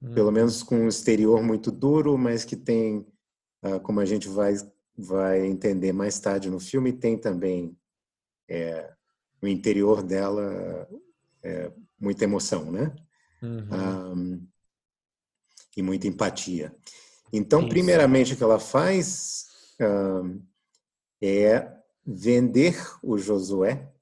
Hum. 0.01 0.13
Pelo 0.13 0.31
menos 0.31 0.63
com 0.63 0.77
um 0.77 0.87
exterior 0.87 1.43
muito 1.43 1.69
duro, 1.69 2.17
mas 2.17 2.43
que 2.43 2.55
tem 2.55 3.05
ah, 3.63 3.79
como 3.79 4.01
a 4.01 4.05
gente 4.05 4.27
vai, 4.27 4.53
vai 4.97 5.45
entender 5.45 5.93
mais 5.93 6.19
tarde 6.19 6.49
no 6.49 6.59
filme, 6.59 6.91
tem 6.91 7.17
também 7.17 7.77
é, 8.47 8.91
no 9.41 9.47
interior 9.47 10.03
dela 10.03 10.85
é, 11.41 11.71
muita 11.97 12.25
emoção, 12.25 12.69
né? 12.69 12.93
Uhum. 13.41 14.13
Um, 14.13 14.47
e 15.77 15.81
muita 15.81 16.07
empatia. 16.07 16.75
Então, 17.31 17.61
Isso. 17.61 17.69
primeiramente, 17.69 18.33
o 18.33 18.37
que 18.37 18.43
ela 18.43 18.59
faz 18.59 19.47
um, 19.79 20.41
é 21.21 21.71
vender 22.05 22.75
o 23.01 23.17
Josué 23.17 23.92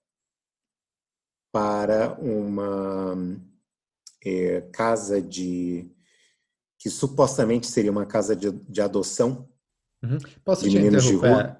para 1.52 2.14
uma 2.20 3.16
é, 4.26 4.62
casa 4.74 5.22
de 5.22 5.90
que 6.80 6.90
supostamente 6.90 7.68
seria 7.68 7.92
uma 7.92 8.06
casa 8.06 8.36
de, 8.36 8.52
de 8.52 8.82
adoção 8.82 9.52
Uhum. 10.04 10.18
Posso 10.44 10.68
te 10.68 10.78
interromper 10.78 11.58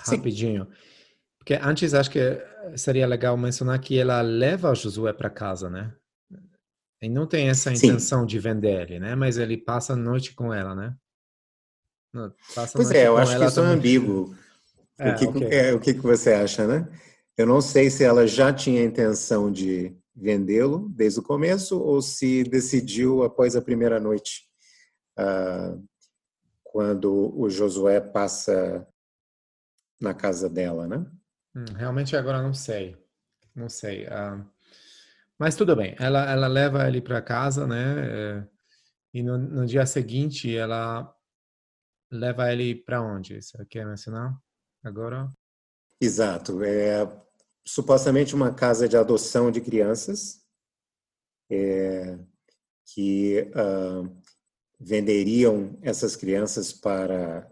rapidinho? 0.00 0.64
Sim. 0.64 0.70
Porque 1.38 1.54
antes 1.54 1.94
acho 1.94 2.10
que 2.10 2.40
seria 2.76 3.06
legal 3.06 3.36
mencionar 3.36 3.78
que 3.80 3.98
ela 3.98 4.20
leva 4.20 4.74
Josué 4.74 5.12
para 5.12 5.30
casa, 5.30 5.68
né? 5.68 5.92
E 7.00 7.08
não 7.08 7.26
tem 7.26 7.48
essa 7.48 7.72
intenção 7.72 8.20
Sim. 8.20 8.26
de 8.26 8.38
vender 8.38 8.82
ele, 8.82 9.00
né? 9.00 9.14
Mas 9.14 9.38
ele 9.38 9.56
passa 9.56 9.92
a 9.92 9.96
noite 9.96 10.34
com 10.34 10.52
ela, 10.52 10.74
né? 10.74 10.94
pois 12.72 12.90
é, 12.90 13.06
eu 13.06 13.16
acho 13.16 13.38
que 13.38 13.44
isso 13.44 13.60
é 13.60 13.64
ambíguo. 13.64 14.34
É, 14.98 15.10
o, 15.10 15.16
que, 15.16 15.26
okay. 15.26 15.48
é, 15.48 15.74
o 15.74 15.80
que 15.80 15.92
você 15.92 16.32
acha, 16.32 16.66
né? 16.66 16.88
Eu 17.38 17.46
não 17.46 17.60
sei 17.60 17.88
se 17.88 18.02
ela 18.02 18.26
já 18.26 18.52
tinha 18.52 18.82
a 18.82 18.84
intenção 18.84 19.52
de 19.52 19.96
vendê-lo 20.12 20.88
desde 20.88 21.20
o 21.20 21.22
começo 21.22 21.80
ou 21.80 22.02
se 22.02 22.42
decidiu 22.42 23.22
após 23.22 23.54
a 23.54 23.62
primeira 23.62 24.00
noite. 24.00 24.42
Uh, 25.16 25.86
quando 26.64 27.32
o 27.38 27.48
Josué 27.48 28.00
passa 28.00 28.84
na 30.00 30.12
casa 30.12 30.50
dela, 30.50 30.88
né? 30.88 31.06
Hum, 31.54 31.64
realmente 31.76 32.16
agora 32.16 32.42
não 32.42 32.52
sei, 32.52 32.96
não 33.54 33.68
sei. 33.68 34.06
Uh, 34.06 34.44
mas 35.38 35.54
tudo 35.54 35.76
bem. 35.76 35.94
Ela 36.00 36.28
ela 36.28 36.48
leva 36.48 36.88
ele 36.88 37.00
para 37.00 37.22
casa, 37.22 37.68
né? 37.68 38.40
É, 38.40 38.48
E 39.14 39.22
no, 39.22 39.38
no 39.38 39.64
dia 39.64 39.86
seguinte, 39.86 40.56
ela 40.56 41.14
leva 42.10 42.52
ele 42.52 42.74
para 42.74 43.00
onde? 43.00 43.40
Você 43.40 43.64
quer 43.66 43.86
mencionar 43.86 44.36
agora? 44.82 45.32
Exato. 46.00 46.62
É 46.64 47.27
supostamente 47.68 48.34
uma 48.34 48.50
casa 48.50 48.88
de 48.88 48.96
adoção 48.96 49.50
de 49.50 49.60
crianças 49.60 50.40
é, 51.50 52.18
que 52.86 53.42
uh, 53.54 54.10
venderiam 54.80 55.78
essas 55.82 56.16
crianças 56.16 56.72
para 56.72 57.46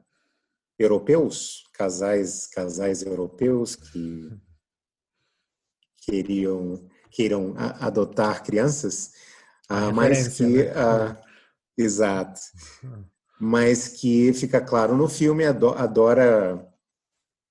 europeus, 0.78 1.64
casais 1.74 2.46
casais 2.46 3.02
europeus 3.02 3.76
que 3.76 4.30
queriam 5.98 6.88
queiram 7.10 7.54
adotar 7.78 8.42
crianças, 8.42 9.12
uh, 9.70 9.92
mas 9.94 10.28
que 10.28 10.62
uh, 10.62 11.16
exato, 11.76 12.40
mas 13.38 13.88
que 13.88 14.32
fica 14.32 14.62
claro 14.62 14.96
no 14.96 15.08
filme 15.08 15.44
a 15.44 15.52
Dora 15.52 16.66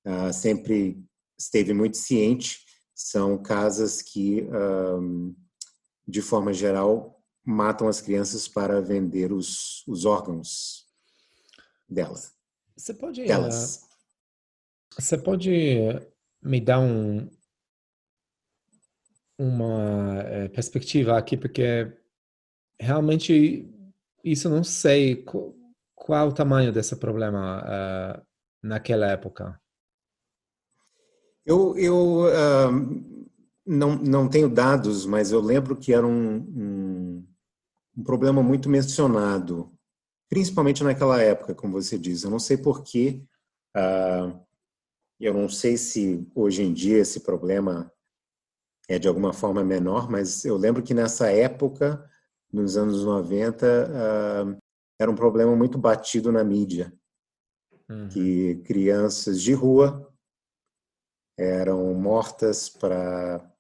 uh, 0.06 0.34
sempre 0.34 1.05
esteve 1.38 1.74
muito 1.74 1.98
ciente 1.98 2.60
são 2.94 3.38
casas 3.38 4.02
que 4.02 4.48
de 6.08 6.22
forma 6.22 6.54
geral 6.54 7.22
matam 7.44 7.88
as 7.88 8.02
crianças 8.02 8.48
para 8.48 8.82
vender 8.82 9.32
os, 9.32 9.86
os 9.88 10.06
órgãos 10.06 10.86
delas. 11.88 12.34
Você 12.76 12.94
pode 12.94 13.26
delas. 13.26 13.82
Você 14.98 15.18
pode 15.18 15.50
me 16.42 16.62
dar 16.62 16.80
um, 16.80 17.30
uma 19.38 20.20
é, 20.22 20.48
perspectiva 20.48 21.18
aqui, 21.18 21.38
porque 21.38 21.92
realmente 22.80 23.70
isso 24.24 24.50
não 24.50 24.64
sei 24.64 25.24
qual, 25.24 25.56
qual 25.94 26.30
o 26.30 26.34
tamanho 26.34 26.72
desse 26.72 26.96
problema 26.96 27.64
uh, 27.64 28.26
naquela 28.64 29.08
época. 29.08 29.60
Eu, 31.46 31.78
eu 31.78 32.26
uh, 32.26 33.26
não, 33.66 33.96
não 33.96 34.28
tenho 34.28 34.50
dados, 34.50 35.06
mas 35.06 35.32
eu 35.32 35.40
lembro 35.40 35.76
que 35.76 35.94
era 35.94 36.06
um, 36.06 36.38
um, 36.38 37.28
um, 37.98 38.04
problema 38.04 38.42
muito 38.42 38.68
mencionado, 38.68 39.72
principalmente 40.28 40.84
naquela 40.84 41.22
época, 41.22 41.54
como 41.54 41.74
você 41.74 42.00
diz. 42.00 42.24
Eu 42.24 42.32
não 42.32 42.40
sei 42.40 42.58
porquê, 42.58 43.24
uh, 43.76 43.80
ah, 43.80 44.40
eu 45.20 45.34
não 45.34 45.48
sei 45.48 45.78
se 45.78 46.28
hoje 46.34 46.64
em 46.64 46.74
dia 46.74 46.98
esse 46.98 47.20
problema 47.20 47.92
é 48.90 48.98
de 48.98 49.08
alguma 49.08 49.32
forma 49.32 49.64
menor, 49.64 50.10
mas 50.10 50.46
eu 50.46 50.58
lembro 50.58 50.82
que 50.82 50.94
nessa 50.94 51.32
época, 51.32 52.04
nos 52.52 52.76
anos 52.76 53.04
90, 53.04 53.66
uh, 53.66 54.58
era 55.00 55.12
um 55.12 55.16
problema 55.16 55.56
muito 55.56 55.78
batido 55.78 56.32
na 56.32 56.44
mídia, 56.44 56.92
uhum. 57.88 58.10
que 58.10 58.56
crianças 58.66 59.42
de 59.42 59.54
rua 59.54 60.12
eram 61.38 61.94
mortas 61.94 62.70
para 62.70 63.52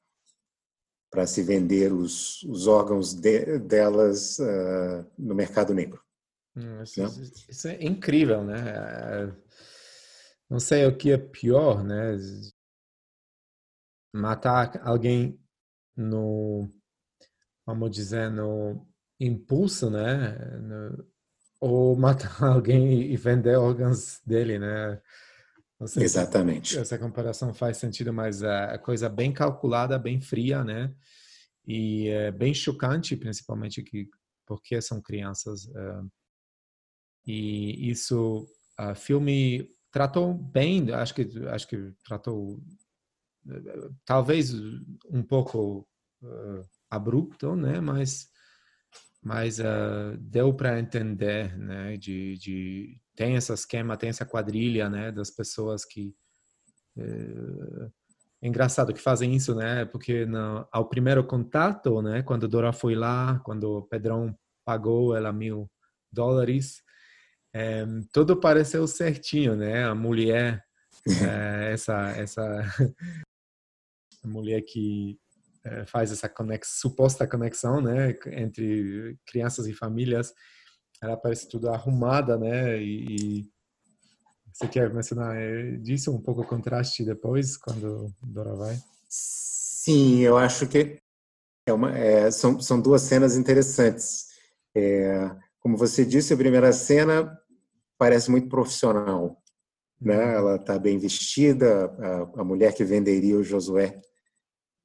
para 1.10 1.26
se 1.26 1.42
vender 1.42 1.94
os, 1.94 2.44
os 2.44 2.68
órgãos 2.68 3.14
de, 3.14 3.58
delas 3.60 4.38
uh, 4.38 5.10
no 5.18 5.34
mercado 5.34 5.74
negro. 5.74 6.04
Hum, 6.54 6.84
isso, 6.84 7.02
isso, 7.48 7.68
é 7.70 7.82
incrível, 7.82 8.44
né? 8.44 8.60
É, 8.70 9.36
não 10.50 10.60
sei 10.60 10.86
o 10.86 10.98
que 10.98 11.14
é 11.14 11.18
pior, 11.18 11.86
né? 11.86 12.18
matar 14.14 14.80
alguém 14.86 15.40
no, 15.96 16.70
vamos 17.66 17.92
dizer, 17.92 18.30
no 18.30 18.86
impulso, 19.20 19.90
né? 19.90 20.38
No, 20.60 21.06
ou 21.60 21.96
matar 21.96 22.44
alguém 22.44 23.12
e 23.12 23.18
vender 23.18 23.56
órgãos 23.56 24.22
dele, 24.26 24.60
né? 24.60 25.02
Exatamente. 25.98 26.78
essa 26.78 26.98
comparação 26.98 27.54
faz 27.54 27.78
sentido, 27.78 28.14
mas 28.14 28.42
é 28.42 28.78
coisa 28.78 29.10
bem 29.10 29.34
calculada, 29.34 30.00
bem 30.00 30.22
fria, 30.22 30.64
né? 30.64 30.96
E 31.68 32.08
é 32.08 32.32
bem 32.32 32.54
chocante, 32.54 33.16
principalmente 33.16 33.84
que 33.84 34.10
porque 34.46 34.82
são 34.82 35.02
crianças. 35.02 35.68
É, 35.68 36.02
e 37.28 37.90
isso, 37.90 38.48
o 38.80 38.96
filme 38.96 39.70
tratou 39.92 40.34
bem, 40.34 40.92
acho 40.94 41.14
que 41.16 41.28
acho 41.48 41.68
que 41.68 41.92
tratou 42.04 42.62
talvez 44.06 44.54
um 45.10 45.24
pouco 45.24 45.88
uh, 46.22 46.66
abrupto, 46.90 47.56
né? 47.56 47.80
Mas 47.80 48.30
mas 49.22 49.60
uh, 49.60 50.16
deu 50.20 50.54
para 50.54 50.80
entender, 50.80 51.58
né? 51.58 51.98
De, 51.98 52.38
de 52.38 53.02
tem 53.16 53.36
esse 53.36 53.54
esquema, 53.54 53.98
tem 53.98 54.10
essa 54.10 54.26
quadrilha, 54.26 54.90
né? 54.90 55.12
Das 55.12 55.32
pessoas 55.32 55.86
que 55.86 56.14
uh, 56.98 57.92
é 58.42 58.48
engraçado 58.48 58.94
que 58.94 59.02
fazem 59.02 59.34
isso, 59.36 59.56
né? 59.56 59.86
Porque 59.86 60.26
no, 60.26 60.68
ao 60.72 60.88
primeiro 60.88 61.24
contato, 61.26 62.02
né? 62.02 62.22
Quando 62.24 62.48
Dora 62.48 62.74
foi 62.74 62.96
lá, 62.96 63.40
quando 63.44 63.78
o 63.78 63.84
Pedrão 63.84 64.38
pagou 64.66 65.16
ela 65.16 65.32
mil 65.32 65.70
dólares, 66.12 66.84
é, 67.54 67.86
tudo 68.12 68.40
pareceu 68.40 68.86
certinho, 68.88 69.56
né? 69.56 69.86
A 69.86 69.96
mulher, 69.96 70.64
é, 71.08 71.72
essa 71.74 72.10
essa 72.12 72.44
mulher 74.24 74.62
que 74.62 75.18
é, 75.66 75.86
faz 75.86 76.12
essa 76.12 76.30
conex, 76.30 76.80
suposta 76.80 77.28
conexão, 77.28 77.82
né, 77.82 78.16
entre 78.28 79.18
crianças 79.26 79.66
e 79.66 79.74
famílias, 79.74 80.32
ela 81.02 81.18
parece 81.18 81.48
tudo 81.48 81.70
arrumada, 81.70 82.38
né, 82.38 82.82
e, 82.82 83.06
e 83.42 83.56
você 84.54 84.68
quer 84.68 84.94
mencionar 84.94 85.36
é, 85.36 85.72
disso 85.78 86.16
um 86.16 86.22
pouco 86.22 86.42
o 86.42 86.48
contraste 86.48 87.04
depois, 87.04 87.58
quando 87.58 88.14
Dora 88.24 88.56
vai? 88.56 88.80
Sim, 89.10 90.20
eu 90.20 90.38
acho 90.38 90.66
que 90.68 90.98
é 91.68 91.74
uma, 91.74 91.98
é, 91.98 92.32
são, 92.32 92.60
são 92.62 92.80
duas 92.80 93.02
cenas 93.02 93.36
interessantes. 93.36 94.28
É, 94.74 95.30
como 95.60 95.76
você 95.76 96.06
disse, 96.06 96.34
a 96.34 96.38
primeira 96.38 96.72
cena 96.72 97.38
parece 97.98 98.32
muito 98.32 98.48
profissional. 98.48 99.42
Né? 100.00 100.16
Uhum. 100.16 100.32
Ela 100.32 100.56
está 100.56 100.80
bem 100.80 100.98
vestida, 100.98 101.86
a, 101.86 102.42
a, 102.42 102.44
mulher 102.44 102.74
que 102.74 102.84
venderia 102.84 103.38
o 103.38 103.44
Josué 103.44 104.00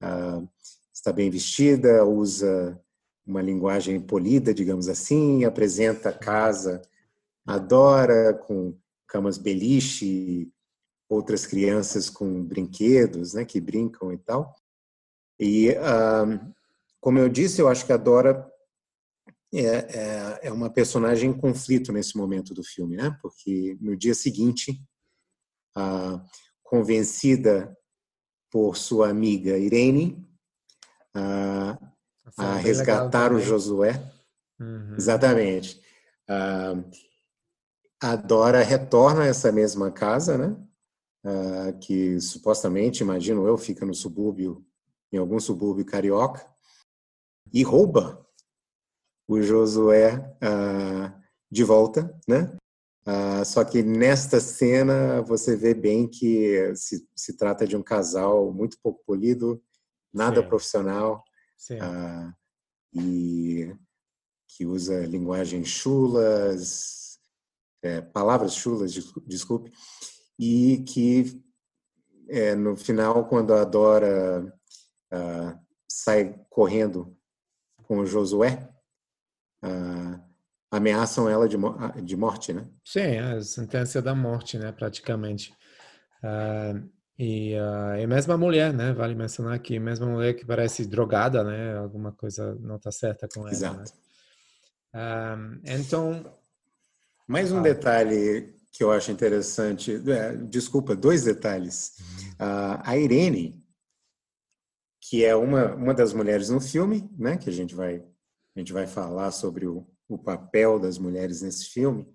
uh, 0.03 0.49
está 0.93 1.13
bem 1.13 1.31
vestida, 1.31 2.05
usa 2.05 2.81
uma 3.31 3.41
linguagem 3.41 4.01
polida, 4.01 4.53
digamos 4.53 4.89
assim, 4.89 5.45
apresenta 5.45 6.09
a 6.09 6.13
casa, 6.13 6.83
adora 7.47 8.35
com 8.35 8.77
camas 9.07 9.39
beliche, 9.39 10.53
outras 11.09 11.47
crianças 11.47 12.11
com 12.11 12.45
brinquedos, 12.45 13.35
né, 13.35 13.45
que 13.45 13.61
brincam 13.61 14.13
e 14.13 14.19
tal. 14.19 14.55
E, 15.39 15.71
uh, 15.71 16.55
como 17.01 17.19
eu 17.19 17.29
disse, 17.29 17.63
eu 17.63 17.69
acho 17.69 17.87
que 17.87 17.93
a 17.93 17.97
Dora 17.97 18.51
é, 19.53 19.65
é, 19.65 20.41
é, 20.43 20.53
uma 20.53 20.71
personagem 20.71 21.31
em 21.31 21.37
conflito 21.37 21.93
nesse 21.93 22.17
momento 22.17 22.53
do 22.53 22.63
filme, 22.63 22.97
né? 22.97 23.17
Porque 23.21 23.77
no 23.81 23.97
dia 23.97 24.15
seguinte, 24.15 24.81
convencida 26.63 27.77
por 28.49 28.77
sua 28.77 29.09
amiga 29.09 29.59
Irene 29.59 30.25
a, 32.37 32.53
a 32.53 32.57
resgatar 32.57 33.33
o 33.33 33.41
Josué. 33.41 34.01
Uhum. 34.59 34.95
Exatamente. 34.97 35.81
a 38.03 38.17
Dora 38.17 38.63
retorna 38.63 39.23
a 39.23 39.27
essa 39.27 39.51
mesma 39.51 39.91
casa, 39.91 40.37
né? 40.37 40.57
que 41.81 42.21
supostamente, 42.21 43.03
imagino 43.03 43.47
eu, 43.47 43.59
fica 43.59 43.85
no 43.85 43.95
subúrbio, 43.95 44.65
em 45.13 45.19
algum 45.19 45.39
subúrbio 45.39 45.85
carioca, 45.85 46.47
e 47.53 47.63
rouba 47.63 48.27
o 49.29 49.41
Josué 49.43 50.37
de 51.51 51.65
volta, 51.65 52.15
né? 52.29 52.57
Uh, 53.07 53.45
só 53.45 53.65
que 53.65 53.83
nesta 53.83 54.39
cena 54.41 55.23
você 55.23 55.57
vê 55.57 55.73
bem 55.73 56.07
que 56.07 56.73
se, 56.77 57.09
se 57.17 57.37
trata 57.37 57.67
de 57.67 57.77
um 57.77 57.83
casal 57.83 58.53
muito 58.53 58.79
pouco 58.83 59.03
polido, 59.05 59.61
nada 60.13 60.43
Sim. 60.43 60.49
profissional, 60.49 61.25
uh, 61.71 62.33
e 62.93 63.75
que 64.49 64.67
usa 64.67 65.07
linguagem 65.07 65.65
chulas, 65.65 67.19
é, 67.83 68.01
palavras 68.01 68.55
chulas, 68.55 68.93
desculpe, 69.27 69.73
e 70.39 70.85
que 70.89 71.41
é, 72.29 72.55
no 72.55 72.77
final, 72.77 73.27
quando 73.29 73.53
a 73.53 73.65
Dora 73.65 74.43
uh, 75.13 75.59
sai 75.89 76.39
correndo 76.49 77.17
com 77.83 77.99
o 77.99 78.07
Josué, 78.07 78.69
uh, 79.65 80.21
ameaçam 80.71 81.29
ela 81.29 81.49
de, 81.49 81.57
de 82.05 82.17
morte, 82.17 82.53
né? 82.53 82.69
Sim, 82.85 83.19
a 83.19 83.43
sentença 83.43 84.01
da 84.01 84.15
morte, 84.15 84.57
né, 84.59 84.71
praticamente. 84.71 85.53
Uh, 86.23 86.89
e, 87.23 87.55
uh, 87.55 88.01
e 88.01 88.07
mesmo 88.07 88.33
a 88.33 88.39
mulher, 88.39 88.73
né, 88.73 88.95
vale 88.95 89.15
mencionar 89.15 89.59
que 89.59 89.79
mesmo 89.79 90.07
a 90.07 90.09
mulher 90.09 90.33
que 90.33 90.47
parece 90.47 90.87
drogada, 90.87 91.45
né, 91.45 91.77
alguma 91.77 92.13
coisa 92.13 92.55
não 92.55 92.77
está 92.77 92.91
certa 92.91 93.29
com 93.29 93.41
ela. 93.41 93.51
Né? 93.51 93.53
Exato. 93.53 93.93
Né? 94.95 95.37
Um, 95.37 95.61
então. 95.67 96.39
Mais 97.29 97.53
um 97.53 97.59
ah. 97.59 97.63
detalhe 97.63 98.55
que 98.73 98.83
eu 98.83 98.91
acho 98.91 99.13
interessante, 99.13 100.03
é, 100.11 100.35
desculpa, 100.35 100.97
dois 100.97 101.23
detalhes. 101.23 101.99
Uh, 102.41 102.81
a 102.83 102.97
Irene, 102.97 103.63
que 104.99 105.23
é 105.23 105.37
uma, 105.37 105.75
uma 105.75 105.93
das 105.93 106.15
mulheres 106.15 106.49
no 106.49 106.59
filme, 106.59 107.07
né, 107.19 107.37
que 107.37 107.51
a 107.51 107.53
gente 107.53 107.75
vai, 107.75 107.97
a 108.57 108.59
gente 108.59 108.73
vai 108.73 108.87
falar 108.87 109.31
sobre 109.31 109.67
o, 109.67 109.87
o 110.09 110.17
papel 110.17 110.79
das 110.79 110.97
mulheres 110.97 111.43
nesse 111.43 111.67
filme, 111.67 112.11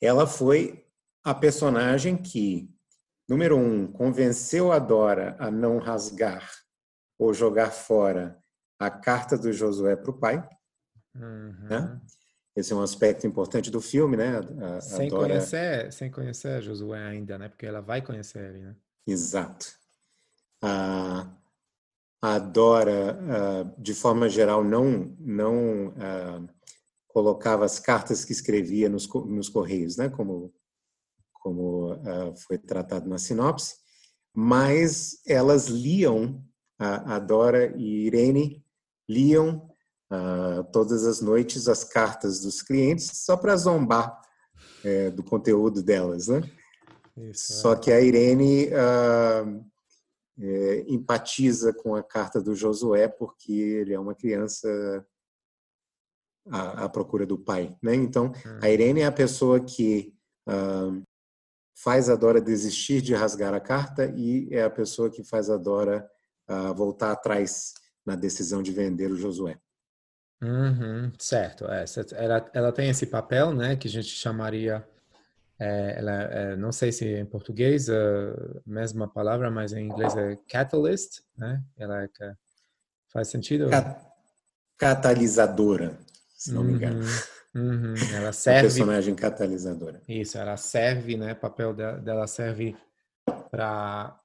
ela 0.00 0.26
foi 0.26 0.87
a 1.24 1.34
personagem 1.34 2.16
que, 2.16 2.70
número 3.28 3.56
um, 3.56 3.86
convenceu 3.90 4.72
a 4.72 4.78
Dora 4.78 5.36
a 5.38 5.50
não 5.50 5.78
rasgar 5.78 6.50
ou 7.18 7.34
jogar 7.34 7.70
fora 7.70 8.38
a 8.78 8.90
carta 8.90 9.36
do 9.36 9.52
Josué 9.52 9.96
para 9.96 10.10
o 10.10 10.18
pai. 10.18 10.48
Uhum. 11.14 11.68
Né? 11.68 12.00
Esse 12.54 12.72
é 12.72 12.76
um 12.76 12.82
aspecto 12.82 13.26
importante 13.26 13.70
do 13.70 13.80
filme, 13.80 14.16
né? 14.16 14.38
A, 14.60 14.76
a 14.76 14.80
sem 14.80 15.08
Dora... 15.08 15.28
conhecer, 15.28 15.92
sem 15.92 16.10
conhecer 16.10 16.62
Josué 16.62 17.02
ainda, 17.04 17.38
né? 17.38 17.48
Porque 17.48 17.66
ela 17.66 17.80
vai 17.80 18.02
conhecer 18.02 18.50
ele, 18.50 18.64
né? 18.64 18.76
Exato. 19.06 19.66
A, 20.62 21.28
a 22.20 22.38
Dora, 22.38 23.16
de 23.78 23.94
forma 23.94 24.28
geral, 24.28 24.64
não 24.64 25.16
não 25.20 25.94
colocava 27.06 27.64
as 27.64 27.78
cartas 27.80 28.24
que 28.24 28.32
escrevia 28.32 28.88
nos, 28.88 29.08
nos 29.08 29.48
correios, 29.48 29.96
né? 29.96 30.08
Como 30.08 30.52
como 31.38 31.96
foi 32.46 32.58
tratado 32.58 33.08
na 33.08 33.18
sinopse, 33.18 33.76
mas 34.34 35.20
elas 35.26 35.66
liam 35.66 36.42
a, 36.78 37.16
a 37.16 37.18
Dora 37.18 37.74
e 37.76 38.06
Irene 38.06 38.64
liam 39.08 39.68
uh, 40.12 40.62
todas 40.72 41.04
as 41.04 41.20
noites 41.20 41.68
as 41.68 41.82
cartas 41.82 42.40
dos 42.40 42.62
clientes 42.62 43.24
só 43.24 43.36
para 43.36 43.56
zombar 43.56 44.20
é, 44.84 45.10
do 45.10 45.22
conteúdo 45.22 45.82
delas, 45.82 46.28
né? 46.28 46.40
Isso, 47.16 47.54
só 47.54 47.72
é. 47.72 47.76
que 47.76 47.90
a 47.90 48.00
Irene 48.00 48.68
uh, 48.68 49.64
é, 50.40 50.84
empatiza 50.88 51.72
com 51.72 51.96
a 51.96 52.02
carta 52.02 52.40
do 52.40 52.54
Josué 52.54 53.08
porque 53.08 53.52
ele 53.52 53.92
é 53.92 53.98
uma 53.98 54.14
criança 54.14 54.68
à, 56.48 56.84
à 56.84 56.88
procura 56.88 57.26
do 57.26 57.36
pai, 57.36 57.76
né? 57.82 57.94
Então, 57.94 58.32
a 58.62 58.70
Irene 58.70 59.00
é 59.00 59.06
a 59.06 59.12
pessoa 59.12 59.58
que 59.58 60.14
uh, 60.48 61.02
faz 61.82 62.08
a 62.10 62.16
Dora 62.16 62.40
desistir 62.40 63.00
de 63.00 63.14
rasgar 63.14 63.54
a 63.54 63.60
carta 63.60 64.12
e 64.16 64.48
é 64.50 64.62
a 64.62 64.70
pessoa 64.70 65.10
que 65.10 65.22
faz 65.22 65.48
a 65.48 65.56
Dora 65.56 66.08
uh, 66.48 66.74
voltar 66.74 67.12
atrás 67.12 67.74
na 68.04 68.16
decisão 68.16 68.62
de 68.62 68.72
vender 68.72 69.10
o 69.10 69.16
Josué. 69.16 69.58
Uhum, 70.42 71.12
certo, 71.18 71.66
é, 71.66 71.84
ela, 72.12 72.50
ela 72.52 72.72
tem 72.72 72.88
esse 72.88 73.06
papel, 73.06 73.52
né, 73.52 73.74
que 73.76 73.88
a 73.88 73.90
gente 73.90 74.08
chamaria, 74.08 74.86
é, 75.58 75.98
ela, 75.98 76.12
é, 76.12 76.56
não 76.56 76.70
sei 76.70 76.92
se 76.92 77.04
em 77.04 77.26
português 77.26 77.88
a 77.90 77.94
mesma 78.64 79.08
palavra, 79.08 79.50
mas 79.50 79.72
em 79.72 79.86
inglês 79.86 80.16
é 80.16 80.36
catalyst, 80.48 81.20
né? 81.36 81.60
Ela 81.76 82.04
é, 82.04 82.34
faz 83.12 83.28
sentido? 83.28 83.68
Cat 83.68 84.06
catalisadora, 84.78 85.98
se 86.38 86.52
não 86.52 86.62
uhum, 86.62 86.68
me 86.68 86.74
engano. 86.74 87.00
Uhum, 87.52 87.94
ela 88.14 88.30
serve. 88.32 88.68
personagem 88.68 89.14
catalisadora. 89.16 90.00
Isso, 90.08 90.38
ela 90.38 90.56
serve, 90.56 91.16
né? 91.16 91.32
O 91.32 91.36
papel 91.36 91.74
dela, 91.74 92.26
serve 92.28 92.76
para 93.50 94.18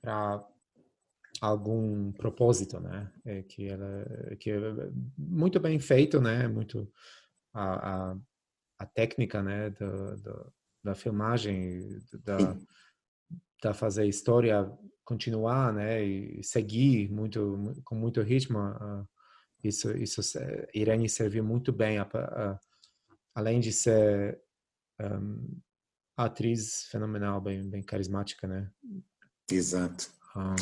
para 0.00 0.42
algum 1.42 2.10
propósito, 2.12 2.80
né? 2.80 3.12
É 3.26 3.42
que 3.42 3.68
ela 3.68 4.06
que 4.40 4.50
é 4.50 4.58
muito 5.18 5.60
bem 5.60 5.78
feito, 5.78 6.18
né? 6.18 6.48
Muito 6.48 6.90
a, 7.52 8.12
a, 8.12 8.16
a 8.78 8.86
técnica, 8.86 9.42
né? 9.42 9.68
Do, 9.68 10.16
do, 10.16 10.52
da 10.82 10.94
filmagem, 10.94 12.00
da, 12.24 12.56
da 13.62 13.74
fazer 13.74 14.02
a 14.02 14.06
história 14.06 14.72
continuar, 15.04 15.74
né? 15.74 16.02
E 16.02 16.42
seguir 16.42 17.10
muito 17.12 17.74
com 17.84 17.94
muito 17.94 18.22
ritmo. 18.22 18.58
Isso 19.62 19.90
isso 19.96 20.20
Irene 20.74 21.08
serviu 21.08 21.44
muito 21.44 21.72
bem, 21.72 21.98
a, 21.98 22.02
a, 22.02 22.60
além 23.34 23.60
de 23.60 23.72
ser 23.72 24.40
um, 25.00 25.60
atriz 26.16 26.84
fenomenal, 26.90 27.40
bem 27.40 27.68
bem 27.68 27.82
carismática, 27.82 28.46
né? 28.46 28.70
Exato. 29.50 30.10
Uh, 30.36 30.54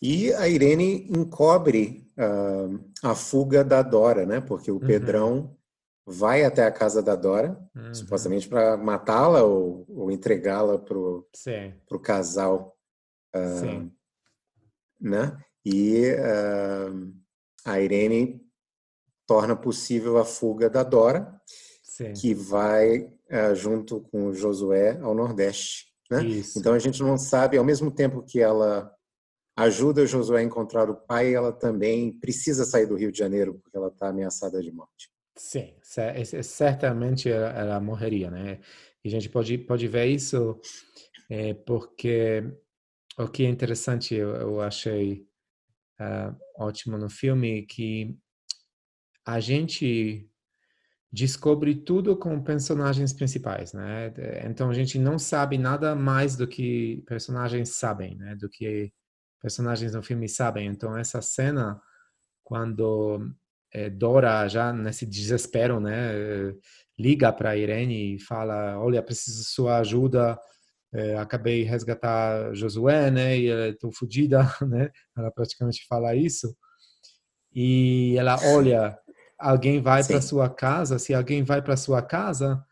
e 0.00 0.32
a 0.34 0.48
Irene 0.48 1.06
encobre 1.10 2.10
uh, 2.18 2.92
a 3.02 3.14
fuga 3.14 3.64
da 3.64 3.82
Dora, 3.82 4.26
né? 4.26 4.40
Porque 4.40 4.70
o 4.70 4.74
uhum. 4.74 4.86
Pedrão 4.86 5.56
vai 6.06 6.44
até 6.44 6.64
a 6.64 6.72
casa 6.72 7.02
da 7.02 7.16
Dora, 7.16 7.58
uhum. 7.74 7.94
supostamente 7.94 8.48
para 8.48 8.76
matá-la 8.76 9.42
ou, 9.42 9.86
ou 9.88 10.10
entregá-la 10.10 10.78
pro 10.78 11.26
pro 11.86 11.98
casal, 11.98 12.76
uh, 13.34 13.60
Sim. 13.60 13.92
né? 15.00 15.38
E 15.64 16.12
uh, 16.12 17.23
a 17.64 17.80
Irene 17.80 18.40
torna 19.26 19.56
possível 19.56 20.18
a 20.18 20.24
fuga 20.24 20.68
da 20.68 20.82
Dora, 20.82 21.40
Sim. 21.82 22.12
que 22.12 22.34
vai 22.34 23.10
junto 23.54 24.00
com 24.00 24.26
o 24.26 24.34
Josué 24.34 24.98
ao 25.00 25.14
Nordeste. 25.14 25.86
Né? 26.10 26.20
Então 26.56 26.74
a 26.74 26.78
gente 26.78 27.02
não 27.02 27.16
sabe, 27.16 27.56
ao 27.56 27.64
mesmo 27.64 27.90
tempo 27.90 28.22
que 28.22 28.38
ela 28.40 28.92
ajuda 29.56 30.06
Josué 30.06 30.40
a 30.40 30.44
encontrar 30.44 30.90
o 30.90 30.96
pai, 30.96 31.34
ela 31.34 31.52
também 31.52 32.12
precisa 32.12 32.64
sair 32.64 32.86
do 32.86 32.96
Rio 32.96 33.10
de 33.10 33.18
Janeiro 33.18 33.54
porque 33.62 33.76
ela 33.76 33.88
está 33.88 34.08
ameaçada 34.08 34.60
de 34.60 34.70
morte. 34.70 35.10
Sim, 35.36 35.74
certamente 36.42 37.30
ela 37.30 37.80
morreria, 37.80 38.30
né? 38.30 38.60
E 39.04 39.08
a 39.08 39.10
gente 39.10 39.28
pode 39.28 39.58
pode 39.58 39.88
ver 39.88 40.06
isso 40.06 40.60
é, 41.28 41.54
porque 41.54 42.44
o 43.18 43.26
que 43.28 43.44
é 43.44 43.48
interessante 43.48 44.14
eu, 44.14 44.30
eu 44.36 44.60
achei 44.60 45.26
uh, 46.00 46.36
ótimo 46.58 46.98
no 46.98 47.08
filme 47.08 47.66
que 47.66 48.16
a 49.26 49.40
gente 49.40 50.28
descobre 51.12 51.76
tudo 51.76 52.16
com 52.16 52.42
personagens 52.42 53.12
principais, 53.12 53.72
né? 53.72 54.12
Então 54.44 54.68
a 54.68 54.74
gente 54.74 54.98
não 54.98 55.18
sabe 55.18 55.56
nada 55.56 55.94
mais 55.94 56.36
do 56.36 56.46
que 56.46 57.02
personagens 57.06 57.70
sabem, 57.70 58.16
né? 58.16 58.34
Do 58.34 58.48
que 58.48 58.92
personagens 59.44 59.92
no 59.92 60.02
filme 60.02 60.26
sabem. 60.26 60.66
Então, 60.66 60.96
essa 60.96 61.20
cena, 61.20 61.78
quando 62.42 63.30
é, 63.70 63.90
Dora, 63.90 64.48
já 64.48 64.72
nesse 64.72 65.04
desespero, 65.04 65.78
né, 65.78 66.54
liga 66.98 67.30
para 67.30 67.56
Irene 67.56 68.16
e 68.16 68.18
fala: 68.18 68.78
Olha, 68.80 69.02
preciso 69.02 69.42
de 69.42 69.48
sua 69.48 69.78
ajuda. 69.78 70.38
É, 70.94 71.18
acabei 71.18 71.64
resgatar 71.64 72.54
Josué, 72.54 73.10
né? 73.10 73.36
E 73.36 73.48
estou 73.70 73.90
fodida, 73.90 74.42
né? 74.62 74.90
Ela 75.16 75.30
praticamente 75.30 75.84
fala 75.88 76.14
isso. 76.14 76.56
E 77.52 78.16
ela 78.16 78.36
olha, 78.54 78.96
alguém 79.38 79.80
vai 79.80 80.04
para 80.04 80.20
sua 80.20 80.48
casa. 80.48 80.98
Se 80.98 81.12
alguém 81.12 81.42
vai 81.42 81.60
para 81.60 81.76
sua 81.76 82.00
casa, 82.00 82.64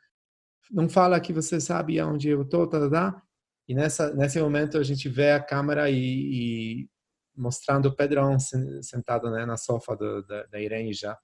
não 0.71 0.89
fala 0.89 1.21
que 1.21 1.33
você 1.33 1.61
sabe 1.61 1.99
aonde 1.99 2.29
eu 2.29 2.45
tô, 2.45 2.67
tá, 2.67 2.79
tá, 2.81 2.91
tá. 2.91 3.23
E 3.69 3.75
nessa, 3.75 4.15
nesse 4.15 4.41
momento 4.41 4.79
a 4.79 4.83
gente 4.85 5.09
vê 5.09 5.33
a 5.33 5.43
câmera 5.43 5.91
e, 5.91 5.97
e 5.97 6.89
mostrando 7.37 7.87
o 7.87 7.97
Pedrão 7.97 8.39
sentado 8.83 9.31
né, 9.31 9.45
na 9.45 9.57
sofá 9.57 9.95
do, 9.95 10.23
da, 10.23 10.45
da 10.47 10.61
Irene 10.61 10.93
já. 10.93 11.19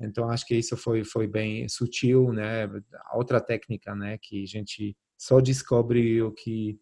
Então 0.00 0.30
acho 0.30 0.46
que 0.46 0.54
isso 0.54 0.76
foi 0.76 1.04
foi 1.04 1.26
bem 1.26 1.68
sutil, 1.68 2.32
né? 2.32 2.68
Outra 3.12 3.40
técnica, 3.40 3.94
né, 3.94 4.18
que 4.18 4.42
a 4.42 4.46
gente 4.46 4.96
só 5.20 5.40
descobre 5.40 6.22
o 6.22 6.32
que 6.32 6.80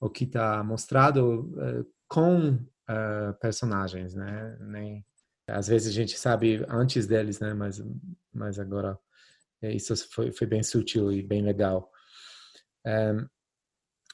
o 0.00 0.08
que 0.10 0.24
está 0.24 0.62
mostrado 0.64 1.52
uh, 1.56 1.86
com 2.08 2.54
uh, 2.54 3.34
personagens, 3.40 4.14
né? 4.14 4.56
Nem 4.60 5.04
às 5.46 5.68
vezes 5.68 5.88
a 5.88 5.92
gente 5.92 6.18
sabe 6.18 6.64
antes 6.68 7.06
deles, 7.06 7.40
né? 7.40 7.52
Mas 7.52 7.82
mas 8.32 8.58
agora 8.58 8.98
é, 9.62 9.72
isso 9.72 9.94
foi 10.10 10.32
foi 10.32 10.46
bem 10.46 10.62
sutil 10.62 11.12
e 11.12 11.22
bem 11.22 11.42
legal. 11.42 11.90
Um, 12.86 13.28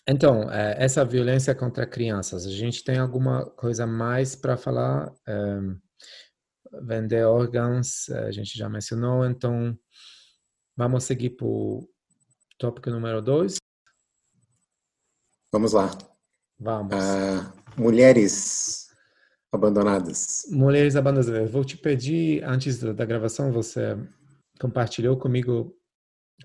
então, 0.09 0.51
é, 0.51 0.77
essa 0.83 1.05
violência 1.05 1.55
contra 1.55 1.87
crianças, 1.87 2.47
a 2.47 2.51
gente 2.51 2.83
tem 2.83 2.99
alguma 2.99 3.49
coisa 3.51 3.87
mais 3.87 4.35
para 4.35 4.57
falar? 4.57 5.13
Um, 5.29 5.79
vender 6.83 7.25
órgãos, 7.25 8.09
a 8.11 8.31
gente 8.31 8.57
já 8.57 8.69
mencionou, 8.69 9.27
então 9.27 9.77
vamos 10.77 11.05
seguir 11.05 11.31
para 11.31 11.47
o 11.47 11.89
tópico 12.59 12.91
número 12.91 13.21
dois. 13.21 13.60
Vamos 15.53 15.73
lá. 15.73 15.91
Vamos. 16.59 16.95
Uh, 16.95 17.81
mulheres 17.81 18.89
abandonadas. 19.53 20.47
Mulheres 20.51 20.95
abandonadas. 20.97 21.51
vou 21.51 21.65
te 21.65 21.77
pedir, 21.77 22.45
antes 22.45 22.79
da 22.79 23.05
gravação, 23.05 23.51
você 23.53 23.97
compartilhou 24.61 25.17
comigo 25.17 25.77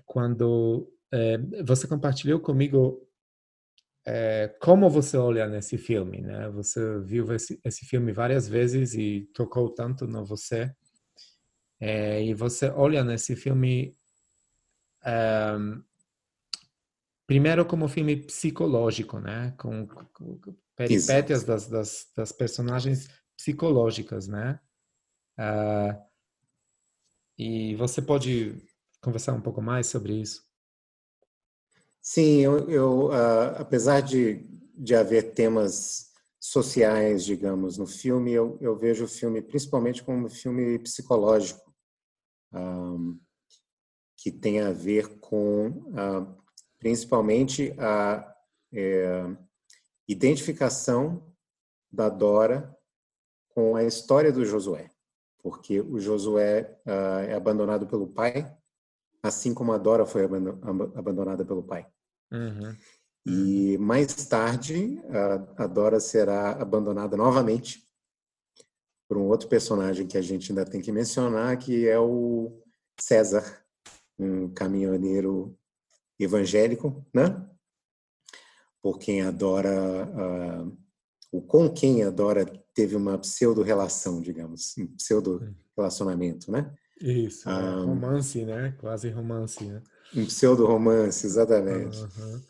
quando... 0.04 0.92
É, 1.12 1.38
você 1.62 1.86
compartilhou 1.86 2.40
comigo 2.40 3.06
é, 4.04 4.54
como 4.60 4.88
você 4.88 5.16
olha 5.16 5.48
nesse 5.48 5.76
filme, 5.76 6.20
né? 6.20 6.48
Você 6.50 7.00
viu 7.00 7.32
esse, 7.32 7.60
esse, 7.64 7.84
filme 7.84 8.12
várias 8.12 8.46
vezes 8.46 8.94
e 8.94 9.28
tocou 9.34 9.68
tanto 9.68 10.06
no 10.06 10.24
você. 10.24 10.72
É, 11.80 12.22
e 12.22 12.32
você 12.32 12.70
olha 12.70 13.02
nesse 13.02 13.34
filme 13.34 13.96
um, 15.04 15.82
primeiro 17.26 17.66
como 17.66 17.88
filme 17.88 18.16
psicológico, 18.16 19.18
né? 19.18 19.54
Com, 19.58 19.86
com 19.86 20.40
peripécias 20.76 21.44
das, 21.44 21.66
das, 21.66 22.06
das, 22.16 22.32
personagens 22.32 23.08
psicológicas, 23.36 24.28
né? 24.28 24.60
Uh, 25.38 26.06
e 27.38 27.74
você 27.74 28.00
pode 28.00 28.56
conversar 29.00 29.32
um 29.32 29.40
pouco 29.40 29.60
mais 29.60 29.86
sobre 29.86 30.14
isso? 30.14 30.44
Sim, 32.00 32.40
eu, 32.40 32.70
eu 32.70 33.06
uh, 33.08 33.56
apesar 33.58 34.00
de, 34.00 34.46
de 34.74 34.94
haver 34.94 35.34
temas 35.34 36.12
sociais, 36.38 37.24
digamos, 37.24 37.76
no 37.76 37.86
filme, 37.86 38.32
eu, 38.32 38.56
eu 38.60 38.76
vejo 38.76 39.04
o 39.04 39.08
filme 39.08 39.42
principalmente 39.42 40.02
como 40.02 40.26
um 40.26 40.30
filme 40.30 40.78
psicológico, 40.78 41.74
um, 42.52 43.18
que 44.16 44.30
tem 44.30 44.60
a 44.60 44.70
ver 44.70 45.18
com 45.18 45.68
uh, 45.68 46.45
principalmente 46.86 47.74
a 47.80 48.32
é, 48.72 49.36
identificação 50.06 51.20
da 51.90 52.08
Dora 52.08 52.72
com 53.48 53.74
a 53.74 53.82
história 53.82 54.30
do 54.30 54.44
Josué, 54.44 54.88
porque 55.42 55.80
o 55.80 55.98
Josué 55.98 56.78
uh, 56.86 57.26
é 57.28 57.34
abandonado 57.34 57.88
pelo 57.88 58.06
pai, 58.06 58.56
assim 59.20 59.52
como 59.52 59.72
a 59.72 59.78
Dora 59.78 60.06
foi 60.06 60.22
abandonada 60.94 61.44
pelo 61.44 61.64
pai. 61.64 61.88
Uhum. 62.30 62.76
E 63.26 63.76
mais 63.78 64.14
tarde, 64.26 65.02
a, 65.56 65.64
a 65.64 65.66
Dora 65.66 65.98
será 65.98 66.52
abandonada 66.52 67.16
novamente 67.16 67.84
por 69.08 69.16
um 69.16 69.26
outro 69.26 69.48
personagem 69.48 70.06
que 70.06 70.16
a 70.16 70.22
gente 70.22 70.52
ainda 70.52 70.64
tem 70.64 70.80
que 70.80 70.92
mencionar, 70.92 71.58
que 71.58 71.88
é 71.88 71.98
o 71.98 72.62
César, 72.96 73.66
um 74.16 74.48
caminhoneiro 74.54 75.58
evangélico, 76.18 77.04
né? 77.12 77.44
Por 78.82 78.98
quem 78.98 79.22
adora, 79.22 80.06
uh, 80.06 80.78
o 81.32 81.42
com 81.42 81.68
quem 81.68 82.04
adora 82.04 82.46
teve 82.74 82.94
uma 82.94 83.18
pseudo-relação, 83.18 84.20
digamos, 84.20 84.76
um 84.78 84.86
pseudo-relacionamento, 84.96 86.50
né? 86.50 86.72
Isso, 87.00 87.48
um, 87.48 87.52
é, 87.52 87.84
romance, 87.84 88.44
né? 88.44 88.74
Quase 88.78 89.10
romance, 89.10 89.64
né? 89.64 89.82
Um 90.14 90.24
pseudo-romance, 90.24 91.26
exatamente. 91.26 91.98
Uhum. 91.98 92.40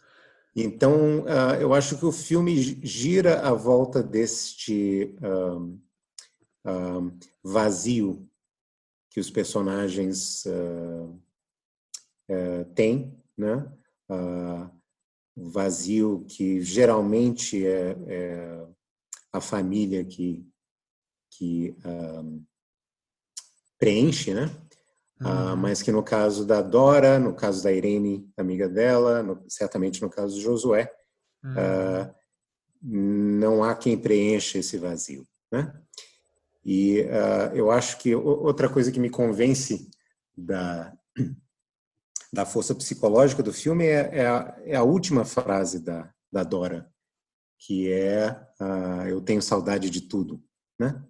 Então, 0.55 1.21
uh, 1.21 1.55
eu 1.61 1.75
acho 1.75 1.99
que 1.99 2.07
o 2.07 2.13
filme 2.13 2.57
gira 2.83 3.41
à 3.41 3.53
volta 3.53 4.03
deste 4.03 5.15
um, 5.23 5.79
um, 6.65 7.19
vazio 7.43 8.27
que 9.11 9.21
os 9.21 9.31
personagens 9.31 10.45
uh, 10.47 11.21
uh, 12.31 12.65
têm, 12.75 13.23
né? 13.37 13.71
vazio 15.37 16.25
que 16.29 16.63
geralmente 16.63 17.67
é, 17.67 17.97
é, 18.07 18.67
a 19.33 19.41
família 19.41 20.05
que, 20.05 20.49
que 21.31 21.77
preenche, 23.79 24.33
né? 24.33 24.51
Ah, 25.19 25.53
uhum. 25.53 25.57
mas 25.57 25.81
que 25.81 25.91
no 25.91 26.03
caso 26.03 26.45
da 26.45 26.61
Dora, 26.61 27.19
no 27.19 27.35
caso 27.35 27.63
da 27.63 27.73
Irene, 27.73 28.29
amiga 28.37 28.69
dela, 28.69 29.23
no, 29.23 29.43
certamente 29.49 30.03
no 30.03 30.11
caso 30.11 30.35
do 30.35 30.43
Josué, 30.43 30.93
uhum. 31.43 31.53
uh, 31.53 32.15
não 32.83 33.65
há 33.65 33.75
quem 33.75 33.97
preencha 33.97 34.59
esse 34.59 34.77
vazio. 34.77 35.27
Né? 35.51 35.73
E 36.65 37.07
eu 37.55 37.71
acho 37.71 37.97
que 37.99 38.15
outra 38.15 38.69
coisa 38.69 38.91
que 38.91 38.99
me 38.99 39.09
convence 39.09 39.89
da, 40.37 40.93
da 42.37 42.47
força 42.47 42.75
psicológica 42.75 43.43
do 43.43 43.53
filme 43.53 43.87
é, 43.87 44.19
é, 44.19 44.27
a, 44.27 44.57
é 44.65 44.77
a, 44.77 44.83
última 44.83 45.25
frase 45.25 45.83
da, 45.83 46.13
da 46.31 46.45
Dora, 46.45 46.89
que 47.59 47.91
é 47.91 48.39
eu 49.09 49.21
tenho 49.21 49.43
saudade 49.43 49.91
de 49.91 50.03
tudo. 50.03 50.43
Né? 50.79 51.03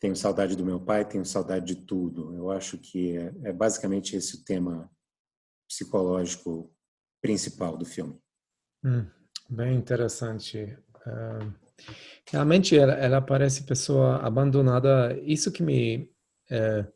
tenho 0.00 0.14
saudade 0.14 0.56
do 0.56 0.64
meu 0.64 0.80
pai, 0.80 1.04
tenho 1.04 1.24
saudade 1.24 1.74
de 1.74 1.84
tudo. 1.84 2.34
Eu 2.34 2.50
acho 2.50 2.78
que 2.78 3.16
é, 3.16 3.32
é 3.44 3.52
basicamente 3.52 4.16
esse 4.16 4.36
o 4.36 4.44
tema 4.44 4.90
psicológico 5.68 6.72
principal 7.20 7.76
do 7.76 7.84
filme. 7.84 8.18
Hum, 8.84 9.06
bem 9.50 9.76
interessante. 9.76 10.78
Uh, 11.04 11.52
realmente 12.30 12.78
ela, 12.78 12.92
ela, 12.92 13.20
parece 13.20 13.64
pessoa 13.64 14.18
abandonada. 14.18 15.18
Isso 15.20 15.50
que 15.50 15.62
me 15.62 16.12
uh, 16.50 16.92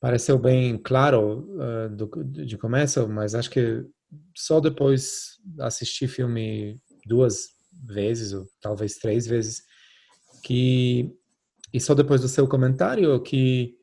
pareceu 0.00 0.38
bem 0.38 0.78
claro 0.78 1.46
uh, 1.56 1.94
do, 1.94 2.24
de 2.24 2.56
começo, 2.56 3.06
mas 3.08 3.34
acho 3.34 3.50
que 3.50 3.84
só 4.34 4.58
depois 4.58 5.38
assistir 5.60 6.08
filme 6.08 6.80
duas 7.06 7.50
vezes 7.86 8.32
ou 8.32 8.46
talvez 8.60 8.94
três 8.94 9.26
vezes 9.26 9.62
que 10.42 11.14
e 11.72 11.80
só 11.80 11.94
depois 11.94 12.20
do 12.20 12.28
seu 12.28 12.48
comentário 12.48 13.20
que 13.22 13.76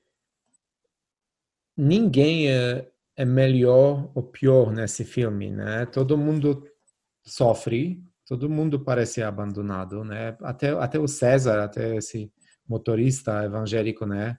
ninguém 1.77 2.51
é, 2.51 2.89
é 3.15 3.23
melhor 3.23 4.11
ou 4.13 4.23
pior 4.23 4.73
nesse 4.73 5.05
filme, 5.05 5.51
né? 5.51 5.85
Todo 5.85 6.17
mundo 6.17 6.63
sofre, 7.23 8.03
todo 8.25 8.49
mundo 8.49 8.83
parece 8.83 9.21
abandonado, 9.21 10.03
né? 10.03 10.35
Até 10.41 10.71
até 10.71 10.99
o 10.99 11.07
César, 11.07 11.63
até 11.63 11.95
esse 11.95 12.31
motorista 12.67 13.43
evangélico, 13.45 14.05
né? 14.05 14.37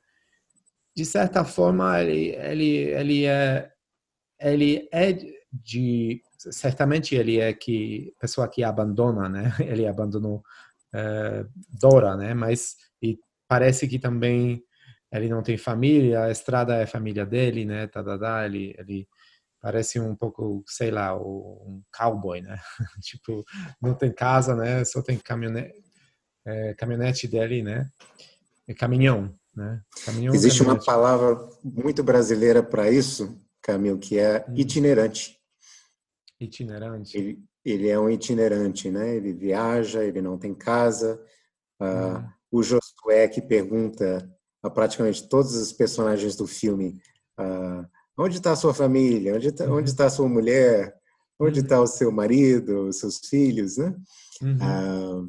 De 0.98 1.04
certa 1.06 1.44
forma, 1.44 2.02
ele 2.02 2.34
ele 2.34 2.70
ele 3.00 3.24
é 3.24 3.70
ele 4.40 4.88
é 4.92 5.12
de 5.52 6.20
certamente 6.36 7.14
ele 7.14 7.38
é 7.38 7.52
que 7.52 8.12
pessoa 8.20 8.48
que 8.48 8.64
abandona, 8.64 9.28
né? 9.28 9.44
Ele 9.60 9.86
abandonou 9.86 10.42
é, 10.92 11.46
Dora, 11.80 12.16
né? 12.16 12.34
Mas 12.34 12.76
e 13.00 13.16
parece 13.46 13.86
que 13.86 13.98
também 14.00 14.60
ele 15.12 15.28
não 15.28 15.40
tem 15.40 15.56
família, 15.56 16.24
a 16.24 16.32
estrada 16.32 16.74
é 16.74 16.82
a 16.82 16.86
família 16.86 17.24
dele, 17.24 17.64
né? 17.64 17.86
Tadadá, 17.86 18.44
ele, 18.44 18.74
ele 18.76 19.08
parece 19.60 20.00
um 20.00 20.16
pouco, 20.16 20.64
sei 20.66 20.90
lá, 20.90 21.16
um 21.16 21.80
cowboy, 21.96 22.40
né? 22.40 22.58
tipo, 23.02 23.44
não 23.80 23.94
tem 23.94 24.12
casa, 24.12 24.56
né? 24.56 24.84
Só 24.84 25.00
tem 25.00 25.16
caminhonete, 25.16 25.74
é, 26.44 26.74
caminhonete 26.74 27.28
dele, 27.28 27.62
né? 27.62 27.88
É 28.66 28.74
caminhão, 28.74 29.32
né? 29.58 29.82
Caminhão, 30.06 30.34
Existe 30.34 30.62
uma 30.62 30.82
palavra 30.82 31.36
muito 31.62 32.02
brasileira 32.02 32.62
para 32.62 32.90
isso, 32.90 33.36
Camilo, 33.60 33.98
que 33.98 34.18
é 34.18 34.46
hum. 34.48 34.54
itinerante. 34.56 35.36
Itinerante. 36.40 37.18
Ele, 37.18 37.44
ele 37.64 37.88
é 37.88 37.98
um 37.98 38.08
itinerante, 38.08 38.90
né? 38.90 39.14
Ele 39.16 39.32
viaja, 39.34 40.02
ele 40.02 40.22
não 40.22 40.38
tem 40.38 40.54
casa. 40.54 41.20
Uh, 41.80 42.18
hum 42.18 42.38
o 42.50 42.62
Josué 42.62 43.28
que 43.28 43.40
pergunta 43.40 44.28
a 44.62 44.70
praticamente 44.70 45.28
todos 45.28 45.54
os 45.54 45.72
personagens 45.72 46.34
do 46.34 46.46
filme 46.46 47.00
ah, 47.38 47.86
onde 48.16 48.38
está 48.38 48.52
a 48.52 48.56
sua 48.56 48.74
família, 48.74 49.34
onde 49.36 49.48
está, 49.48 49.64
está 49.82 50.06
a 50.06 50.10
sua 50.10 50.28
mulher, 50.28 50.94
onde 51.38 51.60
está 51.60 51.80
o 51.80 51.86
seu 51.86 52.10
marido, 52.10 52.88
os 52.88 52.98
seus 52.98 53.18
filhos, 53.18 53.76
né? 53.76 53.94
Uhum. 54.42 54.58
Ah, 54.60 55.28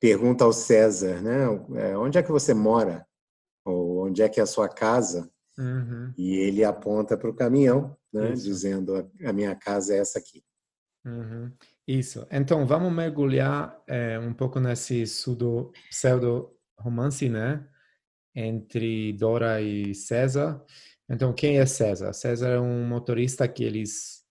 pergunta 0.00 0.44
ao 0.44 0.52
César, 0.52 1.20
né? 1.22 1.44
É, 1.76 1.96
onde 1.96 2.18
é 2.18 2.22
que 2.22 2.32
você 2.32 2.52
mora? 2.52 3.06
Onde 4.02 4.22
é 4.22 4.28
que 4.28 4.40
é 4.40 4.42
a 4.42 4.46
sua 4.46 4.68
casa? 4.68 5.30
Uhum. 5.58 6.12
E 6.16 6.34
ele 6.36 6.64
aponta 6.64 7.16
para 7.16 7.30
o 7.30 7.34
caminhão, 7.34 7.96
né? 8.12 8.32
Dizendo 8.32 9.10
a 9.24 9.32
minha 9.32 9.54
casa 9.54 9.94
é 9.94 9.98
essa 9.98 10.18
aqui. 10.18 10.42
Uhum. 11.04 11.52
Isso. 11.86 12.26
Então, 12.30 12.66
vamos 12.66 12.92
mergulhar 12.92 13.80
é, 13.86 14.18
um 14.18 14.32
pouco 14.32 14.60
nesse 14.60 15.02
pseudo, 15.02 15.72
pseudo-romance, 15.90 17.28
né? 17.28 17.66
Entre 18.34 19.12
Dora 19.12 19.60
e 19.60 19.94
César. 19.94 20.64
Então, 21.08 21.32
quem 21.32 21.58
é 21.58 21.66
César? 21.66 22.12
César 22.12 22.48
é 22.48 22.60
um 22.60 22.86
motorista 22.86 23.46
que 23.46 23.62
eles... 23.62 24.22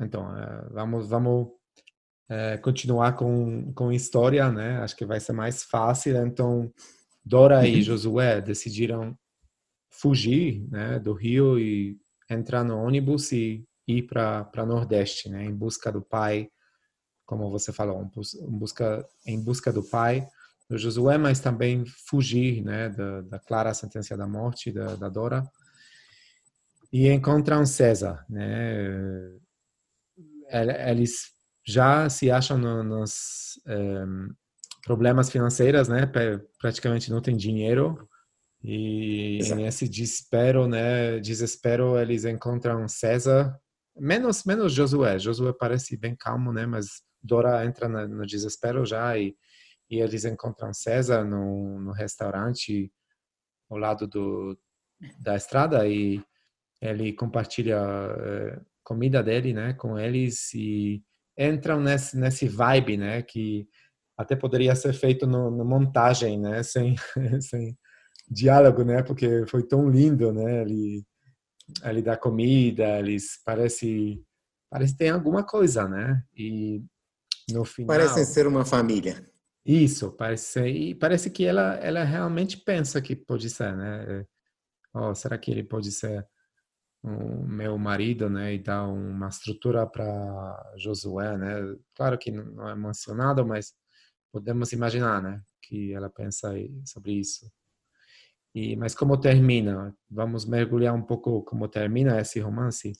Então, 0.00 0.36
é, 0.36 0.68
vamos, 0.70 1.08
vamos 1.08 1.48
é, 2.28 2.58
continuar 2.58 3.16
com, 3.16 3.72
com 3.72 3.90
história, 3.90 4.50
né? 4.52 4.78
Acho 4.78 4.94
que 4.96 5.06
vai 5.06 5.18
ser 5.18 5.32
mais 5.32 5.64
fácil. 5.64 6.16
Então, 6.24 6.72
Dora 7.28 7.66
e 7.66 7.76
uhum. 7.76 7.82
Josué 7.82 8.40
decidiram 8.40 9.16
fugir 9.90 10.66
né, 10.70 10.98
do 10.98 11.12
rio 11.12 11.58
e 11.58 11.98
entrar 12.30 12.64
no 12.64 12.78
ônibus 12.78 13.32
e 13.32 13.64
ir 13.86 14.02
para 14.02 14.66
Nordeste, 14.66 15.28
né? 15.28 15.44
Em 15.44 15.54
busca 15.54 15.90
do 15.92 16.02
pai 16.02 16.48
como 17.28 17.50
você 17.50 17.74
falou, 17.74 18.00
um 18.00 18.58
busca, 18.58 19.06
em 19.26 19.38
busca 19.38 19.70
do 19.70 19.82
pai 19.82 20.26
do 20.66 20.78
Josué, 20.78 21.18
mas 21.18 21.40
também 21.40 21.84
fugir 21.84 22.64
né, 22.64 22.88
da, 22.88 23.20
da 23.20 23.38
clara 23.38 23.74
sentença 23.74 24.16
da 24.16 24.26
morte 24.26 24.72
da, 24.72 24.96
da 24.96 25.10
Dora 25.10 25.46
e 26.90 27.06
encontram 27.06 27.66
César. 27.66 28.24
Né? 28.30 29.30
Eles 30.88 31.34
já 31.66 32.08
se 32.08 32.30
acham 32.30 32.56
nos 32.56 33.60
um, 33.66 34.28
problemas 34.82 35.30
financeiros, 35.30 35.88
né? 35.88 36.10
praticamente 36.60 37.10
não 37.10 37.20
tem 37.20 37.36
dinheiro 37.36 38.08
E 38.62 39.38
Exato. 39.38 39.60
nesse 39.60 39.88
desespero, 39.88 40.66
né, 40.66 41.20
desespero, 41.20 41.98
eles 41.98 42.24
encontram 42.24 42.88
César, 42.88 43.56
menos 43.96 44.44
menos 44.44 44.72
Josué. 44.72 45.18
Josué 45.18 45.52
parece 45.52 45.96
bem 45.96 46.16
calmo, 46.16 46.52
né, 46.52 46.66
mas 46.66 47.02
Dora 47.22 47.64
entra 47.64 47.88
no, 47.88 48.26
desespero 48.26 48.84
já 48.84 49.16
e, 49.16 49.36
e 49.90 50.00
eles 50.00 50.24
encontram 50.24 50.72
César 50.72 51.24
no, 51.24 51.80
no 51.80 51.92
restaurante 51.92 52.92
ao 53.70 53.78
lado 53.78 54.06
do, 54.06 54.58
da 55.20 55.36
estrada 55.36 55.86
e 55.86 56.22
ele 56.80 57.12
compartilha 57.12 57.76
é, 57.76 58.60
comida 58.82 59.22
dele, 59.22 59.52
né, 59.52 59.72
com 59.74 59.98
eles 59.98 60.52
e 60.54 61.02
entram 61.38 61.80
nesse 61.80 62.16
nesse 62.18 62.48
vibe, 62.48 62.96
né, 62.96 63.22
que 63.22 63.68
até 64.18 64.34
poderia 64.34 64.74
ser 64.74 64.92
feito 64.92 65.26
no, 65.26 65.48
no 65.48 65.64
montagem, 65.64 66.38
né, 66.40 66.62
sem 66.64 66.96
sem 67.40 67.78
diálogo, 68.28 68.82
né, 68.82 69.02
porque 69.02 69.46
foi 69.46 69.62
tão 69.62 69.88
lindo, 69.88 70.32
né, 70.32 70.62
ele 70.62 71.04
ele 71.84 72.02
dá 72.02 72.16
comida, 72.16 72.98
eles 72.98 73.40
parece 73.44 74.20
parece 74.68 74.96
tem 74.96 75.10
alguma 75.10 75.44
coisa, 75.44 75.86
né, 75.86 76.22
e 76.36 76.82
no 77.50 77.64
final 77.64 77.96
parecem 77.96 78.24
ser 78.24 78.46
uma 78.46 78.64
família. 78.64 79.24
Isso, 79.64 80.10
parece 80.12 80.66
e 80.66 80.94
parece 80.94 81.30
que 81.30 81.44
ela 81.44 81.74
ela 81.76 82.02
realmente 82.02 82.56
pensa 82.56 83.00
que 83.00 83.14
pode 83.14 83.50
ser, 83.50 83.76
né? 83.76 84.24
Oh, 84.94 85.14
será 85.14 85.36
que 85.38 85.50
ele 85.50 85.62
pode 85.62 85.92
ser 85.92 86.26
o 87.02 87.46
meu 87.46 87.78
marido, 87.78 88.28
né, 88.28 88.54
e 88.54 88.58
dar 88.58 88.86
uma 88.88 89.28
estrutura 89.28 89.86
para 89.86 90.74
Josué, 90.76 91.36
né? 91.36 91.76
Claro 91.94 92.18
que 92.18 92.30
não 92.30 92.68
é 92.68 92.74
mencionado, 92.74 93.46
mas 93.46 93.74
podemos 94.32 94.72
imaginar, 94.72 95.22
né, 95.22 95.42
que 95.62 95.92
ela 95.92 96.08
pensa 96.08 96.52
sobre 96.84 97.12
isso. 97.12 97.50
E 98.54 98.76
mas 98.76 98.94
como 98.94 99.20
termina? 99.20 99.96
Vamos 100.10 100.44
mergulhar 100.44 100.94
um 100.94 101.02
pouco 101.02 101.42
como 101.42 101.68
termina 101.68 102.20
esse 102.20 102.40
romance? 102.40 102.92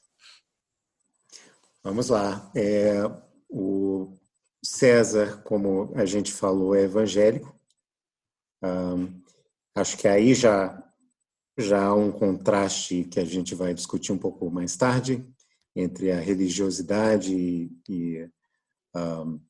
Vamos 1.82 2.08
lá. 2.08 2.50
É, 2.54 3.02
o 3.48 4.12
César, 4.62 5.42
como 5.42 5.92
a 5.94 6.04
gente 6.04 6.32
falou, 6.32 6.74
é 6.74 6.82
evangélico. 6.82 7.58
Um, 8.62 9.22
acho 9.74 9.96
que 9.96 10.06
aí 10.06 10.34
já 10.34 10.84
já 11.58 11.86
há 11.86 11.94
um 11.94 12.12
contraste 12.12 13.02
que 13.04 13.18
a 13.18 13.24
gente 13.24 13.52
vai 13.52 13.74
discutir 13.74 14.12
um 14.12 14.18
pouco 14.18 14.48
mais 14.48 14.76
tarde 14.76 15.26
entre 15.74 16.12
a 16.12 16.20
religiosidade 16.20 17.34
e, 17.34 17.70
e 17.88 18.30
um, 18.94 19.40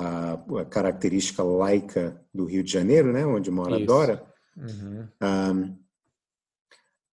a, 0.00 0.64
característica 0.64 1.42
laica 1.42 2.20
do 2.32 2.44
Rio 2.44 2.62
de 2.62 2.72
Janeiro, 2.72 3.12
né, 3.12 3.26
onde 3.26 3.50
mora 3.50 3.76
Isso. 3.76 3.86
Dora. 3.86 4.26
Uhum. 4.56 5.08
Um, 5.22 5.78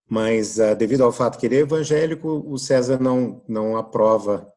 mas 0.08 0.58
uh, 0.58 0.74
devido 0.76 1.04
ao 1.04 1.12
fato 1.12 1.38
que 1.38 1.46
ele 1.46 1.56
é 1.56 1.60
evangélico, 1.60 2.28
o 2.46 2.58
César 2.58 2.98
não 2.98 3.42
não 3.46 3.76
aprova 3.76 4.50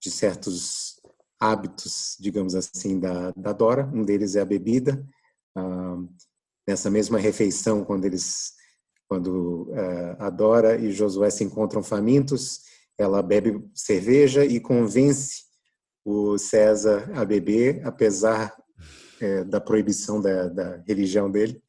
de 0.00 0.10
certos 0.10 1.00
hábitos, 1.40 2.16
digamos 2.20 2.54
assim, 2.54 3.00
da, 3.00 3.32
da 3.36 3.52
Dora. 3.52 3.90
Um 3.92 4.04
deles 4.04 4.36
é 4.36 4.40
a 4.40 4.44
bebida. 4.44 5.04
Uh, 5.56 6.08
nessa 6.66 6.90
mesma 6.90 7.18
refeição, 7.18 7.84
quando 7.84 8.04
eles 8.04 8.52
quando 9.08 9.68
uh, 9.70 10.16
a 10.18 10.30
Dora 10.30 10.76
e 10.78 10.90
Josué 10.90 11.30
se 11.30 11.44
encontram 11.44 11.82
famintos, 11.82 12.62
ela 12.96 13.22
bebe 13.22 13.62
cerveja 13.74 14.44
e 14.44 14.60
convence 14.60 15.51
o 16.04 16.36
César 16.38 17.10
a 17.14 17.24
beber, 17.24 17.86
apesar 17.86 18.54
é, 19.20 19.44
da 19.44 19.60
proibição 19.60 20.20
da, 20.20 20.48
da, 20.48 20.76
religião 20.86 21.30
dele. 21.30 21.62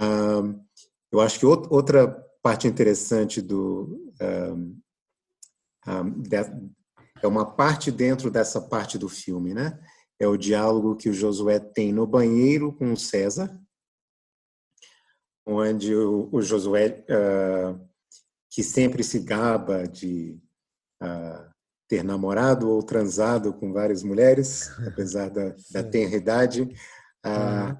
Uhum. 0.00 0.48
um, 0.48 0.64
eu 1.12 1.20
acho 1.20 1.38
que 1.38 1.46
outra 1.46 2.08
parte 2.42 2.66
interessante 2.66 3.40
do 3.40 4.12
um, 4.20 4.80
um, 5.86 6.22
é 7.22 7.26
uma 7.26 7.44
parte 7.44 7.90
dentro 7.90 8.30
dessa 8.30 8.60
parte 8.60 8.98
do 8.98 9.08
filme, 9.08 9.54
né? 9.54 9.78
É 10.18 10.26
o 10.26 10.36
diálogo 10.36 10.96
que 10.96 11.08
o 11.08 11.14
Josué 11.14 11.58
tem 11.58 11.92
no 11.92 12.06
banheiro 12.06 12.72
com 12.72 12.92
o 12.92 12.96
César, 12.96 13.58
onde 15.46 15.94
o, 15.94 16.28
o 16.32 16.40
Josué, 16.40 17.04
uh, 17.08 17.88
que 18.50 18.62
sempre 18.62 19.02
se 19.02 19.18
gaba 19.18 19.86
de 19.86 20.38
uh, 21.02 21.53
ter 21.88 22.02
namorado 22.02 22.68
ou 22.68 22.82
transado 22.82 23.52
com 23.52 23.72
várias 23.72 24.02
mulheres, 24.02 24.70
apesar 24.86 25.30
da, 25.30 25.54
da 25.70 25.82
tenra 25.82 26.16
idade, 26.16 26.62
uh, 26.62 27.76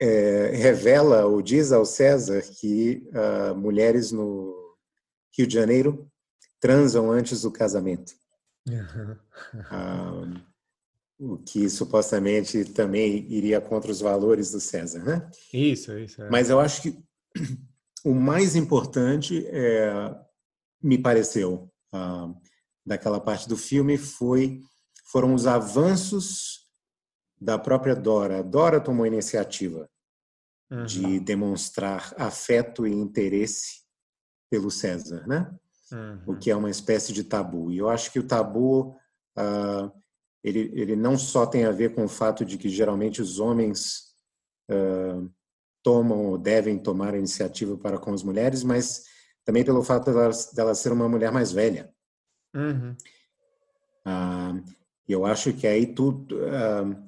é, 0.00 0.50
revela 0.54 1.26
ou 1.26 1.42
diz 1.42 1.72
ao 1.72 1.84
César 1.84 2.40
que 2.40 3.06
mulheres 3.56 4.10
no 4.10 4.76
Rio 5.36 5.46
de 5.46 5.54
Janeiro 5.54 6.10
transam 6.58 7.10
antes 7.10 7.42
do 7.42 7.50
casamento. 7.50 8.14
Uhum 8.66 9.16
o 11.18 11.38
que 11.38 11.68
supostamente 11.70 12.64
também 12.64 13.26
iria 13.30 13.60
contra 13.60 13.90
os 13.90 14.00
valores 14.00 14.50
do 14.50 14.60
César, 14.60 15.02
né? 15.02 15.28
Isso, 15.52 15.96
isso. 15.98 16.22
É. 16.22 16.30
Mas 16.30 16.50
eu 16.50 16.58
acho 16.58 16.82
que 16.82 16.98
o 18.04 18.14
mais 18.14 18.56
importante, 18.56 19.46
é, 19.48 20.14
me 20.82 20.98
pareceu, 20.98 21.70
ah, 21.92 22.32
daquela 22.84 23.20
parte 23.20 23.48
do 23.48 23.56
filme 23.56 23.96
foi 23.96 24.60
foram 25.06 25.34
os 25.34 25.46
avanços 25.46 26.66
da 27.40 27.58
própria 27.58 27.94
Dora. 27.94 28.38
A 28.38 28.42
Dora 28.42 28.80
tomou 28.80 29.04
a 29.04 29.08
iniciativa 29.08 29.88
uhum. 30.70 30.86
de 30.86 31.20
demonstrar 31.20 32.14
afeto 32.16 32.86
e 32.86 32.92
interesse 32.92 33.82
pelo 34.50 34.70
César, 34.70 35.26
né? 35.26 35.54
Uhum. 35.92 36.22
O 36.26 36.36
que 36.36 36.50
é 36.50 36.56
uma 36.56 36.70
espécie 36.70 37.12
de 37.12 37.22
tabu. 37.22 37.70
E 37.70 37.78
eu 37.78 37.88
acho 37.88 38.10
que 38.10 38.18
o 38.18 38.26
tabu 38.26 38.96
ah, 39.36 39.90
ele, 40.44 40.70
ele 40.74 40.94
não 40.94 41.16
só 41.16 41.46
tem 41.46 41.64
a 41.64 41.72
ver 41.72 41.94
com 41.94 42.04
o 42.04 42.08
fato 42.08 42.44
de 42.44 42.58
que 42.58 42.68
geralmente 42.68 43.22
os 43.22 43.38
homens 43.38 44.14
uh, 44.70 45.30
tomam 45.82 46.26
ou 46.26 46.38
devem 46.38 46.78
tomar 46.78 47.14
a 47.14 47.18
iniciativa 47.18 47.78
para 47.78 47.98
com 47.98 48.12
as 48.12 48.22
mulheres, 48.22 48.62
mas 48.62 49.04
também 49.42 49.64
pelo 49.64 49.82
fato 49.82 50.12
dela, 50.12 50.30
dela 50.54 50.74
ser 50.74 50.92
uma 50.92 51.08
mulher 51.08 51.32
mais 51.32 51.50
velha. 51.50 51.90
Uhum. 52.54 52.96
Uh, 54.06 54.64
eu 55.08 55.26
acho 55.26 55.52
que 55.52 55.66
aí 55.66 55.86
tudo, 55.86 56.36
uh, 56.36 57.06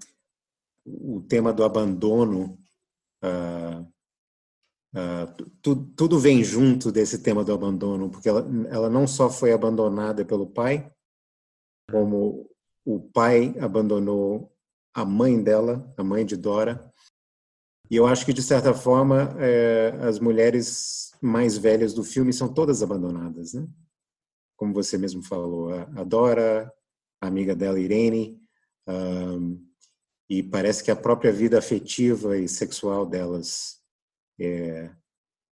o 0.84 1.20
tema 1.22 1.53
do 1.53 1.64
abandono, 1.64 2.59
tudo, 5.62 5.92
tudo 5.97 6.18
vem 6.18 6.44
junto 6.44 6.92
desse 6.92 7.18
tema 7.22 7.44
do 7.44 7.53
abandono, 7.53 8.09
porque 8.09 8.28
ela, 8.28 8.47
ela 8.70 8.88
não 8.88 9.07
só 9.07 9.28
foi 9.28 9.53
abandonada 9.53 10.24
pelo 10.24 10.47
pai, 10.47 10.90
como 11.90 12.49
o 12.84 13.01
pai 13.01 13.55
abandonou 13.61 14.53
a 14.94 15.05
mãe 15.05 15.42
dela, 15.42 15.92
a 15.97 16.05
mãe 16.05 16.24
de 16.24 16.36
Dora. 16.36 16.92
E 17.90 17.97
eu 17.97 18.07
acho 18.07 18.24
que, 18.24 18.32
de 18.32 18.42
certa 18.42 18.72
forma, 18.72 19.36
é, 19.38 19.90
as 20.03 20.18
mulheres 20.18 21.12
mais 21.20 21.59
velhas 21.59 21.92
do 21.92 22.03
filme 22.03 22.32
são 22.32 22.53
todas 22.53 22.82
abandonadas, 22.82 23.53
né? 23.55 23.66
Como 24.57 24.72
você 24.72 24.96
mesmo 24.96 25.22
falou, 25.22 25.72
a, 25.72 26.04
Dora, 26.04 26.72
a 27.20 27.26
amiga 27.26 27.54
dela, 27.54 27.78
Irene, 27.78 28.40
um, 28.88 29.64
e 30.28 30.42
parece 30.42 30.82
que 30.82 30.90
a 30.90 30.96
própria 30.96 31.32
vida 31.32 31.59
afetiva 31.59 32.36
e 32.36 32.48
sexual 32.48 33.07
delas 33.07 33.80
é, 34.40 34.90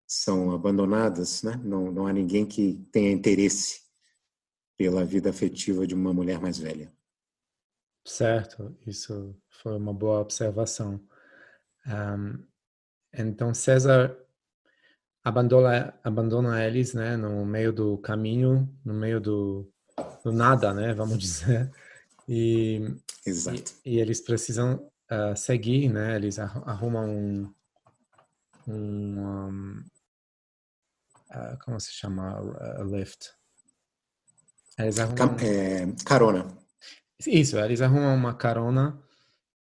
são 0.06 0.52
abandonadas, 0.52 1.42
né? 1.42 1.60
Não, 1.64 1.90
não 1.90 2.06
há 2.06 2.12
ninguém 2.12 2.46
que 2.46 2.86
tenha 2.92 3.10
interesse 3.10 3.82
pela 4.76 5.04
vida 5.04 5.30
afetiva 5.30 5.86
de 5.86 5.94
uma 5.94 6.12
mulher 6.12 6.40
mais 6.40 6.58
velha. 6.58 6.92
Certo, 8.04 8.76
isso 8.86 9.36
foi 9.48 9.76
uma 9.76 9.92
boa 9.92 10.20
observação. 10.20 11.00
Um, 11.86 12.44
então 13.12 13.54
César 13.54 14.21
abandona 15.24 15.94
abandona 16.02 16.64
eles, 16.64 16.94
né, 16.94 17.16
no 17.16 17.44
meio 17.44 17.72
do 17.72 17.98
caminho, 17.98 18.68
no 18.84 18.94
meio 18.94 19.20
do, 19.20 19.70
do 20.24 20.32
nada, 20.32 20.72
né, 20.74 20.92
vamos 20.94 21.18
dizer. 21.18 21.70
E, 22.28 22.80
Exato. 23.26 23.72
E, 23.84 23.96
e 23.96 24.00
eles 24.00 24.20
precisam 24.20 24.90
uh, 25.10 25.36
seguir, 25.36 25.88
né? 25.88 26.16
Eles 26.16 26.38
arrumam 26.38 27.08
um, 27.08 27.54
um, 28.66 29.20
um 29.20 29.84
uh, 31.30 31.58
como 31.64 31.80
se 31.80 31.92
chama, 31.92 32.40
uh, 32.40 32.84
lift. 32.84 33.30
Eles 34.78 34.98
arrumam... 34.98 35.36
É, 35.40 35.86
carona. 36.04 36.46
Isso, 37.26 37.58
eles 37.58 37.80
arrumam 37.80 38.14
uma 38.14 38.34
carona 38.34 39.00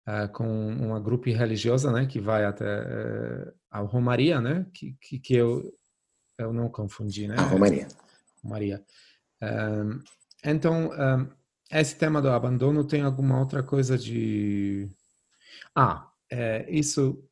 uh, 0.07 0.31
com 0.31 0.47
uma 0.47 0.99
grupo 0.99 1.29
religiosa, 1.29 1.91
né, 1.91 2.05
que 2.05 2.19
vai 2.19 2.45
até 2.45 2.65
uh, 2.65 3.53
a 3.71 3.79
Romaria, 3.79 4.41
né, 4.41 4.65
que, 4.73 4.95
que, 4.99 5.17
que, 5.17 5.33
eu 5.33 5.73
eu 6.37 6.51
não 6.51 6.69
confundi, 6.69 7.27
né? 7.27 7.35
A 7.37 7.43
Romaria. 7.43 7.87
Romaria. 8.43 8.83
Um, 9.41 10.03
então, 10.43 10.89
um, 10.89 11.29
esse 11.71 11.95
tema 11.95 12.21
do 12.21 12.29
abandono 12.29 12.83
tem 12.83 13.01
alguma 13.01 13.39
outra 13.39 13.61
coisa 13.61 13.97
de... 13.97 14.89
Ah, 15.75 16.11
é, 16.29 16.65
isso 16.69 17.23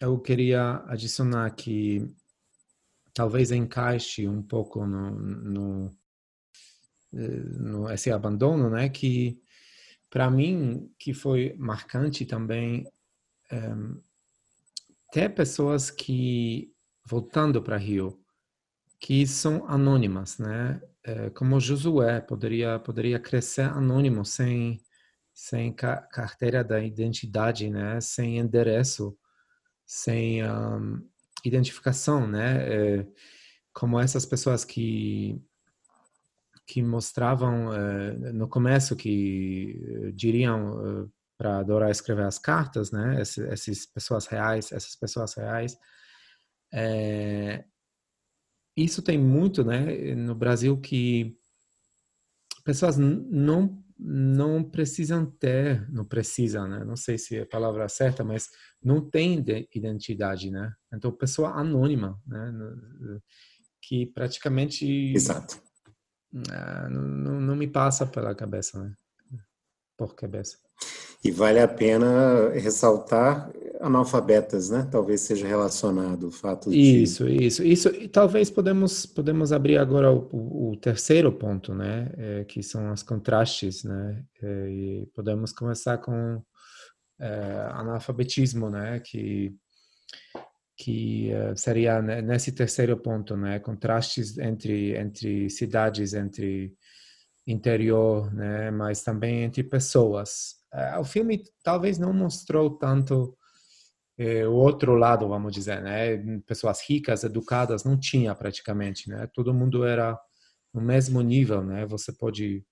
eu 0.00 0.18
queria 0.18 0.82
adicionar 0.86 1.50
que 1.50 2.08
talvez 3.12 3.50
encaixe 3.52 4.26
um 4.26 4.42
pouco 4.42 4.86
no, 4.86 5.10
no, 5.10 5.96
no 7.12 7.90
esse 7.90 8.10
abandono, 8.10 8.70
né? 8.70 8.88
Que 8.88 9.40
para 10.08 10.30
mim 10.30 10.90
que 10.98 11.12
foi 11.12 11.54
marcante 11.58 12.24
também 12.24 12.90
ter 15.12 15.28
pessoas 15.34 15.90
que 15.90 16.72
voltando 17.06 17.62
para 17.62 17.76
Rio 17.76 18.18
que 18.98 19.26
são 19.26 19.68
anônimas, 19.68 20.38
né? 20.38 20.80
É, 21.04 21.30
como 21.30 21.60
Josué 21.60 22.20
poderia 22.20 22.78
poderia 22.78 23.18
crescer 23.18 23.62
anônimo 23.62 24.24
sem 24.24 24.80
sem 25.34 25.72
ca 25.72 25.96
carteira 26.02 26.64
da 26.64 26.82
identidade, 26.82 27.68
né? 27.70 28.00
Sem 28.00 28.38
endereço, 28.38 29.16
sem 29.86 30.44
um, 30.44 31.06
identificação, 31.44 32.26
né? 32.26 33.00
É, 33.00 33.06
como 33.72 34.00
essas 34.00 34.24
pessoas 34.26 34.64
que 34.64 35.40
que 36.66 36.82
mostravam 36.82 37.68
uh, 37.68 38.32
no 38.32 38.48
começo 38.48 38.96
que 38.96 40.08
uh, 40.08 40.12
diriam 40.12 41.02
uh, 41.02 41.12
para 41.42 41.58
adorar 41.58 41.90
escrever 41.90 42.24
as 42.24 42.38
cartas, 42.38 42.92
né? 42.92 43.20
essas 43.20 43.84
pessoas 43.86 44.26
reais, 44.26 44.70
essas 44.70 44.94
pessoas 44.94 45.34
reais. 45.34 45.76
É, 46.72 47.64
isso 48.76 49.02
tem 49.02 49.18
muito, 49.18 49.64
né, 49.64 50.14
no 50.14 50.36
Brasil 50.36 50.80
que 50.80 51.36
pessoas 52.64 52.96
não 52.96 53.82
não 54.04 54.64
precisam 54.64 55.24
ter, 55.24 55.88
não 55.88 56.04
precisam, 56.04 56.66
né? 56.66 56.84
Não 56.84 56.96
sei 56.96 57.16
se 57.16 57.36
é 57.36 57.42
a 57.42 57.46
palavra 57.46 57.88
certa, 57.88 58.24
mas 58.24 58.48
não 58.82 59.00
tem 59.00 59.44
identidade, 59.72 60.50
né? 60.50 60.74
Então, 60.92 61.12
pessoa 61.12 61.50
anônima, 61.50 62.20
né? 62.26 62.52
Que 63.80 64.06
praticamente 64.06 65.12
Exato. 65.14 65.62
Ah, 66.50 66.88
não, 66.88 67.40
não 67.40 67.54
me 67.54 67.68
passa 67.68 68.04
pela 68.04 68.34
cabeça, 68.34 68.82
né? 68.82 68.92
Por 69.96 70.16
cabeça. 70.16 70.58
E 71.24 71.30
vale 71.30 71.60
a 71.60 71.68
pena 71.68 72.50
ressaltar 72.50 73.50
analfabetas, 73.80 74.70
né? 74.70 74.88
Talvez 74.90 75.20
seja 75.22 75.46
relacionado 75.46 76.28
o 76.28 76.30
fato 76.30 76.70
de... 76.70 77.02
Isso, 77.02 77.28
isso, 77.28 77.64
isso. 77.64 77.88
E 77.88 78.08
talvez 78.08 78.48
podemos 78.48 79.06
podemos 79.06 79.52
abrir 79.52 79.76
agora 79.76 80.12
o, 80.12 80.70
o 80.70 80.76
terceiro 80.76 81.32
ponto, 81.32 81.74
né? 81.74 82.10
É, 82.16 82.44
que 82.44 82.62
são 82.62 82.92
os 82.92 83.02
contrastes, 83.02 83.82
né? 83.82 84.24
É, 84.40 84.68
e 84.68 85.06
podemos 85.14 85.52
começar 85.52 85.98
com 85.98 86.40
é, 87.20 87.68
analfabetismo, 87.72 88.70
né? 88.70 89.00
Que 89.00 89.54
que 90.76 91.30
uh, 91.32 91.56
seria 91.56 92.02
nesse 92.02 92.50
terceiro 92.50 92.96
ponto, 92.96 93.36
né? 93.36 93.58
Contrastes 93.60 94.38
entre 94.38 94.96
entre 94.96 95.48
cidades, 95.50 96.14
entre 96.14 96.72
interior, 97.46 98.32
né? 98.32 98.70
Mas 98.70 99.02
também 99.02 99.44
entre 99.44 99.62
pessoas. 99.62 100.61
Uh, 100.72 101.00
o 101.00 101.04
filme 101.04 101.42
talvez 101.62 101.98
não 101.98 102.12
mostrou 102.12 102.70
tanto 102.70 103.36
uh, 104.18 104.48
o 104.48 104.54
outro 104.54 104.94
lado, 104.94 105.28
vamos 105.28 105.52
dizer, 105.52 105.82
né? 105.82 106.16
Pessoas 106.46 106.80
ricas, 106.88 107.24
educadas, 107.24 107.84
não 107.84 107.98
tinha 107.98 108.34
praticamente, 108.34 109.08
né? 109.08 109.28
Todo 109.34 109.52
mundo 109.54 109.84
era 109.84 110.18
no 110.72 110.80
mesmo 110.80 111.20
nível, 111.20 111.62
né? 111.62 111.86
Você 111.86 112.12
pode 112.12 112.64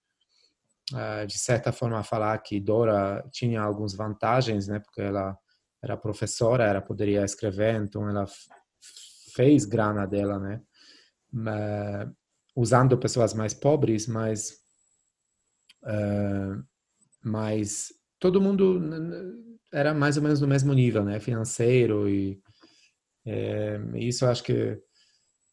de 1.28 1.38
certa 1.38 1.70
forma 1.70 2.02
falar 2.02 2.36
que 2.38 2.58
Dora 2.58 3.24
tinha 3.30 3.62
algumas 3.62 3.94
vantagens, 3.94 4.66
né? 4.66 4.80
Porque 4.80 5.00
ela 5.00 5.38
era 5.80 5.96
professora, 5.96 6.64
ela 6.64 6.80
poderia 6.80 7.24
escrever, 7.24 7.76
então 7.76 8.08
ela 8.08 8.26
fez 9.34 9.64
grana 9.64 10.04
dela, 10.04 10.38
né? 10.40 10.60
Usando 12.56 12.98
pessoas 12.98 13.32
mais 13.32 13.54
pobres, 13.54 14.08
mas 14.08 14.58
uh, 15.84 16.64
mas 17.22 17.88
todo 18.18 18.40
mundo 18.40 18.80
era 19.72 19.94
mais 19.94 20.16
ou 20.16 20.22
menos 20.22 20.40
no 20.40 20.48
mesmo 20.48 20.72
nível, 20.72 21.04
né? 21.04 21.20
Financeiro 21.20 22.08
e 22.08 22.40
é, 23.26 23.80
isso 23.96 24.26
acho 24.26 24.42
que 24.42 24.78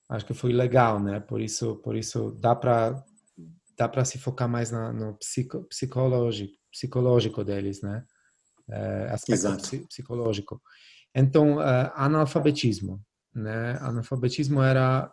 acho 0.09 0.26
que 0.26 0.34
foi 0.34 0.53
legal, 0.53 0.99
né? 0.99 1.20
Por 1.20 1.41
isso 1.41 1.78
por 1.78 1.95
isso 1.95 2.32
dá 2.39 2.55
para 2.55 3.03
dá 3.78 3.88
para 3.88 4.05
se 4.05 4.18
focar 4.18 4.49
mais 4.49 4.72
na, 4.72 4.91
no 4.91 5.15
psico, 5.18 5.63
psicológico 5.65 6.53
psicológico 6.72 7.43
deles, 7.43 7.82
né? 7.82 8.03
uh, 8.70 9.13
aspecto 9.13 9.47
Exato. 9.47 9.88
psicológico. 9.88 10.61
Então, 11.15 11.57
uh, 11.57 11.91
analfabetismo, 11.95 13.01
né? 13.34 13.78
Analfabetismo 13.82 14.61
era 14.61 15.11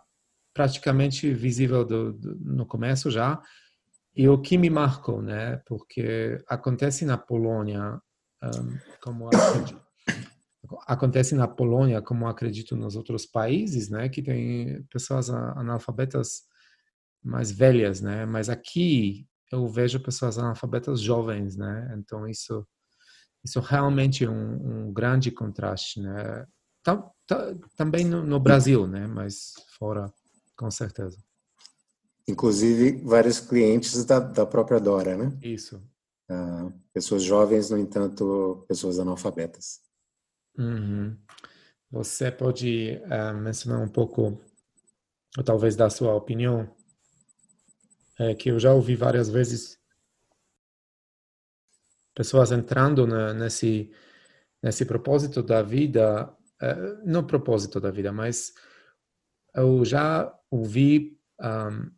praticamente 0.52 1.32
visível 1.32 1.84
do, 1.84 2.12
do, 2.12 2.36
no 2.36 2.66
começo 2.66 3.11
já, 3.11 3.40
e 4.16 4.28
o 4.28 4.40
que 4.40 4.56
me 4.56 4.70
marcou, 4.70 5.20
né? 5.20 5.56
Porque 5.66 6.42
acontece 6.48 7.04
na 7.04 7.18
Polônia, 7.18 8.00
um, 8.42 8.78
como 9.02 9.28
acredito, 9.28 9.82
acontece 10.86 11.34
na 11.34 11.48
Polônia, 11.48 12.00
como 12.00 12.28
acredito 12.28 12.76
nos 12.76 12.96
outros 12.96 13.26
países, 13.26 13.90
né? 13.90 14.08
Que 14.08 14.22
tem 14.22 14.82
pessoas 14.84 15.30
analfabetas 15.30 16.42
mais 17.22 17.50
velhas, 17.50 18.00
né? 18.00 18.24
Mas 18.26 18.48
aqui 18.48 19.26
eu 19.50 19.66
vejo 19.66 20.00
pessoas 20.00 20.38
analfabetas 20.38 21.00
jovens, 21.00 21.56
né? 21.56 21.94
Então 21.98 22.28
isso 22.28 22.66
isso 23.44 23.60
realmente 23.60 24.24
é 24.24 24.30
um, 24.30 24.86
um 24.86 24.92
grande 24.92 25.30
contraste, 25.30 26.00
né? 26.00 26.46
também 27.76 28.04
no, 28.04 28.22
no, 28.22 28.40
Brasil, 28.40 28.86
né? 28.86 29.06
Mas 29.06 29.54
fora, 29.78 30.12
com 30.56 30.70
certeza. 30.70 31.18
Inclusive 32.26 33.02
vários 33.02 33.40
clientes 33.40 34.04
da, 34.04 34.18
da 34.18 34.46
própria 34.46 34.80
Dora, 34.80 35.16
né? 35.16 35.36
Isso. 35.42 35.76
Uh, 36.30 36.72
pessoas 36.92 37.22
jovens, 37.22 37.70
no 37.70 37.78
entanto, 37.78 38.64
pessoas 38.66 38.98
analfabetas. 38.98 39.80
Uhum. 40.56 41.16
Você 41.90 42.30
pode 42.30 43.01
uh, 43.05 43.36
mencionar 43.36 43.80
um 43.80 43.88
pouco, 43.88 44.40
ou 45.36 45.44
talvez 45.44 45.76
dar 45.76 45.90
sua 45.90 46.14
opinião, 46.14 46.68
é, 48.18 48.34
que 48.34 48.51
eu 48.51 48.59
já 48.59 48.72
ouvi 48.72 48.96
várias 48.96 49.28
vezes 49.28 49.78
pessoas 52.14 52.52
entrando 52.52 53.06
na, 53.06 53.34
nesse 53.34 53.92
nesse 54.64 54.86
propósito 54.86 55.42
da 55.42 55.60
vida, 55.60 56.34
uh, 56.62 57.02
não 57.05 57.26
propósito 57.26 57.78
da 57.78 57.90
vida, 57.90 58.10
mas 58.10 58.55
eu 59.55 59.84
já 59.84 60.34
ouvi 60.51 61.20
um, 61.38 61.90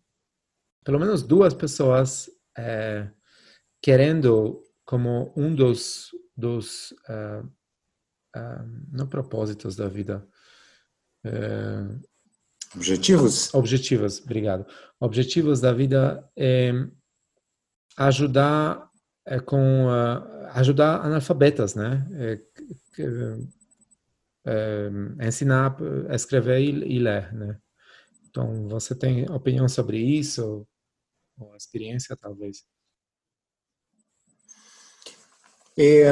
pelo 0.87 0.99
menos 0.99 1.23
duas 1.23 1.53
pessoas 1.53 2.29
uh, 2.59 3.11
querendo 3.83 4.63
como 4.87 5.35
um 5.37 5.55
dos 5.55 6.11
dos 6.35 6.93
uh, 7.11 7.51
não 8.93 9.07
propósitos 9.09 9.75
da 9.75 9.89
vida 9.89 10.27
objetivos 12.75 13.53
objetivos 13.55 14.21
obrigado 14.21 14.67
objetivos 15.01 15.61
da 15.61 15.73
vida 15.73 16.31
é 16.37 16.71
ajudar 17.97 18.91
é 19.27 19.41
com 19.41 19.87
uh, 19.87 20.37
ajudar 20.57 21.05
analfabetas, 21.05 21.75
né? 21.75 22.07
É, 22.15 22.41
é, 24.49 25.27
ensinar 25.27 25.77
a 26.09 26.15
escrever 26.15 26.61
e, 26.61 26.97
e, 26.97 26.99
ler, 26.99 27.33
né? 27.35 27.59
Então, 28.29 28.69
você 28.69 28.95
tem 28.95 29.29
opinião 29.31 29.69
sobre 29.69 29.99
isso? 29.99 30.67
Ou 31.39 31.55
experiência, 31.57 32.17
talvez? 32.17 32.65
É, 35.79 36.11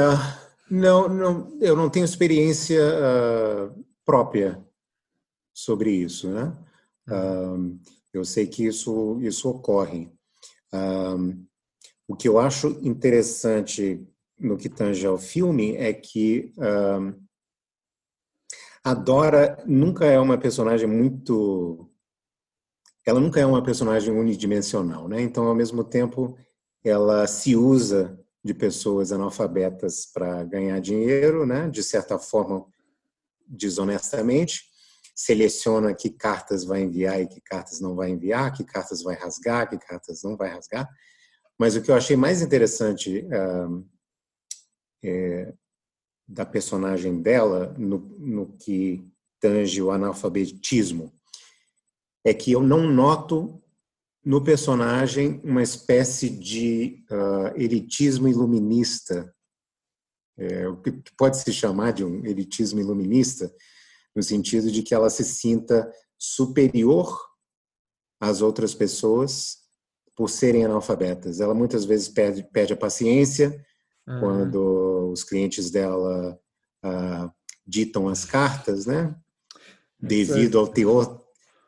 não, 0.69 1.09
não, 1.09 1.57
eu 1.59 1.75
não 1.75 1.89
tenho 1.89 2.05
experiência 2.05 2.81
uh, 2.81 3.85
própria 4.05 4.63
sobre 5.53 5.91
isso, 5.91 6.29
né? 6.29 6.55
Uh, 7.07 7.79
eu 8.13 8.23
sei 8.23 8.45
que 8.45 8.65
isso, 8.65 9.19
isso 9.21 9.49
ocorre. 9.49 10.11
Uh, 10.71 11.45
o 12.07 12.15
que 12.15 12.27
eu 12.27 12.39
acho 12.39 12.67
interessante 12.83 14.05
no 14.39 14.57
que 14.57 14.69
tange 14.69 15.05
ao 15.05 15.17
filme 15.17 15.75
é 15.75 15.91
que 15.93 16.53
a 18.83 18.93
Dora 18.93 19.63
nunca 19.65 20.05
é 20.05 20.19
uma 20.19 20.37
personagem 20.37 20.87
muito. 20.87 21.89
Ela 23.05 23.19
nunca 23.19 23.39
é 23.39 23.45
uma 23.45 23.63
personagem 23.63 24.13
unidimensional, 24.13 25.07
né? 25.07 25.21
Então, 25.21 25.45
ao 25.45 25.55
mesmo 25.55 25.83
tempo, 25.83 26.35
ela 26.83 27.27
se 27.27 27.55
usa 27.55 28.19
de 28.43 28.53
pessoas 28.53 29.11
analfabetas 29.11 30.05
para 30.11 30.43
ganhar 30.43 30.79
dinheiro, 30.79 31.45
né? 31.45 31.69
De 31.69 31.83
certa 31.83 32.17
forma, 32.17 32.65
desonestamente, 33.47 34.63
seleciona 35.15 35.93
que 35.93 36.09
cartas 36.09 36.65
vai 36.65 36.81
enviar 36.81 37.21
e 37.21 37.27
que 37.27 37.39
cartas 37.41 37.79
não 37.79 37.95
vai 37.95 38.09
enviar, 38.09 38.51
que 38.51 38.63
cartas 38.63 39.01
vai 39.01 39.15
rasgar, 39.15 39.69
que 39.69 39.77
cartas 39.77 40.23
não 40.23 40.35
vai 40.35 40.49
rasgar. 40.49 40.89
Mas 41.57 41.75
o 41.75 41.81
que 41.81 41.89
eu 41.89 41.95
achei 41.95 42.17
mais 42.17 42.41
interessante 42.41 43.25
é, 45.03 45.53
da 46.27 46.45
personagem 46.45 47.21
dela 47.21 47.73
no, 47.77 47.99
no 48.19 48.57
que 48.57 49.07
tange 49.39 49.81
o 49.81 49.91
analfabetismo 49.91 51.14
é 52.25 52.33
que 52.33 52.51
eu 52.51 52.61
não 52.61 52.89
noto 52.89 53.61
no 54.25 54.43
personagem 54.43 55.39
uma 55.43 55.61
espécie 55.61 56.27
de 56.27 57.05
uh, 57.11 57.55
elitismo 57.55 58.27
iluminista, 58.27 59.31
é, 60.35 60.67
o 60.67 60.81
que 60.81 60.91
pode 61.15 61.37
se 61.37 61.53
chamar 61.53 61.93
de 61.93 62.03
um 62.03 62.25
elitismo 62.25 62.79
iluminista, 62.79 63.53
no 64.15 64.23
sentido 64.23 64.71
de 64.71 64.81
que 64.81 64.95
ela 64.95 65.09
se 65.09 65.23
sinta 65.23 65.89
superior 66.17 67.15
às 68.19 68.41
outras 68.41 68.73
pessoas 68.73 69.59
por 70.15 70.29
serem 70.29 70.65
analfabetas. 70.65 71.39
Ela 71.39 71.53
muitas 71.53 71.85
vezes 71.85 72.09
perde, 72.09 72.43
perde 72.51 72.73
a 72.73 72.77
paciência 72.77 73.63
uhum. 74.07 74.19
quando 74.19 75.11
os 75.11 75.23
clientes 75.23 75.69
dela 75.69 76.39
uh, 76.83 77.31
ditam 77.67 78.07
as 78.07 78.25
cartas, 78.25 78.87
né? 78.87 79.15
Devido 79.99 80.57
ao 80.57 80.67
teor 80.67 81.24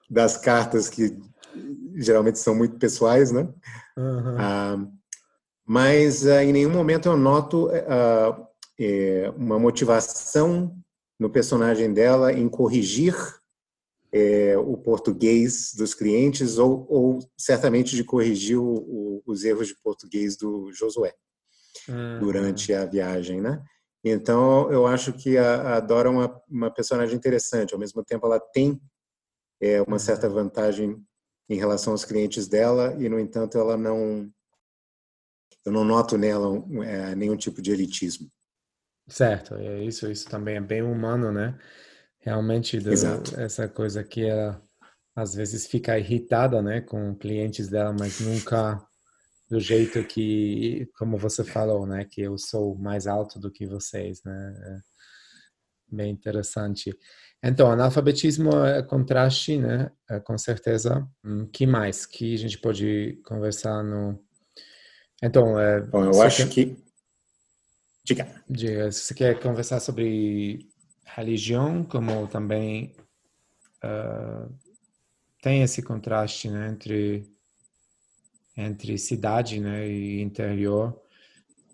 das 0.09 0.37
cartas 0.37 0.89
que 0.89 1.17
geralmente 1.95 2.39
são 2.39 2.55
muito 2.55 2.77
pessoais, 2.77 3.31
né? 3.31 3.47
Uhum. 3.97 4.35
Ah, 4.37 4.87
mas 5.65 6.25
ah, 6.25 6.43
em 6.43 6.53
nenhum 6.53 6.71
momento 6.71 7.09
eu 7.09 7.17
noto 7.17 7.69
ah, 7.69 8.47
é, 8.79 9.31
uma 9.35 9.59
motivação 9.59 10.75
no 11.19 11.29
personagem 11.29 11.93
dela 11.93 12.31
em 12.31 12.47
corrigir 12.47 13.15
é, 14.11 14.57
o 14.57 14.77
português 14.77 15.73
dos 15.75 15.93
clientes 15.93 16.57
ou, 16.57 16.85
ou 16.89 17.19
certamente 17.37 17.95
de 17.95 18.03
corrigir 18.03 18.57
o, 18.57 18.75
o, 18.75 19.23
os 19.25 19.43
erros 19.43 19.67
de 19.67 19.75
português 19.83 20.37
do 20.37 20.71
Josué 20.71 21.13
uhum. 21.89 22.19
durante 22.19 22.73
a 22.73 22.85
viagem, 22.85 23.41
né? 23.41 23.61
Então 24.03 24.71
eu 24.71 24.87
acho 24.87 25.11
que 25.11 25.37
a, 25.37 25.77
a 25.77 25.79
Dora 25.79 26.07
é 26.07 26.11
uma, 26.11 26.41
uma 26.49 26.71
personagem 26.71 27.15
interessante. 27.15 27.73
Ao 27.73 27.79
mesmo 27.79 28.03
tempo 28.03 28.25
ela 28.25 28.39
tem 28.39 28.79
é, 29.61 29.81
uma 29.81 29.99
certa 29.99 30.29
vantagem 30.29 31.01
em 31.49 31.57
relação 31.57 31.93
aos 31.93 32.05
clientes 32.05 32.47
dela 32.47 32.95
e, 32.99 33.07
no 33.09 33.19
entanto, 33.19 33.57
ela 33.57 33.77
não. 33.77 34.29
Eu 35.65 35.71
não 35.71 35.83
noto 35.83 36.17
nela 36.17 36.47
é, 36.85 37.15
nenhum 37.15 37.35
tipo 37.35 37.61
de 37.61 37.71
elitismo. 37.71 38.29
Certo, 39.07 39.55
é 39.55 39.83
isso, 39.83 40.09
isso 40.09 40.29
também 40.29 40.55
é 40.55 40.61
bem 40.61 40.81
humano, 40.81 41.31
né? 41.31 41.57
Realmente, 42.19 42.79
do, 42.79 42.91
essa 43.37 43.67
coisa 43.67 44.03
que 44.03 44.25
ela 44.25 44.61
às 45.15 45.33
vezes 45.33 45.65
fica 45.65 45.97
irritada, 45.97 46.61
né, 46.61 46.79
com 46.79 47.15
clientes 47.15 47.67
dela, 47.67 47.91
mas 47.91 48.19
nunca 48.19 48.79
do 49.49 49.59
jeito 49.59 50.03
que, 50.03 50.87
como 50.95 51.17
você 51.17 51.43
falou, 51.43 51.87
né, 51.87 52.05
que 52.05 52.21
eu 52.21 52.37
sou 52.37 52.75
mais 52.75 53.07
alto 53.07 53.39
do 53.39 53.49
que 53.49 53.65
vocês, 53.65 54.21
né? 54.23 54.53
É 54.57 54.79
bem 55.89 56.11
interessante. 56.11 56.95
Então, 57.43 57.71
analfabetismo 57.71 58.49
é 58.65 58.81
contraste, 58.81 59.57
né? 59.57 59.91
É, 60.09 60.19
com 60.19 60.37
certeza. 60.37 61.07
Hum, 61.23 61.47
que 61.51 61.67
mais? 61.67 62.05
Que 62.05 62.33
a 62.33 62.37
gente 62.37 62.57
pode 62.57 63.21
conversar 63.25 63.83
no. 63.83 64.19
Então, 65.21 65.59
é, 65.59 65.81
Bom, 65.81 66.05
eu 66.05 66.21
acho 66.21 66.47
quer... 66.47 66.49
que. 66.49 66.83
Diga. 68.03 68.43
Diga. 68.49 68.91
Se 68.91 69.01
você 69.01 69.13
quer 69.13 69.39
conversar 69.39 69.79
sobre 69.79 70.67
religião, 71.05 71.83
como 71.83 72.27
também 72.27 72.95
uh, 73.83 74.51
tem 75.41 75.61
esse 75.61 75.81
contraste, 75.81 76.49
né, 76.49 76.69
entre 76.69 77.25
entre 78.55 78.97
cidade, 78.97 79.59
né, 79.59 79.87
e 79.87 80.21
interior. 80.21 80.99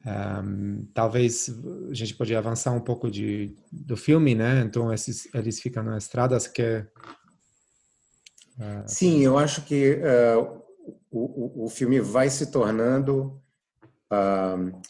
Um, 0.06 0.86
talvez 0.94 1.50
a 1.90 1.94
gente 1.94 2.14
podia 2.16 2.38
avançar 2.38 2.72
um 2.72 2.82
pouco 2.82 3.10
de, 3.10 3.56
do 3.72 3.96
filme, 3.96 4.36
né? 4.36 4.62
Então 4.62 4.94
esses, 4.94 5.34
eles 5.34 5.62
ficam 5.62 5.82
na 5.82 5.98
estrada, 5.98 6.38
que 6.54 6.86
uh... 8.60 8.84
Sim, 8.86 9.22
eu 9.22 9.38
acho 9.38 9.64
que 9.64 9.94
uh, 9.94 10.62
o, 11.10 11.66
o, 11.66 11.70
filme 11.70 12.02
vai 12.02 12.30
se 12.30 12.52
tornando 12.52 13.42
uh, 14.12 14.82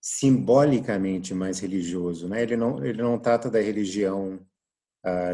simbolicamente 0.00 1.34
mais 1.34 1.58
religioso, 1.58 2.28
né? 2.28 2.40
Ele 2.40 2.56
não 2.56 2.84
ele 2.84 3.02
não 3.02 3.18
trata 3.18 3.50
da 3.50 3.60
religião 3.60 4.38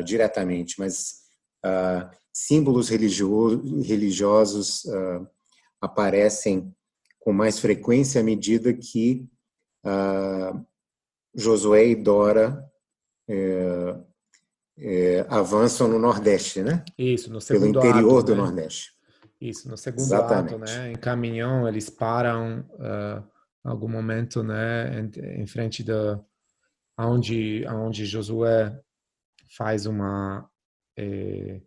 diretamente, 0.04 0.78
mas 0.78 1.24
símbolos 2.32 2.88
religioso, 2.88 3.82
religiosos 3.82 4.84
aparecem 5.80 6.72
com 7.26 7.32
mais 7.32 7.58
frequência 7.58 8.20
à 8.20 8.24
medida 8.24 8.72
que 8.72 9.28
uh, 9.84 10.64
Josué 11.34 11.88
e 11.88 11.96
Dora 11.96 12.64
é, 13.28 13.96
é, 14.78 15.26
avançam 15.28 15.88
no 15.88 15.98
Nordeste, 15.98 16.62
né? 16.62 16.84
Isso, 16.96 17.32
no 17.32 17.40
segundo 17.40 17.80
Pelo 17.80 17.88
interior 17.88 18.18
ato, 18.20 18.26
do 18.26 18.36
né? 18.36 18.42
Nordeste. 18.42 18.92
Isso, 19.40 19.68
no 19.68 19.76
segundo 19.76 20.02
Exatamente. 20.02 20.54
ato, 20.54 20.58
né? 20.64 20.92
Em 20.92 20.94
caminhão, 20.94 21.66
eles 21.66 21.90
param 21.90 22.60
uh, 22.60 23.28
algum 23.64 23.88
momento, 23.88 24.44
né? 24.44 25.00
Em, 25.00 25.42
em 25.42 25.46
frente 25.48 25.82
da 25.82 26.24
onde 26.96 27.66
onde 27.66 28.06
Josué 28.06 28.80
faz 29.56 29.84
uma 29.84 30.48
eh, 30.96 31.60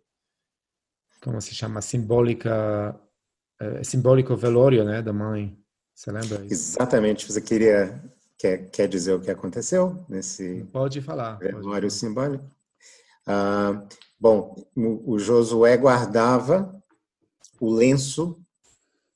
como 1.22 1.38
se 1.38 1.54
chama 1.54 1.82
simbólica 1.82 2.98
é, 3.60 3.84
simbólico 3.84 4.36
velório, 4.36 4.84
né, 4.84 5.02
da 5.02 5.12
mãe. 5.12 5.56
Você 5.94 6.10
lembra? 6.10 6.44
Exatamente. 6.46 7.30
Você 7.30 7.40
queria 7.40 8.02
quer, 8.40 8.70
quer 8.70 8.88
dizer 8.88 9.12
o 9.12 9.20
que 9.20 9.30
aconteceu 9.30 10.02
nesse 10.08 10.66
pode 10.72 11.02
falar 11.02 11.36
velório 11.36 11.62
pode 11.62 11.76
falar. 11.76 11.90
simbólico? 11.90 12.50
Ah, 13.26 13.86
bom, 14.18 14.56
o, 14.74 15.18
Josué 15.18 15.76
guardava 15.76 16.82
o 17.60 17.70
lenço 17.70 18.40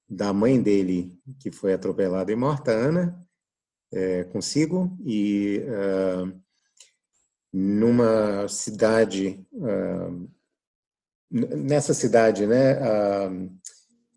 da 0.06 0.32
mãe 0.32 0.60
dele 0.60 1.18
que 1.40 1.50
foi 1.50 1.72
atropelada 1.72 2.30
e 2.30 2.36
morta, 2.36 2.70
Ana, 2.70 3.18
é, 3.90 4.24
consigo 4.24 4.94
e 5.06 5.62
uh, 5.64 6.40
numa 7.50 8.46
cidade 8.48 9.44
uh, 9.54 10.30
nessa 11.30 11.94
cidade, 11.94 12.46
né? 12.46 12.78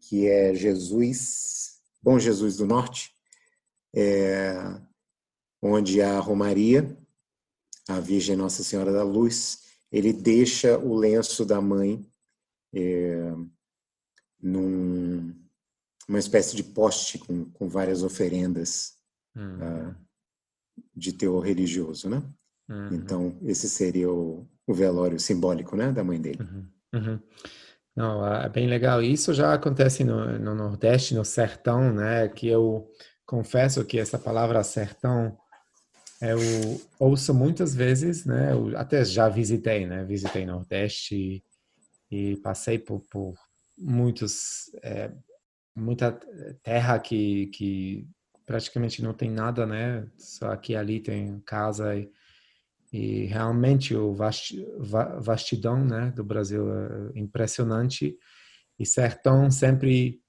Que 0.07 0.27
é 0.27 0.53
Jesus, 0.53 1.79
Bom 2.01 2.17
Jesus 2.17 2.57
do 2.57 2.65
Norte, 2.65 3.11
é, 3.93 4.53
onde 5.61 6.01
a 6.01 6.19
Romaria, 6.19 6.97
a 7.87 7.99
Virgem 7.99 8.35
Nossa 8.35 8.63
Senhora 8.63 8.91
da 8.91 9.03
Luz, 9.03 9.63
ele 9.91 10.13
deixa 10.13 10.77
o 10.77 10.95
lenço 10.95 11.45
da 11.45 11.59
mãe 11.59 12.05
é, 12.73 13.33
num, 14.41 15.33
uma 16.07 16.19
espécie 16.19 16.55
de 16.55 16.63
poste 16.63 17.17
com, 17.17 17.45
com 17.51 17.67
várias 17.67 18.03
oferendas 18.03 18.95
uhum. 19.35 19.89
uh, 19.89 19.95
de 20.95 21.13
teor 21.13 21.41
religioso, 21.43 22.09
né? 22.09 22.23
Uhum. 22.69 22.93
Então, 22.93 23.39
esse 23.43 23.69
seria 23.69 24.11
o, 24.11 24.47
o, 24.65 24.73
velório 24.73 25.19
simbólico, 25.19 25.75
né, 25.75 25.91
da 25.91 26.03
mãe 26.03 26.19
dele. 26.19 26.39
Uhum. 26.93 27.19
Não, 27.97 28.23
é 28.27 28.47
bem 28.47 28.67
legal. 28.67 29.01
Isso 29.01 29.33
já 29.33 29.55
acontece 29.55 30.03
no, 30.03 30.37
no 30.37 30.53
Nordeste, 30.53 31.15
no 31.15 31.25
sertão, 31.25 31.91
né? 31.91 32.27
Que 32.27 32.47
eu 32.47 32.87
confesso 33.25 33.83
que 33.83 33.97
essa 33.97 34.19
palavra 34.19 34.63
sertão 34.63 35.35
eu 36.21 36.39
ouço 36.99 37.33
muitas 37.33 37.73
vezes, 37.73 38.23
né? 38.23 38.51
Eu 38.51 38.77
até 38.77 39.03
já 39.03 39.27
visitei, 39.27 39.87
né? 39.87 40.03
Visitei 40.03 40.45
Nordeste 40.45 41.43
e, 42.11 42.31
e 42.31 42.37
passei 42.37 42.77
por, 42.77 42.99
por 43.09 43.33
muitos 43.75 44.71
é, 44.83 45.11
muita 45.75 46.11
terra 46.61 46.99
que 46.99 47.47
que 47.47 48.07
praticamente 48.45 49.01
não 49.01 49.13
tem 49.13 49.31
nada, 49.31 49.65
né? 49.65 50.07
Só 50.19 50.51
aqui 50.51 50.75
ali 50.75 50.99
tem 50.99 51.39
casa 51.39 51.95
e 51.95 52.11
e 52.91 53.25
realmente 53.25 53.95
o 53.95 54.15
vastidão 55.19 55.83
né, 55.83 56.11
do 56.15 56.23
Brasil 56.23 56.65
é 56.73 57.19
impressionante. 57.19 58.17
E 58.79 58.85
sertão 58.85 59.49
sempre, 59.51 60.21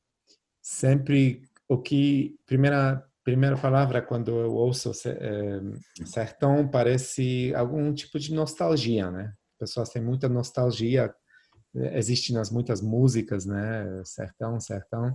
sempre 0.61 1.43
o 1.69 1.79
que 1.79 2.37
primeira 2.47 3.05
primeira 3.29 3.59
palavra 3.59 4.01
quando 4.01 4.31
eu 4.41 4.55
ouço 4.55 4.91
é, 5.05 5.61
sertão 6.07 6.67
parece 6.67 7.53
algum 7.55 7.93
tipo 7.93 8.19
de 8.19 8.33
nostalgia, 8.33 9.11
né? 9.11 9.35
Pessoas 9.59 9.91
têm 9.91 10.01
muita 10.01 10.31
nostalgia, 10.31 11.15
existe 11.93 12.33
nas 12.33 12.51
muitas 12.51 12.81
músicas, 12.81 13.45
né? 13.45 14.03
Sertão, 14.03 14.59
sertão. 14.59 15.15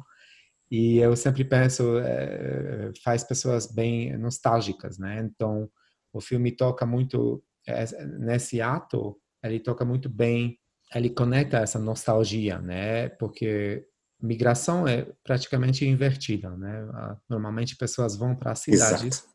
E 0.69 0.97
eu 0.97 1.15
sempre 1.15 1.43
penso, 1.43 1.97
é, 1.97 2.91
faz 3.03 3.23
pessoas 3.23 3.65
bem 3.65 4.15
nostálgicas, 4.15 4.99
né? 4.99 5.19
Então, 5.19 5.67
o 6.13 6.21
filme 6.21 6.51
toca 6.51 6.85
muito 6.85 7.43
é, 7.67 7.85
nesse 8.05 8.61
ato, 8.61 9.19
ele 9.43 9.59
toca 9.59 9.83
muito 9.83 10.07
bem, 10.07 10.59
ele 10.93 11.09
conecta 11.09 11.57
essa 11.57 11.79
nostalgia, 11.79 12.59
né? 12.59 13.09
Porque 13.09 13.85
migração 14.21 14.87
é 14.87 15.05
praticamente 15.23 15.85
invertida, 15.85 16.55
né? 16.55 16.87
Normalmente 17.27 17.75
pessoas 17.75 18.15
vão 18.15 18.35
para 18.35 18.51
as 18.51 18.59
cidades, 18.59 19.19
Exato. 19.19 19.27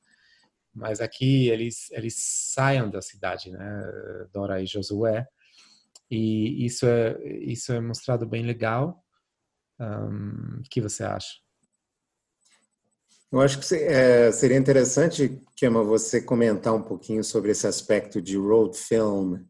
mas 0.75 1.01
aqui 1.01 1.49
eles 1.49 1.91
eles 1.91 2.15
saem 2.17 2.89
da 2.89 3.03
cidade, 3.03 3.51
né? 3.51 3.83
Dora 4.33 4.63
e 4.63 4.67
Josué. 4.67 5.27
E 6.11 6.65
isso 6.65 6.87
é 6.87 7.19
isso 7.43 7.73
é 7.73 7.81
mostrado 7.81 8.27
bem 8.27 8.45
legal. 8.45 9.05
Um, 9.81 10.61
o 10.61 10.63
que 10.71 10.81
você 10.81 11.05
acha? 11.05 11.35
Eu 13.31 13.41
acho 13.41 13.61
que 13.61 13.75
é, 13.75 14.33
seria 14.33 14.57
interessante, 14.57 15.41
Kema, 15.55 15.85
você 15.85 16.21
comentar 16.21 16.75
um 16.75 16.83
pouquinho 16.83 17.23
sobre 17.23 17.51
esse 17.51 17.67
aspecto 17.67 18.23
de 18.23 18.37
road 18.39 18.77
film, 18.77 19.45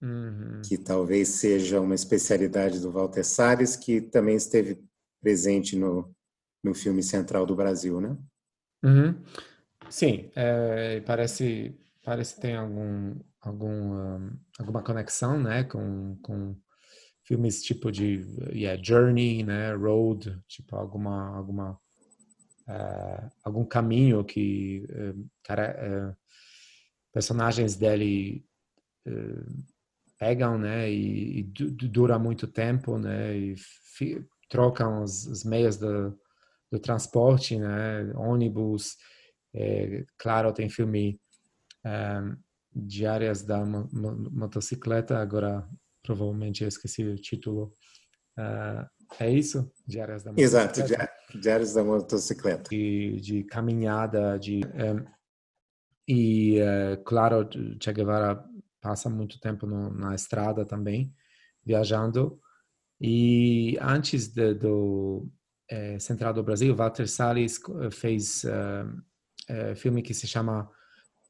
uhum. 0.00 0.62
que 0.64 0.78
talvez 0.78 1.28
seja 1.28 1.80
uma 1.80 1.96
especialidade 1.96 2.78
do 2.80 2.92
Walter 2.92 3.24
Salles, 3.24 3.74
que 3.74 4.00
também 4.00 4.36
esteve 4.36 4.84
presente 5.20 5.76
no, 5.76 6.14
no 6.62 6.74
filme 6.74 7.02
Central 7.02 7.44
do 7.44 7.56
Brasil, 7.56 8.00
né? 8.00 8.16
Uhum. 8.84 9.14
Sim, 9.90 10.30
é, 10.36 11.00
parece 11.00 11.74
parece 12.04 12.38
tem 12.38 12.54
algum 12.54 13.16
algum 13.40 13.94
um, 13.94 14.30
alguma 14.58 14.82
conexão, 14.82 15.40
né, 15.40 15.64
com, 15.64 16.16
com 16.22 16.56
filmes 17.24 17.62
tipo 17.62 17.90
de 17.90 18.24
yeah, 18.52 18.80
Journey, 18.82 19.42
né, 19.42 19.74
Road, 19.74 20.38
tipo 20.46 20.76
alguma 20.76 21.36
alguma 21.36 21.78
uh, 22.68 23.30
algum 23.42 23.64
caminho 23.64 24.24
que 24.24 24.86
uh, 24.90 25.28
cara 25.42 25.76
uh, 26.12 26.16
personagens 27.12 27.76
dele 27.76 28.44
pegam, 30.18 30.58
né, 30.58 30.90
e, 30.90 31.40
e 31.40 31.42
dura 31.42 32.18
muito 32.18 32.46
tempo, 32.46 32.98
né, 32.98 33.36
e 33.36 33.54
trocam 34.48 35.02
os, 35.02 35.26
os 35.26 35.44
meios 35.44 35.76
do, 35.76 36.18
do, 36.72 36.78
transporte, 36.78 37.58
né, 37.58 38.10
ônibus, 38.16 38.96
é, 39.54 40.04
claro, 40.16 40.52
tem 40.52 40.68
filme 40.70 41.20
um, 41.84 42.36
Diárias 42.74 43.42
da 43.42 43.64
Motocicleta, 43.64 45.18
agora 45.18 45.68
provavelmente 46.02 46.62
eu 46.62 46.68
esqueci 46.68 47.04
o 47.04 47.16
título. 47.16 47.72
Uh, 48.36 48.84
é 49.20 49.30
isso? 49.30 49.70
Diárias 49.86 50.22
da. 50.22 50.32
Exato, 50.36 50.80
Diárias 51.34 51.74
da 51.74 51.82
Motocicleta. 51.82 52.70
De, 52.70 53.20
de 53.20 53.44
caminhada, 53.44 54.38
de... 54.38 54.60
Um, 54.64 55.04
e, 56.06 56.60
uh, 56.60 57.02
claro, 57.02 57.48
Che 57.80 57.92
Guevara 57.92 58.44
passa 58.80 59.08
muito 59.08 59.40
tempo 59.40 59.66
no, 59.66 59.90
na 59.90 60.14
estrada 60.14 60.64
também, 60.64 61.12
viajando. 61.64 62.38
E 63.00 63.78
antes 63.80 64.28
de, 64.28 64.54
do 64.54 65.26
é, 65.68 65.98
Central 65.98 66.34
do 66.34 66.42
Brasil, 66.42 66.74
Walter 66.76 67.08
Salles 67.08 67.58
eh, 67.80 67.90
fez 67.90 68.44
uh, 68.44 69.02
é, 69.48 69.74
filme 69.74 70.02
que 70.02 70.14
se 70.14 70.26
chama 70.26 70.70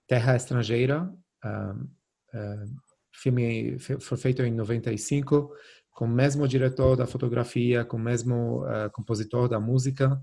Terra 0.06 0.36
Estrangeira, 0.36 1.10
filme 3.12 3.78
foi 3.78 4.16
feito 4.18 4.42
em 4.42 4.51
95 4.51 5.51
com 5.95 6.05
o 6.05 6.09
mesmo 6.09 6.47
diretor 6.47 6.97
da 6.97 7.07
fotografia, 7.07 7.85
com 7.85 7.97
o 7.97 8.01
mesmo 8.01 8.65
uh, 8.65 8.91
compositor 8.93 9.49
da 9.49 9.59
música 9.59 10.21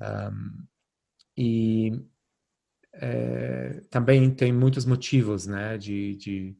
um, 0.00 0.66
e 1.36 1.92
é, 2.94 3.80
também 3.90 4.30
tem 4.34 4.52
muitos 4.52 4.84
motivos, 4.84 5.46
né, 5.46 5.78
de, 5.78 6.16
de 6.16 6.56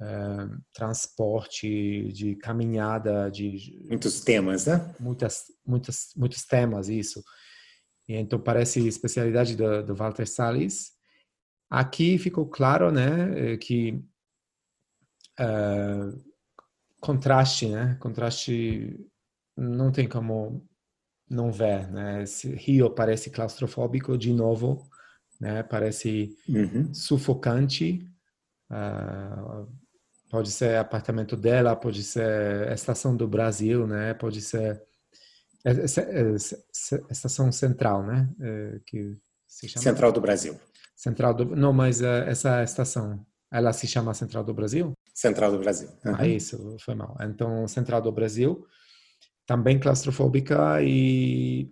uh, 0.00 0.62
transporte, 0.72 2.12
de 2.12 2.36
caminhada, 2.36 3.30
de 3.30 3.84
muitos 3.88 4.20
temas, 4.20 4.66
né? 4.66 4.94
Muitas, 5.00 5.44
muitas, 5.66 6.12
muitos 6.16 6.44
temas 6.44 6.88
isso. 6.88 7.22
E 8.08 8.14
então 8.14 8.38
parece 8.38 8.86
especialidade 8.86 9.56
do, 9.56 9.82
do 9.82 9.94
Walter 9.94 10.26
Salles. 10.26 10.92
Aqui 11.70 12.18
ficou 12.18 12.48
claro, 12.48 12.90
né, 12.90 13.56
que 13.56 13.92
uh, 15.40 16.29
contraste, 17.00 17.68
né? 17.68 17.96
Contraste 18.00 19.06
não 19.56 19.90
tem 19.90 20.08
como 20.08 20.66
não 21.28 21.52
ver, 21.52 21.88
né? 21.90 22.22
Esse 22.22 22.54
rio 22.54 22.90
parece 22.90 23.30
claustrofóbico 23.30 24.18
de 24.18 24.32
novo, 24.32 24.88
né? 25.40 25.62
Parece 25.62 26.36
uhum. 26.48 26.92
sufocante. 26.92 28.06
Uh, 28.70 29.66
pode 30.30 30.50
ser 30.50 30.76
apartamento 30.76 31.36
dela, 31.36 31.74
pode 31.74 32.02
ser 32.02 32.70
estação 32.72 33.16
do 33.16 33.26
Brasil, 33.26 33.86
né? 33.86 34.14
Pode 34.14 34.40
ser 34.40 34.82
estação 37.10 37.50
central, 37.52 38.02
né? 38.04 38.28
Que 38.86 39.16
Central 39.50 40.12
do 40.12 40.20
Brasil. 40.20 40.58
Central 40.96 41.34
do 41.34 41.56
não, 41.56 41.72
mas 41.72 42.00
essa 42.02 42.62
estação, 42.62 43.24
ela 43.52 43.72
se 43.72 43.86
chama 43.86 44.14
Central 44.14 44.44
do 44.44 44.54
Brasil? 44.54 44.92
Central 45.12 45.50
do 45.50 45.58
Brasil. 45.58 45.88
Uhum. 46.04 46.14
Ah, 46.16 46.26
isso, 46.26 46.76
foi 46.80 46.94
mal. 46.94 47.16
Então, 47.22 47.66
Central 47.66 48.00
do 48.00 48.12
Brasil, 48.12 48.64
também 49.46 49.78
claustrofóbica 49.78 50.80
e 50.82 51.70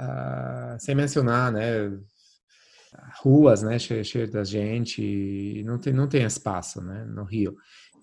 uh, 0.00 0.78
sem 0.78 0.94
mencionar, 0.94 1.50
né, 1.50 1.98
ruas, 3.22 3.62
né, 3.62 3.78
cheias 3.78 4.30
da 4.30 4.44
gente, 4.44 5.62
não 5.64 5.78
tem 5.78 5.92
não 5.92 6.08
tem 6.08 6.24
espaço, 6.24 6.82
né, 6.82 7.04
no 7.04 7.24
Rio. 7.24 7.56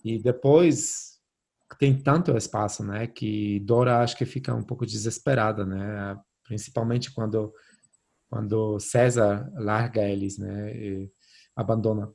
E 0.03 0.22
depois 0.22 1.14
tem 1.80 1.98
tanto 1.98 2.35
espaço, 2.38 2.84
né, 2.84 3.07
que 3.07 3.60
Dora 3.61 3.99
acho 3.99 4.18
que 4.18 4.26
fica 4.26 4.53
um 4.53 4.64
pouco 4.64 4.85
desesperada, 4.85 5.65
né, 5.65 6.18
principalmente 6.44 7.14
quando 7.14 7.53
quando 8.30 8.80
César 8.80 9.48
larga 9.53 10.02
eles, 10.02 10.40
né, 10.40 10.76
e 10.76 11.11
abandona. 11.56 12.11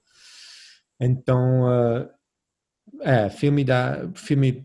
Então, 1.01 1.63
uh, 1.65 2.09
é, 3.03 3.31
filme 3.31 3.65
da 3.65 4.11
filme 4.15 4.65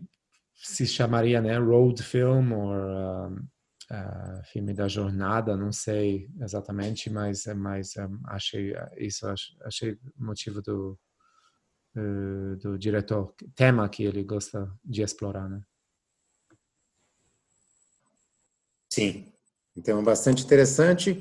se 0.54 0.86
chamaria, 0.86 1.40
né, 1.40 1.58
road 1.58 2.02
film 2.02 2.52
ou 2.52 2.72
uh, 2.72 3.34
uh, 3.34 4.44
filme 4.52 4.72
da 4.74 4.88
jornada, 4.88 5.56
não 5.56 5.72
sei 5.72 6.28
exatamente, 6.40 7.10
mas 7.10 7.44
mas 7.56 7.96
um, 7.96 8.20
achei 8.26 8.74
isso 8.98 9.26
achei 9.64 9.98
motivo 10.16 10.62
do 10.62 10.98
do 12.60 12.76
diretor 12.76 13.32
tema 13.54 13.88
que 13.88 14.02
ele 14.02 14.24
gosta 14.24 14.68
de 14.84 15.02
explorar, 15.02 15.48
né? 15.48 15.62
Sim, 18.90 19.32
então 19.76 20.02
bastante 20.02 20.42
interessante 20.44 21.20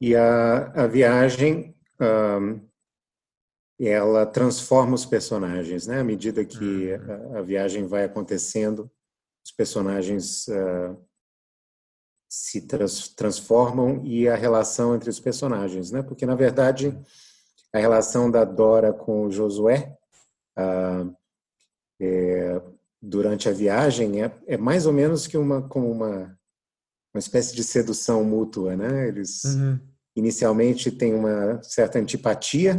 e 0.00 0.14
a, 0.16 0.84
a 0.84 0.86
viagem 0.86 1.74
um, 2.00 2.66
ela 3.80 4.24
transforma 4.24 4.94
os 4.94 5.04
personagens, 5.04 5.86
né? 5.86 6.00
À 6.00 6.04
medida 6.04 6.44
que 6.44 6.92
uhum. 6.92 7.34
a, 7.34 7.38
a, 7.38 7.42
viagem 7.42 7.86
vai 7.86 8.04
acontecendo, 8.04 8.90
os 9.44 9.50
personagens 9.50 10.46
uh, 10.48 10.96
se 12.28 12.62
trans, 12.62 13.08
transformam 13.08 14.00
e 14.04 14.28
a 14.28 14.36
relação 14.36 14.94
entre 14.94 15.10
os 15.10 15.18
personagens, 15.18 15.90
né? 15.90 16.02
Porque 16.02 16.24
na 16.24 16.34
verdade 16.34 16.96
a 17.72 17.78
relação 17.78 18.30
da 18.30 18.44
Dora 18.44 18.92
com 18.92 19.26
o 19.26 19.30
Josué 19.30 19.96
uh, 20.56 21.14
é, 22.00 22.62
durante 23.02 23.48
a 23.48 23.52
viagem 23.52 24.22
é, 24.22 24.32
é, 24.46 24.56
mais 24.56 24.86
ou 24.86 24.92
menos 24.92 25.26
que 25.26 25.36
uma 25.36 25.62
como 25.62 25.90
uma 25.90 26.38
uma 27.12 27.20
espécie 27.20 27.54
de 27.54 27.62
sedução 27.62 28.24
mútua, 28.24 28.76
né? 28.76 29.06
Eles 29.06 29.44
uhum. 29.44 29.78
inicialmente 30.16 30.90
têm 30.90 31.14
uma 31.14 31.62
certa 31.62 31.98
antipatia 31.98 32.74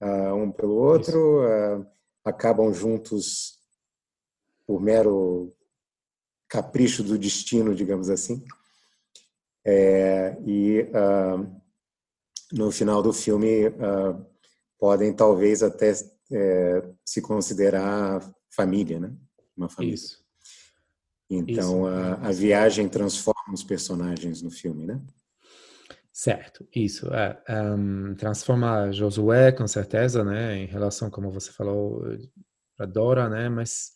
uh, 0.00 0.34
um 0.34 0.50
pelo 0.50 0.74
outro, 0.74 1.42
uh, 1.42 1.86
acabam 2.24 2.72
juntos 2.72 3.58
por 4.66 4.80
mero 4.80 5.54
capricho 6.48 7.02
do 7.02 7.18
destino, 7.18 7.74
digamos 7.74 8.10
assim. 8.10 8.44
É, 9.64 10.36
e 10.46 10.82
uh, 10.82 11.60
no 12.52 12.70
final 12.72 13.02
do 13.02 13.12
filme 13.12 13.72
podem 14.78 15.12
talvez 15.12 15.62
até 15.62 15.92
é, 16.32 16.88
se 17.04 17.20
considerar 17.20 18.20
família, 18.50 18.98
né? 18.98 19.12
Uma 19.56 19.68
família. 19.68 19.94
Isso. 19.94 20.24
Então 21.28 21.86
Isso. 21.86 21.86
A, 21.86 22.28
a 22.28 22.32
viagem 22.32 22.88
transforma 22.88 23.54
os 23.54 23.62
personagens 23.62 24.42
no 24.42 24.50
filme, 24.50 24.86
né? 24.86 25.00
Certo, 26.12 26.66
isso. 26.74 27.08
É, 27.14 27.40
um, 27.62 28.14
transforma 28.14 28.90
Josué, 28.92 29.52
com 29.52 29.66
certeza, 29.66 30.24
né, 30.24 30.56
em 30.56 30.66
relação, 30.66 31.08
como 31.10 31.30
você 31.30 31.52
falou, 31.52 32.02
para 32.76 32.86
Dora, 32.86 33.28
né, 33.28 33.48
mas 33.48 33.92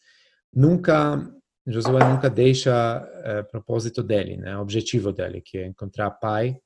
nunca, 0.52 1.18
Josué 1.66 2.08
nunca 2.08 2.30
deixa 2.30 2.72
é, 3.24 3.42
propósito 3.42 4.02
dele, 4.02 4.36
né, 4.36 4.56
objetivo 4.56 5.12
dele, 5.12 5.40
que 5.40 5.58
é 5.58 5.66
encontrar 5.66 6.10
pai. 6.12 6.56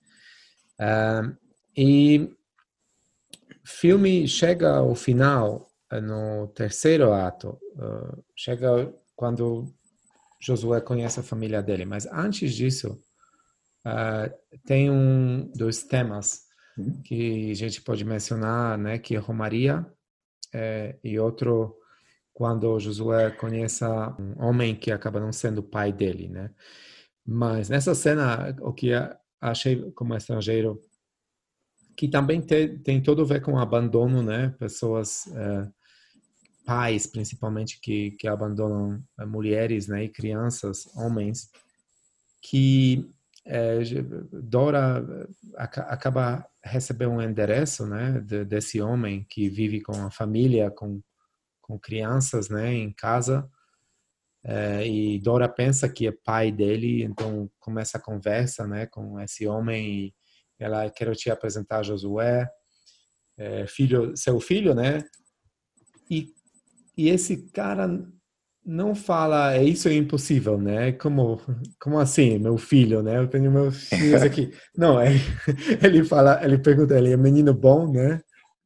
Um, 0.81 1.37
e 1.77 2.37
filme 3.65 4.29
chega 4.29 4.77
ao 4.77 4.95
final, 4.95 5.69
é, 5.91 6.01
no 6.01 6.49
terceiro 6.49 7.13
ato, 7.13 7.59
chega 8.37 8.93
quando 9.17 9.73
Josué 10.41 10.81
conhece 10.81 11.21
a 11.21 11.23
família 11.23 11.63
dele, 11.63 11.85
mas 11.85 12.07
antes 12.07 12.55
disso, 12.55 13.03
Uh, 13.89 14.59
tem 14.67 14.91
um 14.91 15.51
dos 15.53 15.83
temas 15.83 16.43
uhum. 16.77 17.01
que 17.03 17.51
a 17.51 17.55
gente 17.55 17.81
pode 17.81 18.05
mencionar, 18.05 18.77
né, 18.77 18.99
que 18.99 19.17
é 19.17 19.19
Romaria, 19.19 19.87
é, 20.53 20.99
e 21.03 21.19
outro 21.19 21.75
quando 22.35 22.79
Josué 22.79 23.31
conhece 23.31 23.85
um 23.85 24.45
homem 24.45 24.75
que 24.75 24.93
acaba 24.93 25.19
não 25.19 25.33
sendo 25.33 25.63
pai 25.63 25.93
dele, 25.93 26.29
né? 26.29 26.51
Mas 27.27 27.69
nessa 27.69 27.95
cena, 27.97 28.55
o 28.61 28.73
que 28.73 28.91
achei 29.41 29.91
como 29.93 30.15
estrangeiro, 30.15 30.81
que 31.97 32.07
também 32.09 32.41
tem, 32.41 32.79
tem 32.79 33.03
todo 33.03 33.23
a 33.23 33.25
ver 33.25 33.43
com 33.43 33.59
abandono, 33.59 34.23
né? 34.23 34.55
Pessoas, 34.59 35.27
é, 35.35 35.69
pais 36.65 37.07
principalmente, 37.07 37.81
que, 37.81 38.13
que 38.13 38.29
abandonam 38.29 39.03
é, 39.19 39.27
mulheres 39.27 39.89
né? 39.89 40.05
e 40.05 40.09
crianças, 40.09 40.87
homens, 40.95 41.51
que 42.41 43.11
é, 43.49 43.79
Dora 44.33 45.05
acaba 45.57 46.47
recebendo 46.63 47.13
um 47.13 47.23
endereço 47.23 47.87
né? 47.87 48.21
De, 48.21 48.45
desse 48.45 48.81
homem 48.81 49.27
que 49.29 49.49
vive 49.49 49.81
com 49.81 49.95
a 50.05 50.11
família, 50.11 50.71
com 50.71 51.03
com 51.69 51.79
crianças, 51.79 52.49
né, 52.49 52.73
em 52.73 52.91
casa. 52.91 53.47
É, 54.43 54.87
e 54.87 55.19
Dora 55.19 55.47
pensa 55.49 55.87
que 55.87 56.07
é 56.07 56.13
pai 56.13 56.51
dele, 56.51 57.03
então 57.05 57.51
começa 57.61 57.99
a 57.99 58.01
conversa, 58.01 58.67
né, 58.67 58.87
com 58.87 59.21
esse 59.21 59.47
homem 59.47 60.15
ela 60.59 60.91
quer 60.91 61.15
te 61.15 61.31
apresentar 61.31 61.85
Josué, 61.85 62.49
é, 63.37 63.67
filho, 63.67 64.17
seu 64.17 64.41
filho, 64.41 64.75
né? 64.75 65.05
E 66.11 66.33
e 66.97 67.11
esse 67.11 67.49
cara 67.53 67.87
não 68.69 68.95
fala, 68.95 69.55
é 69.55 69.65
isso 69.65 69.89
é 69.89 69.95
impossível, 69.95 70.59
né? 70.59 70.93
Como, 70.93 71.41
como 71.81 71.99
assim, 71.99 72.39
meu 72.39 72.59
filho, 72.59 73.03
né? 73.03 73.17
Eu 73.17 73.27
tenho 73.27 73.51
meus 73.51 73.89
filhos 73.89 74.21
aqui. 74.21 74.53
Não, 74.77 75.03
ele, 75.03 75.19
ele 75.83 76.05
fala, 76.05 76.39
ele 76.45 76.59
pergunta, 76.59 76.95
ele 76.95 77.11
é 77.11 77.17
menino 77.17 77.55
bom, 77.55 77.91
né? 77.91 78.21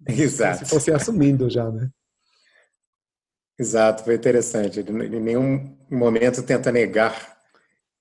Exato. 0.09 0.65
Se 0.65 0.71
fosse 0.71 0.91
assumindo 0.91 1.49
já, 1.49 1.71
né? 1.71 1.89
Exato, 3.57 4.03
foi 4.03 4.17
interessante. 4.17 4.81
Ele 4.81 4.91
em 4.91 5.21
nenhum 5.21 5.79
momento 5.89 6.43
tenta 6.43 6.73
negar 6.73 7.39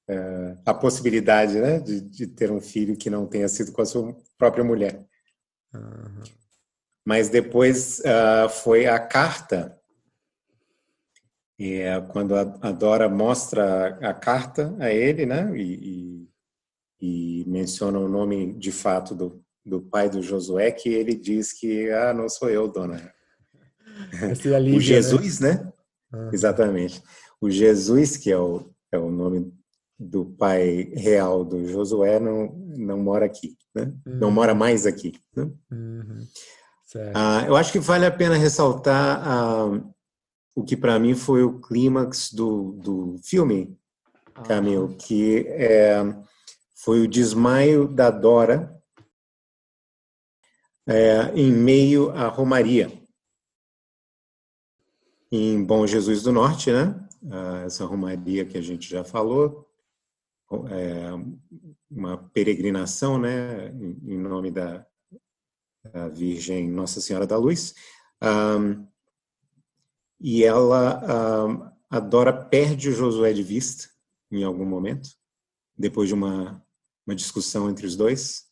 é, 0.10 0.58
a 0.66 0.74
possibilidade 0.74 1.60
né, 1.60 1.80
de, 1.80 2.02
de, 2.02 2.26
ter 2.26 2.52
um 2.52 2.60
filho 2.60 2.98
que 2.98 3.12
não 3.12 3.28
tenha 3.28 3.48
sido 3.48 3.72
com 3.72 3.84
a 3.84 3.86
sua 3.86 4.18
própria 4.40 4.64
mulher. 4.64 5.06
Uhum. 5.72 6.24
Mas 7.06 7.30
depois 7.30 8.00
uh, 8.00 8.50
foi 8.50 8.88
a 8.88 9.00
carta, 9.00 9.80
é, 11.64 12.02
quando 12.02 12.36
a, 12.36 12.42
a, 12.62 12.72
Dora 12.72 13.10
mostra 13.10 13.98
a, 14.02 14.14
carta 14.14 14.76
a 14.80 14.92
ele, 14.92 15.26
né, 15.26 15.52
e, 15.56 16.28
e, 17.02 17.42
e, 17.42 17.46
menciona 17.48 18.00
o 18.00 18.08
nome 18.08 18.54
de 18.54 18.72
fato 18.72 19.14
do, 19.14 19.44
do 19.66 19.82
pai 19.82 20.10
do 20.10 20.22
Josué, 20.22 20.72
que 20.72 20.90
ele 20.90 21.14
diz 21.14 21.54
que, 21.54 21.90
ah, 21.92 22.14
não 22.14 22.30
sou 22.30 22.50
eu, 22.50 22.68
dona 22.68 23.14
o 24.52 24.60
né? 24.60 24.80
Jesus, 24.80 25.40
né? 25.40 25.54
né? 25.54 25.74
Ah. 26.14 26.30
Exatamente. 26.34 27.02
O 27.40 27.50
Jesus, 27.50 28.18
que 28.18 28.32
é 28.32 28.38
o, 28.38 28.72
é 28.92 28.98
o 28.98 29.12
nome 29.12 29.54
do 30.00 30.26
pai 30.26 30.92
real 30.96 31.46
do 31.46 31.68
Josué, 31.68 32.20
não, 32.20 32.54
não 32.76 32.98
mora 32.98 33.26
aqui, 33.26 33.56
né? 33.76 33.94
Uhum. 34.06 34.18
Não 34.18 34.32
mora 34.32 34.56
mais 34.56 34.86
aqui. 34.86 35.14
Né? 35.36 35.44
Uhum. 35.72 36.28
Ah, 37.14 37.46
eu 37.48 37.56
acho 37.56 37.72
que 37.72 37.80
vale 37.80 38.06
a 38.06 38.12
pena 38.12 38.36
ressaltar 38.36 39.22
ah, 39.26 39.82
o 40.56 40.64
que 40.64 40.76
para 40.76 41.00
mim 41.00 41.16
foi 41.16 41.44
o 41.44 41.60
clímax 41.60 42.32
do, 42.34 42.74
do 42.74 43.18
filme, 43.24 43.78
Camil, 44.46 44.84
uhum. 44.84 44.98
que 44.98 45.46
é, 45.48 46.02
foi 46.76 47.02
o 47.02 47.08
desmaio 47.08 47.88
da 47.88 48.10
Dora 48.10 48.82
é, 50.88 51.32
em 51.36 51.52
meio 51.52 52.10
à 52.12 52.28
Romaria 52.28 53.02
em 55.32 55.64
Bom 55.64 55.88
Jesus 55.88 56.22
do 56.22 56.32
Norte, 56.32 56.72
né? 56.72 57.08
Ah, 57.32 57.64
essa 57.66 57.86
romaria 57.86 58.46
que 58.46 58.58
a 58.58 58.62
gente 58.62 58.90
já 58.90 59.04
falou, 59.04 59.66
é 60.70 61.10
uma 61.90 62.18
peregrinação, 62.18 63.18
né, 63.18 63.70
em 63.70 64.18
nome 64.18 64.52
da, 64.52 64.86
da 65.94 66.10
Virgem 66.10 66.70
Nossa 66.70 67.00
Senhora 67.00 67.26
da 67.26 67.38
Luz. 67.38 67.74
Um, 68.22 68.86
e 70.22 70.44
ela, 70.44 71.74
a 71.90 72.00
Dora 72.00 72.32
perde 72.32 72.90
o 72.90 72.94
Josué 72.94 73.34
de 73.34 73.44
vista 73.44 73.90
em 74.32 74.44
algum 74.44 74.66
momento, 74.66 75.10
depois 75.78 76.08
de 76.08 76.14
uma, 76.14 76.64
uma 77.06 77.16
discussão 77.16 77.70
entre 77.70 77.86
os 77.86 77.96
dois. 77.96 78.46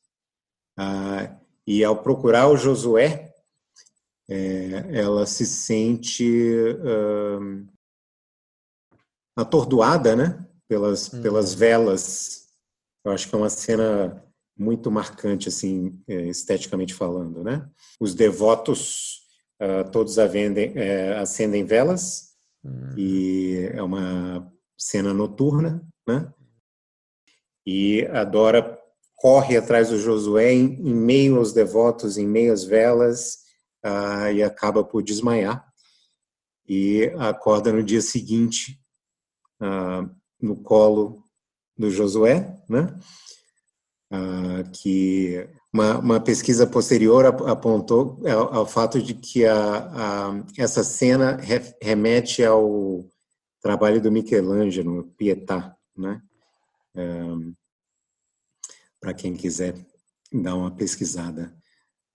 Uh, 0.77 1.39
e 1.65 1.83
ao 1.83 2.01
procurar 2.01 2.47
o 2.49 2.57
Josué, 2.57 3.33
é, 4.29 4.99
ela 4.99 5.25
se 5.25 5.45
sente 5.45 6.25
uh, 6.25 7.67
atordoada, 9.35 10.15
né? 10.15 10.45
Pelas, 10.67 11.11
uhum. 11.11 11.21
pelas 11.21 11.53
velas. 11.53 12.47
Eu 13.03 13.11
acho 13.11 13.27
que 13.27 13.35
é 13.35 13.37
uma 13.37 13.49
cena 13.49 14.23
muito 14.57 14.91
marcante, 14.91 15.47
assim, 15.47 15.99
é, 16.07 16.27
esteticamente 16.27 16.93
falando, 16.93 17.43
né? 17.43 17.67
Os 17.99 18.13
devotos 18.13 19.21
uh, 19.59 19.89
todos 19.91 20.17
avendem, 20.17 20.73
é, 20.75 21.17
acendem 21.17 21.65
velas 21.65 22.33
uhum. 22.63 22.97
e 22.97 23.69
é 23.73 23.81
uma 23.81 24.51
cena 24.77 25.13
noturna, 25.13 25.85
né? 26.07 26.31
E 27.65 28.05
a 28.07 28.23
Dora 28.23 28.79
corre 29.15 29.57
atrás 29.57 29.89
do 29.89 29.99
Josué 29.99 30.53
em, 30.53 30.75
em 30.75 30.93
meio 30.93 31.37
aos 31.37 31.53
devotos, 31.53 32.17
em 32.17 32.25
meio 32.25 32.53
às 32.53 32.63
velas, 32.63 33.39
uh, 33.85 34.31
e 34.33 34.41
acaba 34.41 34.83
por 34.83 35.03
desmaiar 35.03 35.67
e 36.67 37.11
acorda 37.17 37.73
no 37.73 37.83
dia 37.83 38.01
seguinte 38.01 38.79
uh, 39.61 40.09
no 40.39 40.55
colo 40.55 41.23
do 41.77 41.89
Josué, 41.89 42.55
né? 42.67 42.97
Que 44.73 45.47
uma, 45.71 45.99
uma, 45.99 46.19
pesquisa 46.19 46.65
posterior 46.65 47.25
apontou 47.25 48.19
ao, 48.27 48.59
ao 48.59 48.65
fato 48.65 49.01
de 49.01 49.13
que 49.13 49.45
a, 49.45 49.77
a, 49.77 50.43
essa 50.57 50.83
cena 50.83 51.35
re, 51.35 51.61
remete 51.81 52.43
ao 52.43 53.05
trabalho 53.61 54.01
do 54.01 54.11
Michelangelo, 54.11 55.13
Pietà, 55.17 55.75
né? 55.95 56.21
Para 58.99 59.13
quem 59.13 59.35
quiser 59.35 59.75
dar 60.31 60.55
uma 60.55 60.71
pesquisada. 60.71 61.53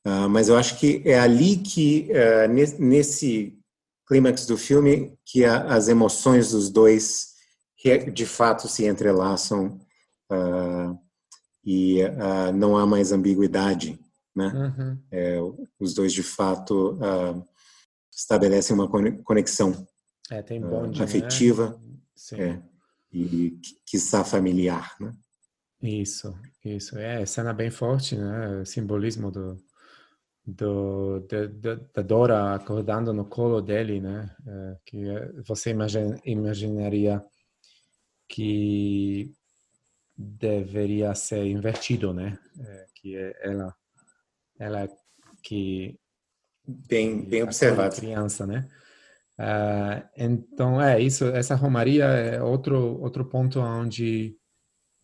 Uh, 0.06 0.28
mas 0.28 0.48
eu 0.48 0.56
acho 0.56 0.78
que 0.78 1.02
é 1.04 1.18
ali 1.18 1.56
que, 1.56 2.10
uh, 2.10 2.48
nesse 2.78 3.58
clímax 4.06 4.46
do 4.46 4.58
filme, 4.58 5.18
que 5.24 5.44
a, 5.44 5.74
as 5.74 5.88
emoções 5.88 6.50
dos 6.50 6.68
dois 6.70 7.32
de 8.12 8.24
fato 8.24 8.66
se 8.66 8.86
entrelaçam 8.86 9.78
uh, 10.32 10.98
e 11.64 11.98
não 12.54 12.76
há 12.76 12.86
mais 12.86 13.12
ambiguidade, 13.12 13.98
né? 14.34 14.46
Uhum. 14.48 14.98
É, 15.10 15.38
os 15.78 15.94
dois 15.94 16.12
de 16.12 16.22
fato 16.22 16.98
estabelecem 18.12 18.74
uma 18.74 18.88
conexão 19.22 19.86
é, 20.30 20.42
bonde, 20.58 20.98
né? 20.98 21.04
afetiva 21.04 21.80
né? 22.32 22.38
é, 22.38 22.62
e 23.12 23.58
que 23.86 23.96
está 23.96 24.24
familiar, 24.24 24.94
né? 25.00 25.14
Isso, 25.82 26.34
isso. 26.64 26.96
É, 26.98 27.26
cena 27.26 27.52
bem 27.52 27.70
forte, 27.70 28.16
né? 28.16 28.62
O 28.62 28.64
simbolismo 28.64 29.30
do, 29.30 29.56
do, 30.46 31.20
da 31.92 32.02
Dora 32.02 32.54
acordando 32.54 33.12
no 33.12 33.26
colo 33.26 33.60
dele, 33.60 34.00
né? 34.00 34.34
É, 34.46 34.76
que 34.86 35.04
você 35.46 35.70
imagine, 35.70 36.18
imaginaria 36.24 37.22
que 38.28 39.30
deveria 40.16 41.14
ser 41.14 41.44
invertido, 41.46 42.12
né? 42.12 42.38
É, 42.60 42.86
que 42.94 43.16
é 43.16 43.34
ela, 43.42 43.74
ela 44.58 44.88
que 45.42 45.98
bem 46.66 47.24
bem 47.24 47.42
observado 47.42 47.96
criança, 47.96 48.46
né? 48.46 48.68
Uh, 49.38 50.08
então 50.16 50.80
é 50.80 51.00
isso. 51.00 51.26
Essa 51.26 51.54
romaria 51.54 52.04
é 52.04 52.42
outro 52.42 53.00
outro 53.00 53.24
ponto 53.24 53.60
onde 53.60 54.36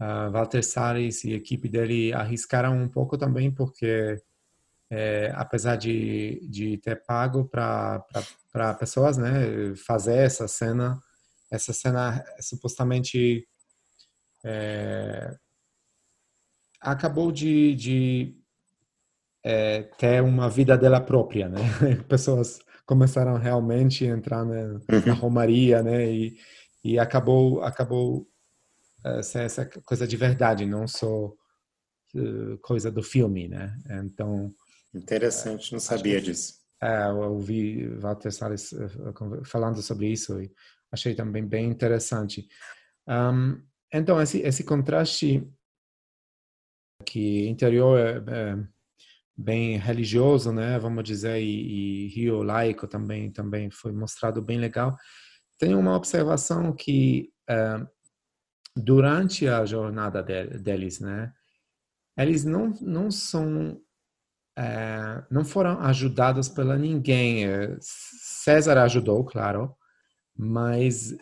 uh, 0.00 0.30
Walter 0.30 0.62
Salles 0.62 1.24
e 1.24 1.32
a 1.32 1.36
equipe 1.36 1.68
dele 1.68 2.12
arriscaram 2.12 2.76
um 2.80 2.88
pouco 2.88 3.18
também 3.18 3.50
porque 3.50 4.22
é, 4.90 5.32
apesar 5.36 5.76
de, 5.76 6.40
de 6.48 6.76
ter 6.78 6.96
pago 7.04 7.44
para 7.44 8.04
pessoas 8.78 9.16
né, 9.16 9.74
fazer 9.86 10.16
essa 10.16 10.48
cena, 10.48 11.00
essa 11.50 11.72
cena 11.72 12.24
supostamente 12.40 13.46
é, 14.44 15.36
acabou 16.80 17.30
de, 17.30 17.74
de 17.74 18.36
é, 19.44 19.82
ter 19.82 20.22
uma 20.22 20.48
vida 20.48 20.76
dela 20.76 21.00
própria, 21.00 21.48
né? 21.48 21.60
Pessoas 22.08 22.60
começaram 22.86 23.36
realmente 23.36 24.04
a 24.06 24.10
entrar 24.10 24.44
né, 24.44 24.80
na 25.06 25.14
romaria, 25.14 25.82
né? 25.82 26.10
E, 26.10 26.36
e 26.82 26.98
acabou 26.98 27.62
acabou 27.62 28.26
é, 29.04 29.22
ser 29.22 29.44
essa 29.44 29.66
coisa 29.66 30.06
de 30.06 30.16
verdade, 30.16 30.66
não 30.66 30.86
só 30.88 31.32
coisa 32.62 32.90
do 32.90 33.02
filme, 33.02 33.46
né? 33.46 33.76
Então 34.04 34.52
interessante, 34.92 35.72
não 35.72 35.78
sabia 35.78 36.20
disso. 36.20 36.54
É, 36.82 37.08
eu 37.08 37.32
ouvi 37.32 37.86
Walter 37.98 38.32
Salles 38.32 38.74
falando 39.44 39.80
sobre 39.82 40.08
isso 40.08 40.40
e 40.40 40.50
achei 40.90 41.14
também 41.14 41.46
bem 41.46 41.68
interessante. 41.68 42.48
Um, 43.06 43.62
então 43.92 44.20
esse 44.20 44.38
esse 44.40 44.64
contraste 44.64 45.46
que 47.04 47.48
interior 47.48 47.98
é, 47.98 48.16
é 48.28 48.68
bem 49.36 49.78
religioso, 49.78 50.52
né, 50.52 50.78
vamos 50.78 51.02
dizer, 51.04 51.40
e, 51.40 52.06
e 52.06 52.08
Rio 52.08 52.42
laico 52.42 52.86
também 52.86 53.30
também 53.32 53.70
foi 53.70 53.92
mostrado 53.92 54.42
bem 54.42 54.58
legal. 54.58 54.96
Tem 55.58 55.74
uma 55.74 55.96
observação 55.96 56.74
que 56.74 57.32
uh, 57.50 57.86
durante 58.76 59.48
a 59.48 59.64
jornada 59.64 60.22
de, 60.22 60.58
deles, 60.58 61.00
né, 61.00 61.32
eles 62.18 62.44
não 62.44 62.68
não 62.80 63.10
são 63.10 63.80
uh, 64.58 65.26
não 65.30 65.44
foram 65.44 65.80
ajudados 65.80 66.48
pela 66.48 66.76
ninguém. 66.76 67.46
César 67.80 68.78
ajudou, 68.78 69.24
claro, 69.24 69.74
mas 70.36 71.14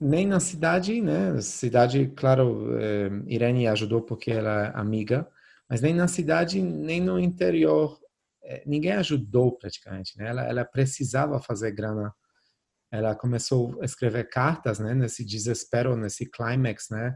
nem 0.00 0.26
na 0.26 0.40
cidade, 0.40 1.00
né? 1.00 1.40
Cidade, 1.40 2.12
claro, 2.16 2.78
Irene 3.26 3.66
ajudou 3.66 4.02
porque 4.02 4.30
ela 4.30 4.66
é 4.66 4.72
amiga, 4.74 5.28
mas 5.68 5.80
nem 5.80 5.94
na 5.94 6.08
cidade, 6.08 6.62
nem 6.62 7.00
no 7.00 7.18
interior, 7.18 7.98
é, 8.42 8.62
ninguém 8.64 8.92
ajudou 8.92 9.52
praticamente, 9.52 10.16
né? 10.16 10.28
Ela, 10.28 10.42
ela 10.44 10.64
precisava 10.64 11.38
fazer 11.38 11.70
grana. 11.72 12.14
Ela 12.90 13.14
começou 13.14 13.78
a 13.82 13.84
escrever 13.84 14.30
cartas, 14.30 14.78
né? 14.78 14.94
Nesse 14.94 15.22
desespero, 15.22 15.94
nesse 15.94 16.24
climax, 16.24 16.88
né? 16.90 17.14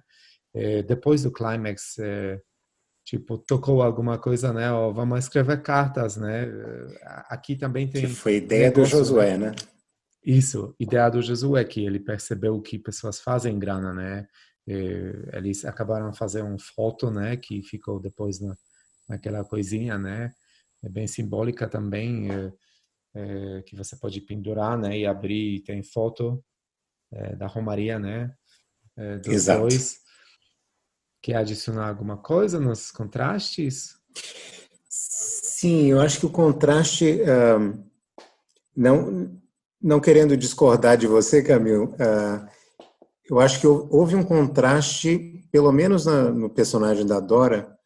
É, 0.54 0.82
depois 0.82 1.22
do 1.22 1.32
climax, 1.32 1.98
é, 1.98 2.38
tipo, 3.06 3.38
tocou 3.38 3.82
alguma 3.82 4.18
coisa, 4.18 4.52
né? 4.52 4.70
Ou 4.70 4.92
vamos 4.92 5.20
escrever 5.20 5.62
cartas, 5.62 6.18
né? 6.18 6.46
Aqui 7.30 7.56
também 7.56 7.88
tem... 7.88 8.02
Que 8.02 8.09
foi 8.09 8.36
ideia 8.36 8.68
negócio, 8.68 8.98
do 8.98 8.98
Josué, 8.98 9.38
né? 9.38 9.52
Isso, 10.24 10.74
ideia 10.78 11.10
do 11.10 11.20
Josué, 11.20 11.64
que 11.64 11.84
ele 11.84 11.98
percebeu 11.98 12.60
que 12.60 12.78
pessoas 12.78 13.20
fazem 13.20 13.58
grana, 13.58 13.92
né? 13.92 14.26
eles 14.66 15.64
acabaram 15.64 16.12
fazer 16.12 16.42
uma 16.42 16.58
foto, 16.58 17.10
né, 17.10 17.36
que 17.36 17.62
ficou 17.62 17.98
depois 17.98 18.40
na, 18.40 18.56
naquela 19.08 19.44
coisinha, 19.44 19.98
né, 19.98 20.32
é 20.82 20.88
bem 20.88 21.06
simbólica 21.06 21.68
também, 21.68 22.30
é, 22.30 22.52
é, 23.14 23.62
que 23.62 23.76
você 23.76 23.96
pode 23.96 24.20
pendurar, 24.20 24.78
né, 24.78 24.98
e 24.98 25.06
abrir, 25.06 25.56
e 25.56 25.62
tem 25.62 25.82
foto 25.82 26.44
é, 27.12 27.36
da 27.36 27.46
Romaria, 27.46 27.98
né, 27.98 28.34
é, 28.96 29.18
dos 29.18 29.34
Exato. 29.34 29.60
dois. 29.62 30.00
Quer 31.20 31.36
adicionar 31.36 31.88
alguma 31.88 32.16
coisa 32.16 32.58
nos 32.58 32.90
contrastes? 32.90 33.96
Sim, 34.88 35.86
eu 35.86 36.00
acho 36.00 36.18
que 36.18 36.26
o 36.26 36.30
contraste, 36.30 37.20
uh, 37.22 37.88
não, 38.76 39.40
não 39.82 40.00
querendo 40.00 40.36
discordar 40.36 40.96
de 40.96 41.06
você, 41.06 41.42
Camil, 41.42 41.84
uh, 41.84 42.46
eu 43.28 43.40
acho 43.40 43.60
que 43.60 43.66
houve 43.66 44.14
um 44.14 44.22
contraste, 44.22 45.46
pelo 45.50 45.72
menos 45.72 46.06
no 46.06 46.50
personagem 46.50 47.06
da 47.06 47.18
Dora, 47.18 47.76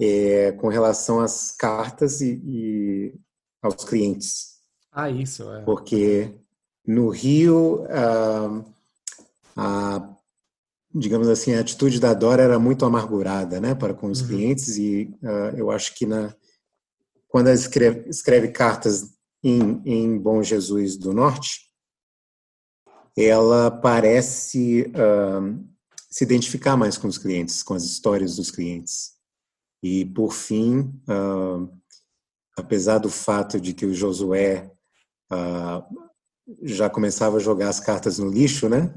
é, 0.00 0.52
com 0.52 0.68
relação 0.68 1.20
às 1.20 1.50
cartas 1.50 2.20
e, 2.20 3.14
aos 3.62 3.84
clientes. 3.84 4.56
Ah, 4.92 5.10
isso, 5.10 5.50
é. 5.52 5.62
Porque 5.62 6.32
no 6.86 7.08
Rio, 7.08 7.84
a, 9.56 10.08
digamos 10.94 11.28
assim, 11.28 11.54
a 11.54 11.60
atitude 11.60 11.98
da 11.98 12.14
Dora 12.14 12.42
era 12.42 12.58
muito 12.58 12.84
amargurada 12.84 13.60
né, 13.60 13.74
para 13.74 13.94
com 13.94 14.08
os 14.08 14.20
uhum. 14.20 14.28
clientes, 14.28 14.78
e 14.78 15.10
uh, 15.22 15.56
eu 15.56 15.70
acho 15.70 15.94
que 15.94 16.06
na, 16.06 16.34
quando 17.26 17.48
ela 17.48 17.56
escreve, 17.56 18.08
escreve 18.08 18.48
cartas 18.48 19.15
em, 19.46 19.80
em 19.84 20.18
Bom 20.18 20.42
Jesus 20.42 20.96
do 20.96 21.12
Norte, 21.12 21.70
ela 23.16 23.70
parece 23.70 24.90
uh, 24.90 25.64
se 26.10 26.24
identificar 26.24 26.76
mais 26.76 26.98
com 26.98 27.06
os 27.06 27.16
clientes, 27.16 27.62
com 27.62 27.74
as 27.74 27.84
histórias 27.84 28.36
dos 28.36 28.50
clientes. 28.50 29.12
E, 29.80 30.04
por 30.04 30.32
fim, 30.32 30.92
uh, 31.08 31.72
apesar 32.58 32.98
do 32.98 33.08
fato 33.08 33.60
de 33.60 33.72
que 33.72 33.86
o 33.86 33.94
Josué 33.94 34.68
uh, 35.32 35.82
já 36.62 36.90
começava 36.90 37.36
a 37.36 37.40
jogar 37.40 37.68
as 37.68 37.78
cartas 37.78 38.18
no 38.18 38.28
lixo, 38.28 38.68
né? 38.68 38.92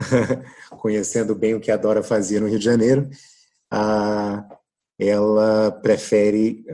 conhecendo 0.80 1.34
bem 1.34 1.54
o 1.54 1.60
que 1.60 1.70
a 1.70 1.76
Dora 1.76 2.02
fazia 2.02 2.40
no 2.40 2.48
Rio 2.48 2.58
de 2.58 2.64
Janeiro, 2.64 3.10
ela 4.98 5.70
prefere, 5.82 6.64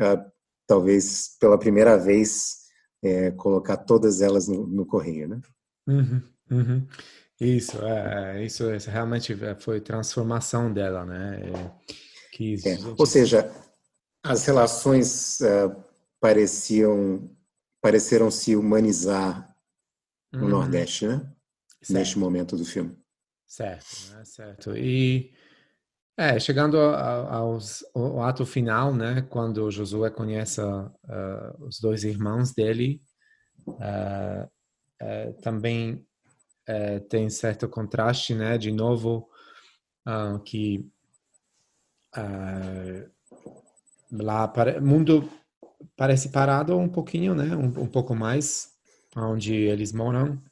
talvez 0.65 1.37
pela 1.41 1.59
primeira 1.59 1.97
vez, 1.97 2.66
é, 3.07 3.31
colocar 3.31 3.77
todas 3.77 4.21
elas 4.21 4.49
no, 4.49 4.67
no 4.67 4.87
correio, 4.87 5.29
né? 5.29 5.41
Uhum. 5.87 6.23
Uhum. 6.51 6.87
Isso, 7.41 7.83
é, 7.85 8.39
é 8.39 8.45
isso 8.45 8.65
realmente 8.89 9.33
é, 9.45 9.55
foi 9.55 9.81
transformação 9.81 10.73
dela, 10.73 11.05
né? 11.05 11.41
É, 11.41 11.71
que 12.33 12.55
é. 12.55 12.57
gente... 12.57 12.95
Ou 12.99 13.07
seja, 13.07 13.51
as 14.23 14.45
relações 14.45 15.41
uh, 15.41 15.85
pareciam 16.21 17.31
pareceram 17.81 18.31
se 18.33 18.57
humanizar 18.57 19.55
no 20.33 20.43
uhum. 20.43 20.49
Nordeste, 20.49 21.07
né? 21.07 21.19
Certo. 21.81 21.93
Neste 21.93 22.19
momento 22.19 22.57
do 22.57 22.65
filme. 22.65 22.97
Certo, 23.47 23.87
né? 24.11 24.25
certo. 24.25 24.77
E 24.77 25.33
é, 26.17 26.41
chegando 26.41 26.79
ao, 26.79 27.59
ao, 27.95 28.23
ato 28.23 28.47
final, 28.47 28.95
né? 28.95 29.27
Quando 29.29 29.71
Josué 29.71 30.11
conhece 30.11 30.63
uh, 30.63 30.91
os 31.61 31.79
dois 31.79 32.05
irmãos 32.05 32.55
dele, 32.55 33.03
uh, 33.67 34.51
também 35.43 36.07
é, 36.67 36.99
tem 37.01 37.29
certo 37.29 37.69
contraste, 37.69 38.35
né? 38.35 38.57
De 38.57 38.73
novo, 38.73 39.29
uh, 40.09 40.39
que 40.41 40.89
uh, 42.17 43.11
lá 44.11 44.53
o 44.79 44.83
mundo 44.83 45.29
parece 45.97 46.31
parado 46.31 46.77
um 46.79 46.89
pouquinho, 46.89 47.35
né? 47.35 47.55
Um, 47.55 47.83
um 47.83 47.87
pouco 47.87 48.15
mais, 48.15 48.73
onde 49.15 49.55
eles 49.55 49.93
moram. 49.93 50.43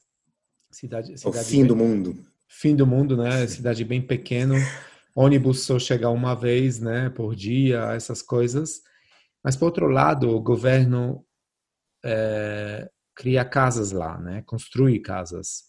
Cidade, 0.71 1.17
cidade 1.17 1.39
o 1.39 1.43
fim 1.43 1.59
bem, 1.59 1.67
do 1.67 1.77
mundo. 1.77 2.19
Fim 2.49 2.77
do 2.77 2.87
mundo, 2.87 3.17
né? 3.17 3.47
Cidade 3.47 3.83
bem 3.83 4.03
pequeno. 4.03 4.57
Ônibus 5.15 5.63
só 5.63 5.79
chega 5.79 6.09
uma 6.11 6.35
vez, 6.35 6.81
né? 6.81 7.09
Por 7.11 7.35
dia, 7.37 7.93
essas 7.93 8.21
coisas. 8.21 8.83
Mas 9.43 9.57
por 9.57 9.67
outro 9.67 9.87
lado, 9.89 10.29
o 10.31 10.41
governo 10.41 11.25
é, 12.05 12.91
cria 13.15 13.45
casas 13.45 13.93
lá, 13.93 14.19
né? 14.19 14.43
Construi 14.47 14.99
casas 15.01 15.65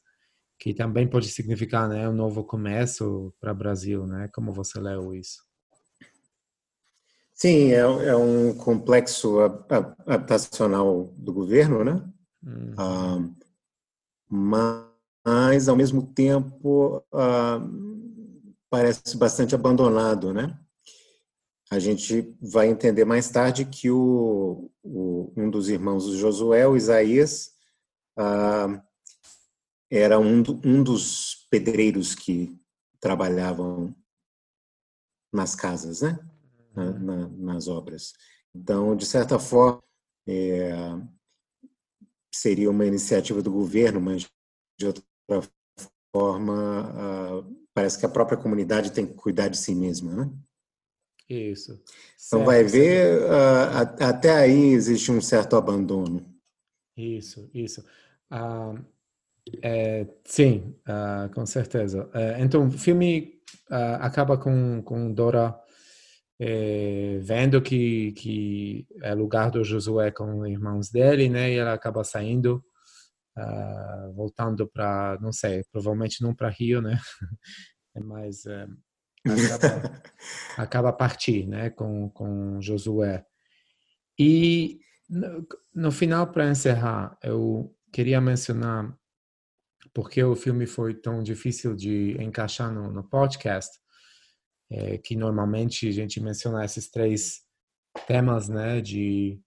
que 0.57 0.73
também 0.73 1.07
pode 1.07 1.27
significar 1.27 1.88
né, 1.88 2.07
um 2.07 2.13
novo 2.13 2.43
começo 2.43 3.34
para 3.39 3.51
o 3.51 3.55
Brasil, 3.55 4.07
né? 4.07 4.30
Como 4.34 4.53
você 4.53 4.80
leu 4.80 5.13
isso? 5.13 5.43
Sim, 7.34 7.73
é, 7.73 7.80
é 7.80 8.15
um 8.15 8.53
complexo 8.55 9.39
habitacional 10.07 11.13
do 11.17 11.34
governo, 11.34 11.84
né? 11.84 12.01
Uhum. 12.41 12.73
Ah, 12.77 13.19
mas, 14.30 15.67
ao 15.67 15.76
mesmo 15.76 16.01
tempo, 16.01 17.03
ah, 17.13 17.59
parece 18.69 19.17
bastante 19.17 19.55
abandonado, 19.55 20.33
né? 20.33 20.59
A 21.71 21.79
gente 21.79 22.35
vai 22.39 22.67
entender 22.67 23.05
mais 23.05 23.29
tarde 23.29 23.65
que 23.65 23.89
o, 23.89 24.71
o 24.83 25.33
um 25.35 25.49
dos 25.49 25.67
irmãos 25.69 26.05
do 26.05 26.17
Josué, 26.17 26.67
o 26.67 26.77
Isaías, 26.77 27.51
ah, 28.17 28.81
era 29.89 30.19
um, 30.19 30.43
um 30.63 30.83
dos 30.83 31.47
pedreiros 31.49 32.13
que 32.13 32.59
trabalhavam 32.99 33.95
nas 35.33 35.55
casas, 35.55 36.01
né? 36.01 36.19
Na, 36.73 36.83
uhum. 36.83 36.99
na, 36.99 37.27
nas 37.29 37.67
obras. 37.67 38.13
Então, 38.53 38.95
de 38.95 39.05
certa 39.05 39.39
forma, 39.39 39.83
é, 40.27 40.71
seria 42.33 42.69
uma 42.69 42.85
iniciativa 42.85 43.41
do 43.41 43.51
governo, 43.51 43.99
mas 44.01 44.29
de 44.77 44.87
outra 44.87 45.03
forma, 46.13 47.41
uh, 47.41 47.64
parece 47.76 47.99
que 47.99 48.06
a 48.06 48.10
própria 48.10 48.38
comunidade 48.38 48.91
tem 48.91 49.06
que 49.06 49.14
cuidar 49.14 49.49
de 49.49 49.57
si 49.57 49.76
mesma, 49.76 50.15
né? 50.15 50.31
Isso. 51.30 51.73
Então, 51.73 52.39
certo, 52.39 52.45
vai 52.45 52.64
ver, 52.64 53.22
uh, 53.23 54.03
até 54.03 54.31
aí 54.31 54.73
existe 54.73 55.11
um 55.11 55.19
certo 55.19 55.56
abandono. 55.56 56.26
Isso, 56.95 57.49
isso. 57.53 57.84
Uh, 58.31 58.84
é, 59.61 60.07
sim, 60.23 60.76
uh, 60.88 61.34
com 61.34 61.45
certeza. 61.45 62.06
Uh, 62.06 62.41
então, 62.41 62.68
o 62.68 62.72
filme 62.72 63.35
acaba 63.99 64.38
com, 64.38 64.81
com 64.84 65.11
Dora 65.11 65.60
é, 66.39 67.18
vendo 67.22 67.61
que, 67.61 68.11
que 68.14 68.88
é 69.02 69.14
lugar 69.14 69.49
do 69.49 69.64
Josué 69.64 70.11
com 70.11 70.39
os 70.39 70.47
irmãos 70.47 70.89
dele, 70.89 71.30
né? 71.30 71.52
E 71.52 71.57
ela 71.57 71.73
acaba 71.73 72.03
saindo, 72.03 72.64
voltando 74.13 74.67
para, 74.67 75.17
não 75.21 75.31
sei, 75.31 75.63
provavelmente 75.71 76.21
não 76.21 76.33
para 76.33 76.49
Rio, 76.49 76.81
né? 76.81 76.97
Mas 77.95 78.43
acaba, 79.25 80.01
acaba 80.57 80.89
a 80.89 80.93
partir, 80.93 81.47
né, 81.47 81.69
com, 81.69 82.09
com 82.09 82.61
Josué. 82.61 83.25
E 84.17 84.79
no, 85.09 85.47
no 85.73 85.91
final, 85.91 86.31
para 86.31 86.49
encerrar, 86.49 87.17
eu 87.23 87.73
queria 87.91 88.19
mencionar 88.19 88.95
porque 89.93 90.21
o 90.21 90.35
filme 90.35 90.67
foi 90.67 90.93
tão 90.93 91.23
difícil 91.23 91.73
de 91.73 92.21
encaixar 92.21 92.69
no, 92.71 92.91
no 92.91 93.01
podcast, 93.01 93.79
é, 94.69 94.97
que 94.97 95.15
normalmente 95.15 95.87
a 95.87 95.91
gente 95.91 96.19
menciona 96.19 96.65
esses 96.65 96.91
três 96.91 97.43
temas, 98.05 98.49
né, 98.49 98.81
de, 98.81 99.39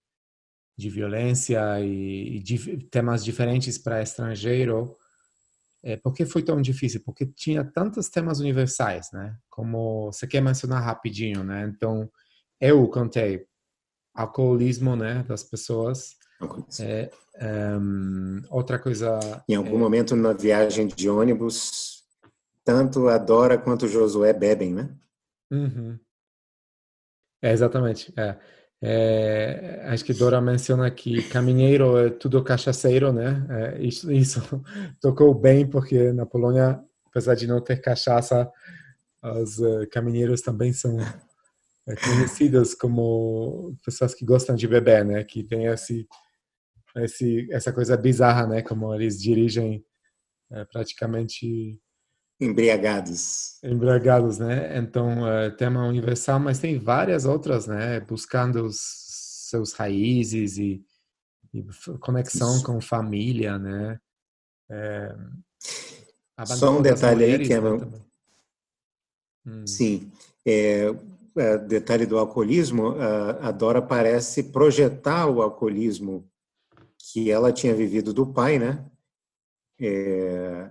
de 0.79 0.89
violência 0.89 1.79
e, 1.81 2.37
e 2.37 2.39
de, 2.39 2.77
temas 2.85 3.23
diferentes 3.23 3.77
para 3.77 4.01
estrangeiro. 4.01 4.95
É, 5.83 5.97
por 5.97 6.13
que 6.13 6.25
foi 6.25 6.41
tão 6.41 6.61
difícil? 6.61 7.01
Porque 7.05 7.25
tinha 7.25 7.63
tantos 7.63 8.09
temas 8.09 8.39
universais, 8.39 9.09
né? 9.11 9.35
Como 9.49 10.05
você 10.11 10.25
quer 10.25 10.41
mencionar 10.41 10.83
rapidinho, 10.83 11.43
né? 11.43 11.69
Então, 11.73 12.09
eu 12.59 12.87
contei 12.87 13.45
alcoolismo, 14.13 14.95
né, 14.95 15.23
das 15.27 15.43
pessoas. 15.43 16.15
É, 16.79 17.09
um, 17.77 18.41
outra 18.49 18.79
coisa. 18.79 19.19
Em 19.47 19.55
algum 19.55 19.75
é... 19.75 19.79
momento 19.79 20.15
na 20.15 20.33
viagem 20.33 20.87
de 20.87 21.09
ônibus, 21.09 22.03
tanto 22.63 23.07
a 23.09 23.17
Dora 23.17 23.57
quanto 23.57 23.85
o 23.85 23.89
Josué 23.89 24.33
bebem, 24.33 24.73
né? 24.73 24.89
Uhum. 25.51 25.99
É, 27.41 27.51
exatamente. 27.51 28.13
É. 28.17 28.37
É, 28.81 29.81
acho 29.87 30.05
que 30.05 30.13
Dora 30.13 30.39
menciona 30.39 30.89
que 30.89 31.21
caminheiro 31.23 31.97
é 31.97 32.09
tudo 32.09 32.43
cachaceiro, 32.43 33.11
né? 33.11 33.45
É, 33.49 33.81
isso, 33.83 34.11
isso 34.11 34.41
tocou 35.01 35.33
bem 35.33 35.67
porque 35.69 36.13
na 36.13 36.25
Polônia, 36.25 36.81
apesar 37.05 37.35
de 37.35 37.45
não 37.45 37.59
ter 37.61 37.81
cachaça, 37.81 38.49
os 39.21 39.59
uh, 39.59 39.87
caminheiros 39.91 40.41
também 40.41 40.71
são 40.71 40.95
uh, 40.95 41.95
conhecidos 42.05 42.73
como 42.73 43.75
pessoas 43.83 44.13
que 44.13 44.23
gostam 44.23 44.55
de 44.55 44.65
beber, 44.65 45.03
né? 45.03 45.23
Que 45.25 45.43
tem 45.43 45.65
esse, 45.65 46.07
esse 46.97 47.47
essa 47.51 47.73
coisa 47.73 47.97
bizarra, 47.97 48.47
né? 48.47 48.61
Como 48.61 48.95
eles 48.95 49.21
dirigem 49.21 49.83
uh, 50.51 50.65
praticamente 50.71 51.77
embriagados. 52.39 53.59
Embriagados, 53.63 54.39
né? 54.39 54.77
Então, 54.77 55.23
uh, 55.23 55.51
tema 55.57 55.85
universal, 55.85 56.39
mas 56.39 56.59
tem 56.59 56.79
várias 56.79 57.25
outras, 57.25 57.67
né? 57.67 57.99
Buscando 57.99 58.65
os 58.65 58.79
seus 59.49 59.73
raízes 59.73 60.57
e, 60.57 60.83
e 61.53 61.65
conexão 61.99 62.55
Isso. 62.55 62.65
com 62.65 62.79
família, 62.79 63.57
né? 63.57 63.99
É, 64.69 65.15
Só 66.45 66.77
um 66.77 66.81
detalhe 66.81 67.25
mulheres, 67.25 67.41
aí 67.41 67.47
que 67.47 67.53
é... 67.53 67.61
Né, 67.61 68.01
hum. 69.45 69.67
Sim. 69.67 70.11
É, 70.45 70.93
é, 71.35 71.57
detalhe 71.57 72.05
do 72.05 72.17
alcoolismo, 72.17 72.95
a 73.41 73.51
Dora 73.51 73.81
parece 73.81 74.43
projetar 74.43 75.27
o 75.27 75.41
alcoolismo 75.41 76.29
que 76.97 77.31
ela 77.31 77.51
tinha 77.51 77.73
vivido 77.73 78.13
do 78.13 78.25
pai, 78.25 78.59
né? 78.59 78.85
É, 79.79 80.69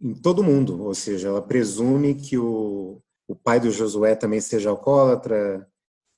em 0.00 0.14
todo 0.14 0.42
mundo, 0.42 0.82
ou 0.82 0.94
seja, 0.94 1.28
ela 1.28 1.42
presume 1.42 2.14
que 2.14 2.36
o, 2.36 3.00
o 3.26 3.34
pai 3.34 3.58
do 3.58 3.70
Josué 3.70 4.14
também 4.14 4.40
seja 4.40 4.70
alcoólatra, 4.70 5.66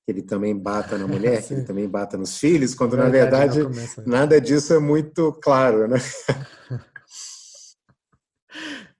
que 0.04 0.12
ele 0.12 0.22
também 0.22 0.56
bata 0.56 0.98
na 0.98 1.06
mulher, 1.06 1.46
que 1.46 1.54
ele 1.54 1.64
também 1.66 1.88
bata 1.88 2.16
nos 2.16 2.38
filhos, 2.38 2.74
quando 2.74 2.96
na 2.96 3.08
verdade 3.08 3.60
nada 4.06 4.40
disso 4.40 4.72
é 4.74 4.78
muito 4.78 5.32
claro, 5.42 5.86
né? 5.86 5.98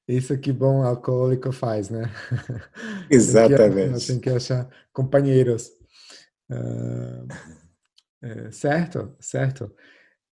Isso 0.08 0.38
que 0.38 0.52
bom 0.52 0.82
alcoólico 0.82 1.52
faz, 1.52 1.90
né? 1.90 2.10
Exatamente. 3.10 4.06
Tem 4.06 4.18
que, 4.18 4.30
achar 4.30 4.66
companheiros. 4.90 5.70
Uh, 6.50 7.28
é, 8.22 8.50
certo, 8.50 9.14
certo. 9.20 9.70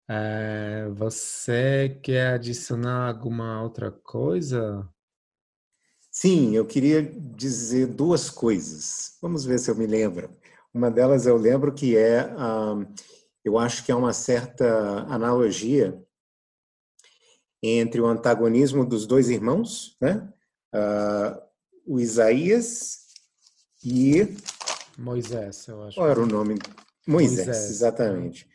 É, 0.09 0.89
você 0.91 1.99
quer 2.03 2.35
adicionar 2.35 3.09
alguma 3.09 3.62
outra 3.62 3.91
coisa? 3.91 4.89
Sim, 6.11 6.55
eu 6.55 6.65
queria 6.65 7.03
dizer 7.03 7.89
duas 7.89 8.31
coisas. 8.31 9.19
Vamos 9.20 9.45
ver 9.45 9.59
se 9.59 9.70
eu 9.70 9.74
me 9.74 9.87
lembro. 9.87 10.31
Uma 10.73 10.91
delas 10.91 11.27
eu 11.27 11.37
lembro 11.37 11.74
que 11.74 11.97
é, 11.97 12.31
eu 13.45 13.59
acho 13.59 13.85
que 13.85 13.91
há 13.91 13.97
uma 13.97 14.12
certa 14.12 15.01
analogia 15.09 16.03
entre 17.62 18.01
o 18.01 18.07
antagonismo 18.07 18.85
dos 18.85 19.07
dois 19.07 19.28
irmãos, 19.28 19.97
né? 20.01 20.33
Uh, 20.74 21.43
o 21.87 22.01
Isaías 22.01 23.07
e 23.85 24.37
Moisés, 24.99 25.66
eu 25.69 25.83
acho. 25.83 25.97
Qual 25.97 26.09
era 26.09 26.20
o 26.20 26.27
nome? 26.27 26.59
Moisés, 27.07 27.47
Moisés. 27.47 27.70
exatamente. 27.70 28.49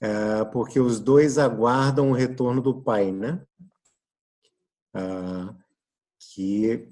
É, 0.00 0.44
porque 0.46 0.80
os 0.80 0.98
dois 0.98 1.36
aguardam 1.36 2.10
o 2.10 2.14
retorno 2.14 2.62
do 2.62 2.82
pai, 2.82 3.12
né? 3.12 3.42
Ah, 4.94 5.54
que, 6.18 6.88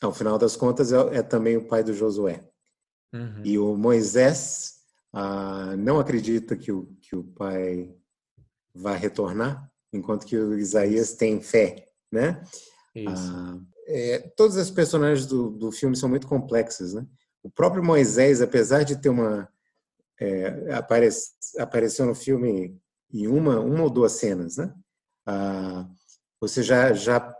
ao 0.00 0.14
final 0.14 0.38
das 0.38 0.56
contas, 0.56 0.92
é, 0.92 1.18
é, 1.18 1.22
também 1.22 1.56
o 1.56 1.68
pai 1.68 1.84
do 1.84 1.92
Josué. 1.92 2.42
Uhum. 3.12 3.42
E 3.44 3.58
o 3.58 3.76
Moisés 3.76 4.80
ah, 5.12 5.76
não 5.76 6.00
acredita 6.00 6.56
que 6.56 6.72
o, 6.72 6.86
que 7.02 7.14
o 7.14 7.22
pai 7.22 7.94
vai 8.74 8.96
retornar, 8.96 9.70
enquanto 9.92 10.26
que 10.26 10.36
o 10.36 10.58
Isaías 10.58 11.12
tem 11.12 11.40
fé, 11.42 11.86
né? 12.10 12.42
Ah, 13.06 13.58
é, 13.86 14.18
todos 14.36 14.56
os 14.56 14.70
personagens 14.70 15.26
do, 15.26 15.50
do 15.50 15.70
filme 15.70 15.96
são 15.96 16.08
muito 16.08 16.26
complexos, 16.26 16.94
né? 16.94 17.06
O 17.42 17.50
próprio 17.50 17.84
Moisés, 17.84 18.40
apesar 18.40 18.84
de 18.84 18.96
ter 18.96 19.08
uma 19.08 19.48
é, 20.22 20.72
aparece, 20.74 21.32
apareceu 21.58 22.06
no 22.06 22.14
filme 22.14 22.80
em 23.12 23.26
uma, 23.26 23.58
uma 23.58 23.82
ou 23.82 23.90
duas 23.90 24.12
cenas, 24.12 24.56
né? 24.56 24.72
Ah, 25.26 25.88
você 26.40 26.62
já, 26.62 26.92
já 26.92 27.34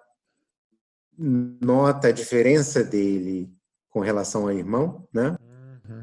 nota 1.16 2.08
a 2.08 2.12
diferença 2.12 2.82
dele 2.82 3.52
com 3.88 4.00
relação 4.00 4.42
ao 4.42 4.52
irmão, 4.52 5.08
né? 5.12 5.36
Uhum. 5.40 6.00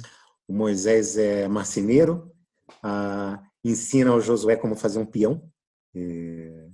O 0.47 0.53
Moisés 0.53 1.18
é 1.18 1.47
marceneiro, 1.49 2.31
ah, 2.81 3.43
ensina 3.64 4.11
ao 4.11 4.22
Josué 4.22 4.56
como 4.56 4.76
fazer 4.76 4.99
um 4.99 5.06
peão. 5.06 5.51
É, 5.93 6.69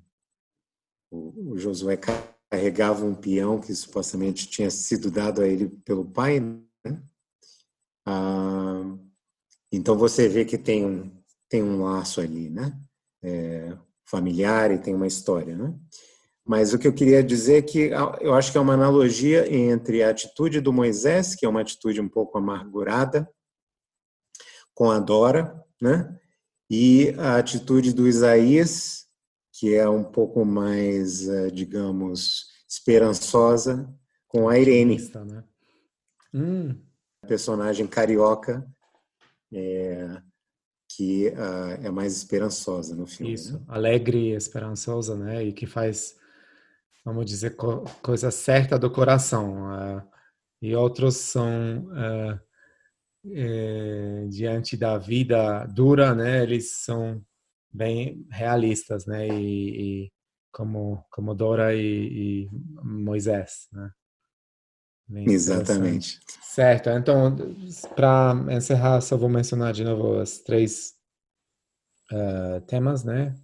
o, 1.10 1.54
o 1.54 1.58
Josué 1.58 1.98
carregava 1.98 3.04
um 3.04 3.16
peão 3.16 3.60
que 3.60 3.74
supostamente 3.74 4.48
tinha 4.48 4.70
sido 4.70 5.10
dado 5.10 5.42
a 5.42 5.48
ele 5.48 5.68
pelo 5.84 6.06
pai, 6.06 6.40
né? 6.40 7.02
Ah, 8.06 8.98
então 9.76 9.98
você 9.98 10.28
vê 10.28 10.46
que 10.46 10.58
tem 10.58 10.86
um, 10.86 11.12
tem 11.50 11.62
um 11.62 11.84
laço 11.84 12.22
ali, 12.22 12.50
né? 12.50 12.78
É, 13.24 13.76
familiar 14.06 14.72
e 14.72 14.78
tem 14.78 14.94
uma 14.94 15.08
história, 15.08 15.56
né? 15.56 15.74
Mas 16.46 16.74
o 16.74 16.78
que 16.78 16.88
eu 16.88 16.94
queria 16.94 17.24
dizer 17.24 17.58
é 17.58 17.62
que 17.62 17.90
eu 18.22 18.36
acho 18.36 18.52
que 18.52 18.58
é 18.58 18.62
uma 18.62 18.76
analogia 18.76 19.52
entre 19.52 20.04
a 20.04 20.12
atitude 20.12 20.62
do 20.62 20.72
Moisés, 20.72 21.34
que 21.34 21.44
é 21.44 21.50
uma 21.50 21.62
atitude 21.62 22.00
um 22.00 22.08
pouco 22.08 22.38
amargurada, 22.38 23.28
com 24.74 24.92
a 24.92 25.00
Dora, 25.00 25.60
né? 25.82 26.16
E 26.70 27.16
a 27.18 27.38
atitude 27.38 27.94
do 27.94 28.08
Isaías, 28.08 29.06
que 29.54 29.74
é 29.74 29.90
um 29.90 30.04
pouco 30.04 30.46
mais, 30.46 31.28
eh, 31.28 31.50
digamos, 31.50 32.46
esperançosa, 32.68 33.92
com 34.28 34.50
a 34.50 34.60
Irene. 34.60 34.98
Né? 35.26 35.44
Hum. 36.34 36.82
Personagem 37.28 37.88
carioca 37.88 38.68
é, 39.56 40.22
que 40.96 41.28
uh, 41.30 41.86
é 41.86 41.90
mais 41.90 42.16
esperançosa 42.16 42.96
no 42.96 43.08
filme. 43.08 43.34
Isso, 43.34 43.54
né? 43.54 43.66
alegre 43.68 44.30
e 44.30 44.36
esperançosa, 44.36 45.16
né? 45.16 45.44
E 45.44 45.54
que 45.54 45.66
faz, 45.66 46.18
vamos 47.04 47.26
dizer, 47.26 47.56
co 47.56 47.84
coisa 48.02 48.32
certa 48.32 48.78
do 48.78 48.92
coração. 48.92 49.74
Uh, 49.74 50.02
e 50.62 50.76
outros 50.76 51.18
são 51.18 51.88
uh, 51.88 52.40
diante 54.30 54.78
da 54.78 54.98
vida 54.98 55.66
dura, 55.66 56.14
né? 56.14 56.44
Eles 56.44 56.72
são 56.78 57.24
bem 57.72 58.26
realistas, 58.30 59.06
né? 59.06 59.28
E, 59.28 60.06
e 60.06 60.12
como 60.52 61.04
como 61.12 61.36
Dora 61.36 61.76
e, 61.76 62.46
e 62.46 62.50
Moisés, 62.84 63.68
né? 63.72 63.92
Exatamente. 65.14 66.20
Certo. 66.42 66.90
Então, 66.90 67.36
para 67.96 68.34
encerrar, 68.50 69.02
só 69.02 69.18
vou 69.18 69.30
mencionar 69.30 69.74
de 69.74 69.84
novo 69.84 70.22
os 70.22 70.40
três 70.40 70.94
uh, 72.12 72.62
temas, 72.62 73.04
né? 73.04 73.36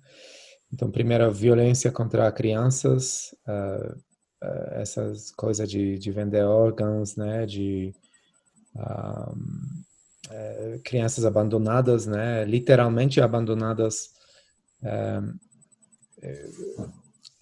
Então, 0.73 0.89
primeiro, 0.89 1.31
violência 1.31 1.91
contra 1.91 2.31
crianças, 2.31 3.35
uh, 3.47 3.93
uh, 3.93 4.73
essas 4.73 5.29
coisas 5.31 5.69
de, 5.69 5.99
de 5.99 6.11
vender 6.11 6.43
órgãos, 6.43 7.15
né? 7.15 7.45
De 7.45 7.93
crianças 10.85 11.25
abandonadas, 11.25 12.05
né? 12.05 12.45
Literalmente 12.45 13.19
abandonadas 13.19 14.11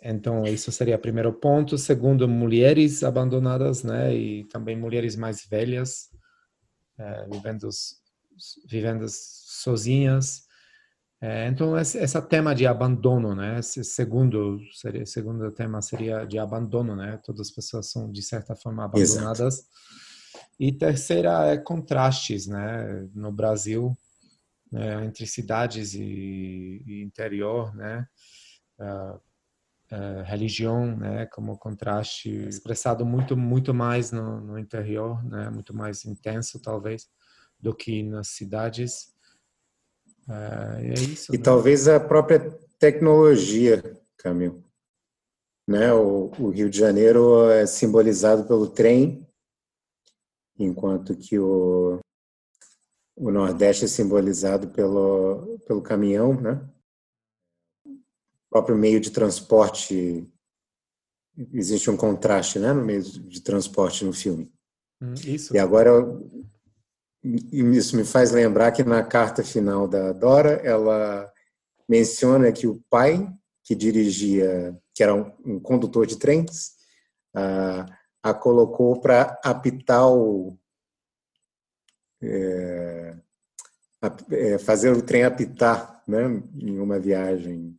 então, 0.01 0.43
isso 0.45 0.71
seria 0.71 0.95
o 0.95 0.99
primeiro 0.99 1.33
ponto. 1.33 1.77
Segundo, 1.77 2.27
mulheres 2.27 3.03
abandonadas, 3.03 3.83
né? 3.83 4.15
E 4.15 4.45
também 4.45 4.77
mulheres 4.77 5.15
mais 5.15 5.45
velhas, 5.45 6.09
é, 6.97 7.27
vivendo, 7.27 7.69
vivendo 8.65 9.05
sozinhas. 9.09 10.43
É, 11.21 11.47
então, 11.47 11.77
esse, 11.77 11.97
esse 11.97 12.21
tema 12.23 12.55
de 12.55 12.65
abandono, 12.65 13.35
né? 13.35 13.59
Esse 13.59 13.83
segundo, 13.83 14.59
seria, 14.73 15.05
segundo 15.05 15.51
tema 15.51 15.81
seria 15.81 16.23
de 16.23 16.39
abandono, 16.39 16.95
né? 16.95 17.19
Todas 17.23 17.47
as 17.47 17.51
pessoas 17.53 17.91
são, 17.91 18.09
de 18.09 18.23
certa 18.23 18.55
forma, 18.55 18.85
abandonadas. 18.85 19.55
Exato. 19.55 19.69
E 20.57 20.71
terceira 20.71 21.47
é 21.47 21.57
contrastes, 21.57 22.47
né? 22.47 23.09
No 23.13 23.33
Brasil, 23.33 23.97
né? 24.71 25.05
entre 25.05 25.27
cidades 25.27 25.93
e, 25.93 26.83
e 26.87 27.03
interior, 27.03 27.75
né? 27.75 28.07
Uh, 28.79 29.19
uh, 29.91 30.23
religião, 30.23 30.95
né, 30.95 31.25
como 31.27 31.57
contraste 31.57 32.29
expressado 32.47 33.05
muito 33.05 33.35
muito 33.35 33.73
mais 33.73 34.11
no, 34.11 34.41
no, 34.41 34.59
interior, 34.59 35.23
né, 35.25 35.49
muito 35.49 35.75
mais 35.75 36.05
intenso 36.05 36.59
talvez 36.61 37.07
do 37.59 37.75
que 37.75 38.03
nas 38.03 38.29
cidades. 38.29 39.13
Uh, 40.27 40.79
é 40.79 40.93
isso. 40.93 41.33
E 41.33 41.37
né? 41.37 41.43
talvez 41.43 41.87
a 41.87 41.99
própria 41.99 42.39
tecnologia, 42.77 43.81
Camilo. 44.17 44.63
Né, 45.67 45.93
o, 45.93 46.31
o 46.39 46.49
Rio 46.49 46.69
de 46.69 46.79
Janeiro 46.79 47.49
é 47.49 47.65
simbolizado 47.65 48.45
pelo 48.45 48.67
trem, 48.67 49.27
enquanto 50.57 51.15
que 51.15 51.37
o, 51.37 51.99
o 53.15 53.31
Nordeste 53.31 53.85
é 53.85 53.87
simbolizado 53.87 54.69
pelo, 54.69 55.59
pelo 55.67 55.81
caminhão, 55.81 56.39
né? 56.39 56.67
Próprio 58.49 58.77
meio 58.77 58.99
de 58.99 59.11
transporte 59.11 60.27
existe 61.53 61.89
um 61.89 61.97
contraste, 61.97 62.59
né, 62.59 62.73
no 62.73 62.83
meio 62.83 63.01
de 63.01 63.41
transporte 63.41 64.03
no 64.03 64.11
filme. 64.11 64.51
Hum, 65.01 65.13
isso. 65.25 65.55
E 65.55 65.59
agora 65.59 65.91
isso 67.51 67.95
me 67.95 68.03
faz 68.03 68.31
lembrar 68.31 68.71
que 68.71 68.83
na 68.83 69.03
carta 69.03 69.43
final 69.43 69.87
da 69.87 70.11
Dora 70.11 70.61
ela 70.63 71.31
menciona 71.87 72.51
que 72.51 72.67
o 72.67 72.81
pai 72.89 73.31
que 73.63 73.75
dirigia, 73.75 74.77
que 74.95 75.03
era 75.03 75.13
um, 75.13 75.59
condutor 75.59 76.05
de 76.05 76.17
trens, 76.17 76.71
a, 77.35 77.85
a 78.23 78.33
colocou 78.33 78.99
para 78.99 79.39
apitar 79.43 80.11
o 80.11 80.57
é, 82.21 83.15
é, 84.31 84.57
fazer 84.57 84.91
o 84.91 85.01
trem 85.01 85.23
apitar, 85.23 86.03
né, 86.07 86.25
em 86.55 86.79
uma 86.79 86.99
viagem 86.99 87.78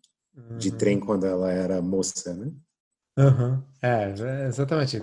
de 0.59 0.73
trem 0.73 0.99
uhum. 0.99 1.07
quando 1.07 1.27
ela 1.27 1.51
era 1.51 1.83
moça, 1.83 2.35
né? 2.35 2.53
Uhum. 3.19 3.63
É, 3.83 4.47
exatamente. 4.47 5.03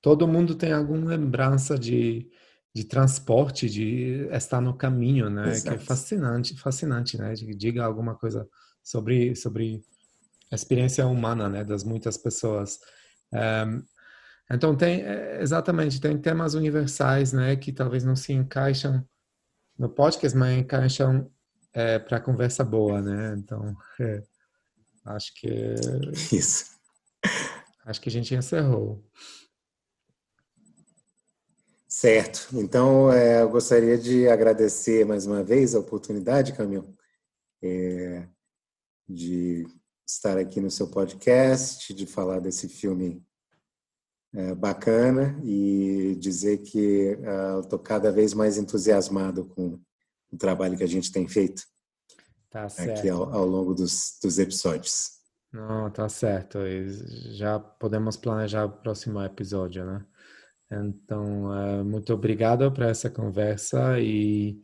Todo 0.00 0.28
mundo 0.28 0.54
tem 0.54 0.72
alguma 0.72 1.10
lembrança 1.10 1.78
de, 1.78 2.30
de 2.74 2.84
transporte, 2.84 3.68
de 3.68 4.28
estar 4.32 4.60
no 4.60 4.76
caminho, 4.76 5.28
né? 5.28 5.50
Exato. 5.50 5.76
Que 5.76 5.82
é 5.82 5.86
fascinante, 5.86 6.58
fascinante, 6.58 7.18
né? 7.18 7.34
Diga 7.34 7.84
alguma 7.84 8.14
coisa 8.14 8.48
sobre 8.82 9.34
sobre 9.36 9.82
a 10.50 10.54
experiência 10.54 11.06
humana, 11.06 11.48
né? 11.48 11.64
Das 11.64 11.84
muitas 11.84 12.16
pessoas. 12.16 12.78
Um, 13.32 13.82
então 14.50 14.74
tem 14.74 15.02
é, 15.02 15.42
exatamente 15.42 16.00
tem 16.00 16.16
temas 16.16 16.54
universais, 16.54 17.32
né? 17.32 17.54
Que 17.56 17.72
talvez 17.72 18.04
não 18.04 18.16
se 18.16 18.32
encaixam 18.32 19.04
no 19.78 19.88
podcast, 19.88 20.36
mas 20.36 20.58
encaixam 20.58 21.30
é, 21.72 21.98
para 21.98 22.20
conversa 22.20 22.64
boa, 22.64 23.02
né? 23.02 23.34
Então 23.36 23.76
é. 24.00 24.22
Acho 25.08 25.32
que. 25.34 25.48
Isso. 26.34 26.66
Acho 27.84 28.00
que 28.00 28.08
a 28.08 28.12
gente 28.12 28.34
encerrou. 28.34 29.02
Certo. 31.88 32.48
Então, 32.52 33.10
é, 33.10 33.42
eu 33.42 33.48
gostaria 33.48 33.96
de 33.96 34.28
agradecer 34.28 35.06
mais 35.06 35.26
uma 35.26 35.42
vez 35.42 35.74
a 35.74 35.80
oportunidade, 35.80 36.52
Camilo, 36.52 36.94
é, 37.62 38.28
de 39.08 39.66
estar 40.06 40.36
aqui 40.36 40.60
no 40.60 40.70
seu 40.70 40.88
podcast, 40.88 41.92
de 41.94 42.06
falar 42.06 42.40
desse 42.40 42.68
filme 42.68 43.24
é, 44.34 44.54
bacana 44.54 45.40
e 45.42 46.14
dizer 46.20 46.58
que 46.58 47.14
uh, 47.14 47.60
estou 47.60 47.78
cada 47.78 48.12
vez 48.12 48.34
mais 48.34 48.58
entusiasmado 48.58 49.46
com 49.46 49.80
o 50.30 50.36
trabalho 50.36 50.76
que 50.76 50.84
a 50.84 50.88
gente 50.88 51.10
tem 51.10 51.26
feito. 51.26 51.62
Tá 52.50 52.68
certo. 52.68 52.98
Aqui 52.98 53.08
ao, 53.08 53.32
ao 53.32 53.46
longo 53.46 53.74
dos, 53.74 54.18
dos 54.22 54.38
episódios. 54.38 55.18
Não, 55.52 55.90
tá 55.90 56.08
certo. 56.08 56.58
Já 57.32 57.58
podemos 57.58 58.16
planejar 58.16 58.64
o 58.64 58.70
próximo 58.70 59.22
episódio, 59.22 59.84
né? 59.84 60.04
Então, 60.70 61.46
uh, 61.46 61.84
muito 61.84 62.12
obrigado 62.12 62.70
por 62.70 62.84
essa 62.84 63.08
conversa 63.08 63.98
e 63.98 64.62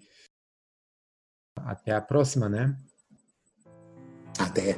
até 1.57 1.93
a 1.93 2.01
próxima, 2.01 2.49
né? 2.49 2.79
Até. 4.39 4.77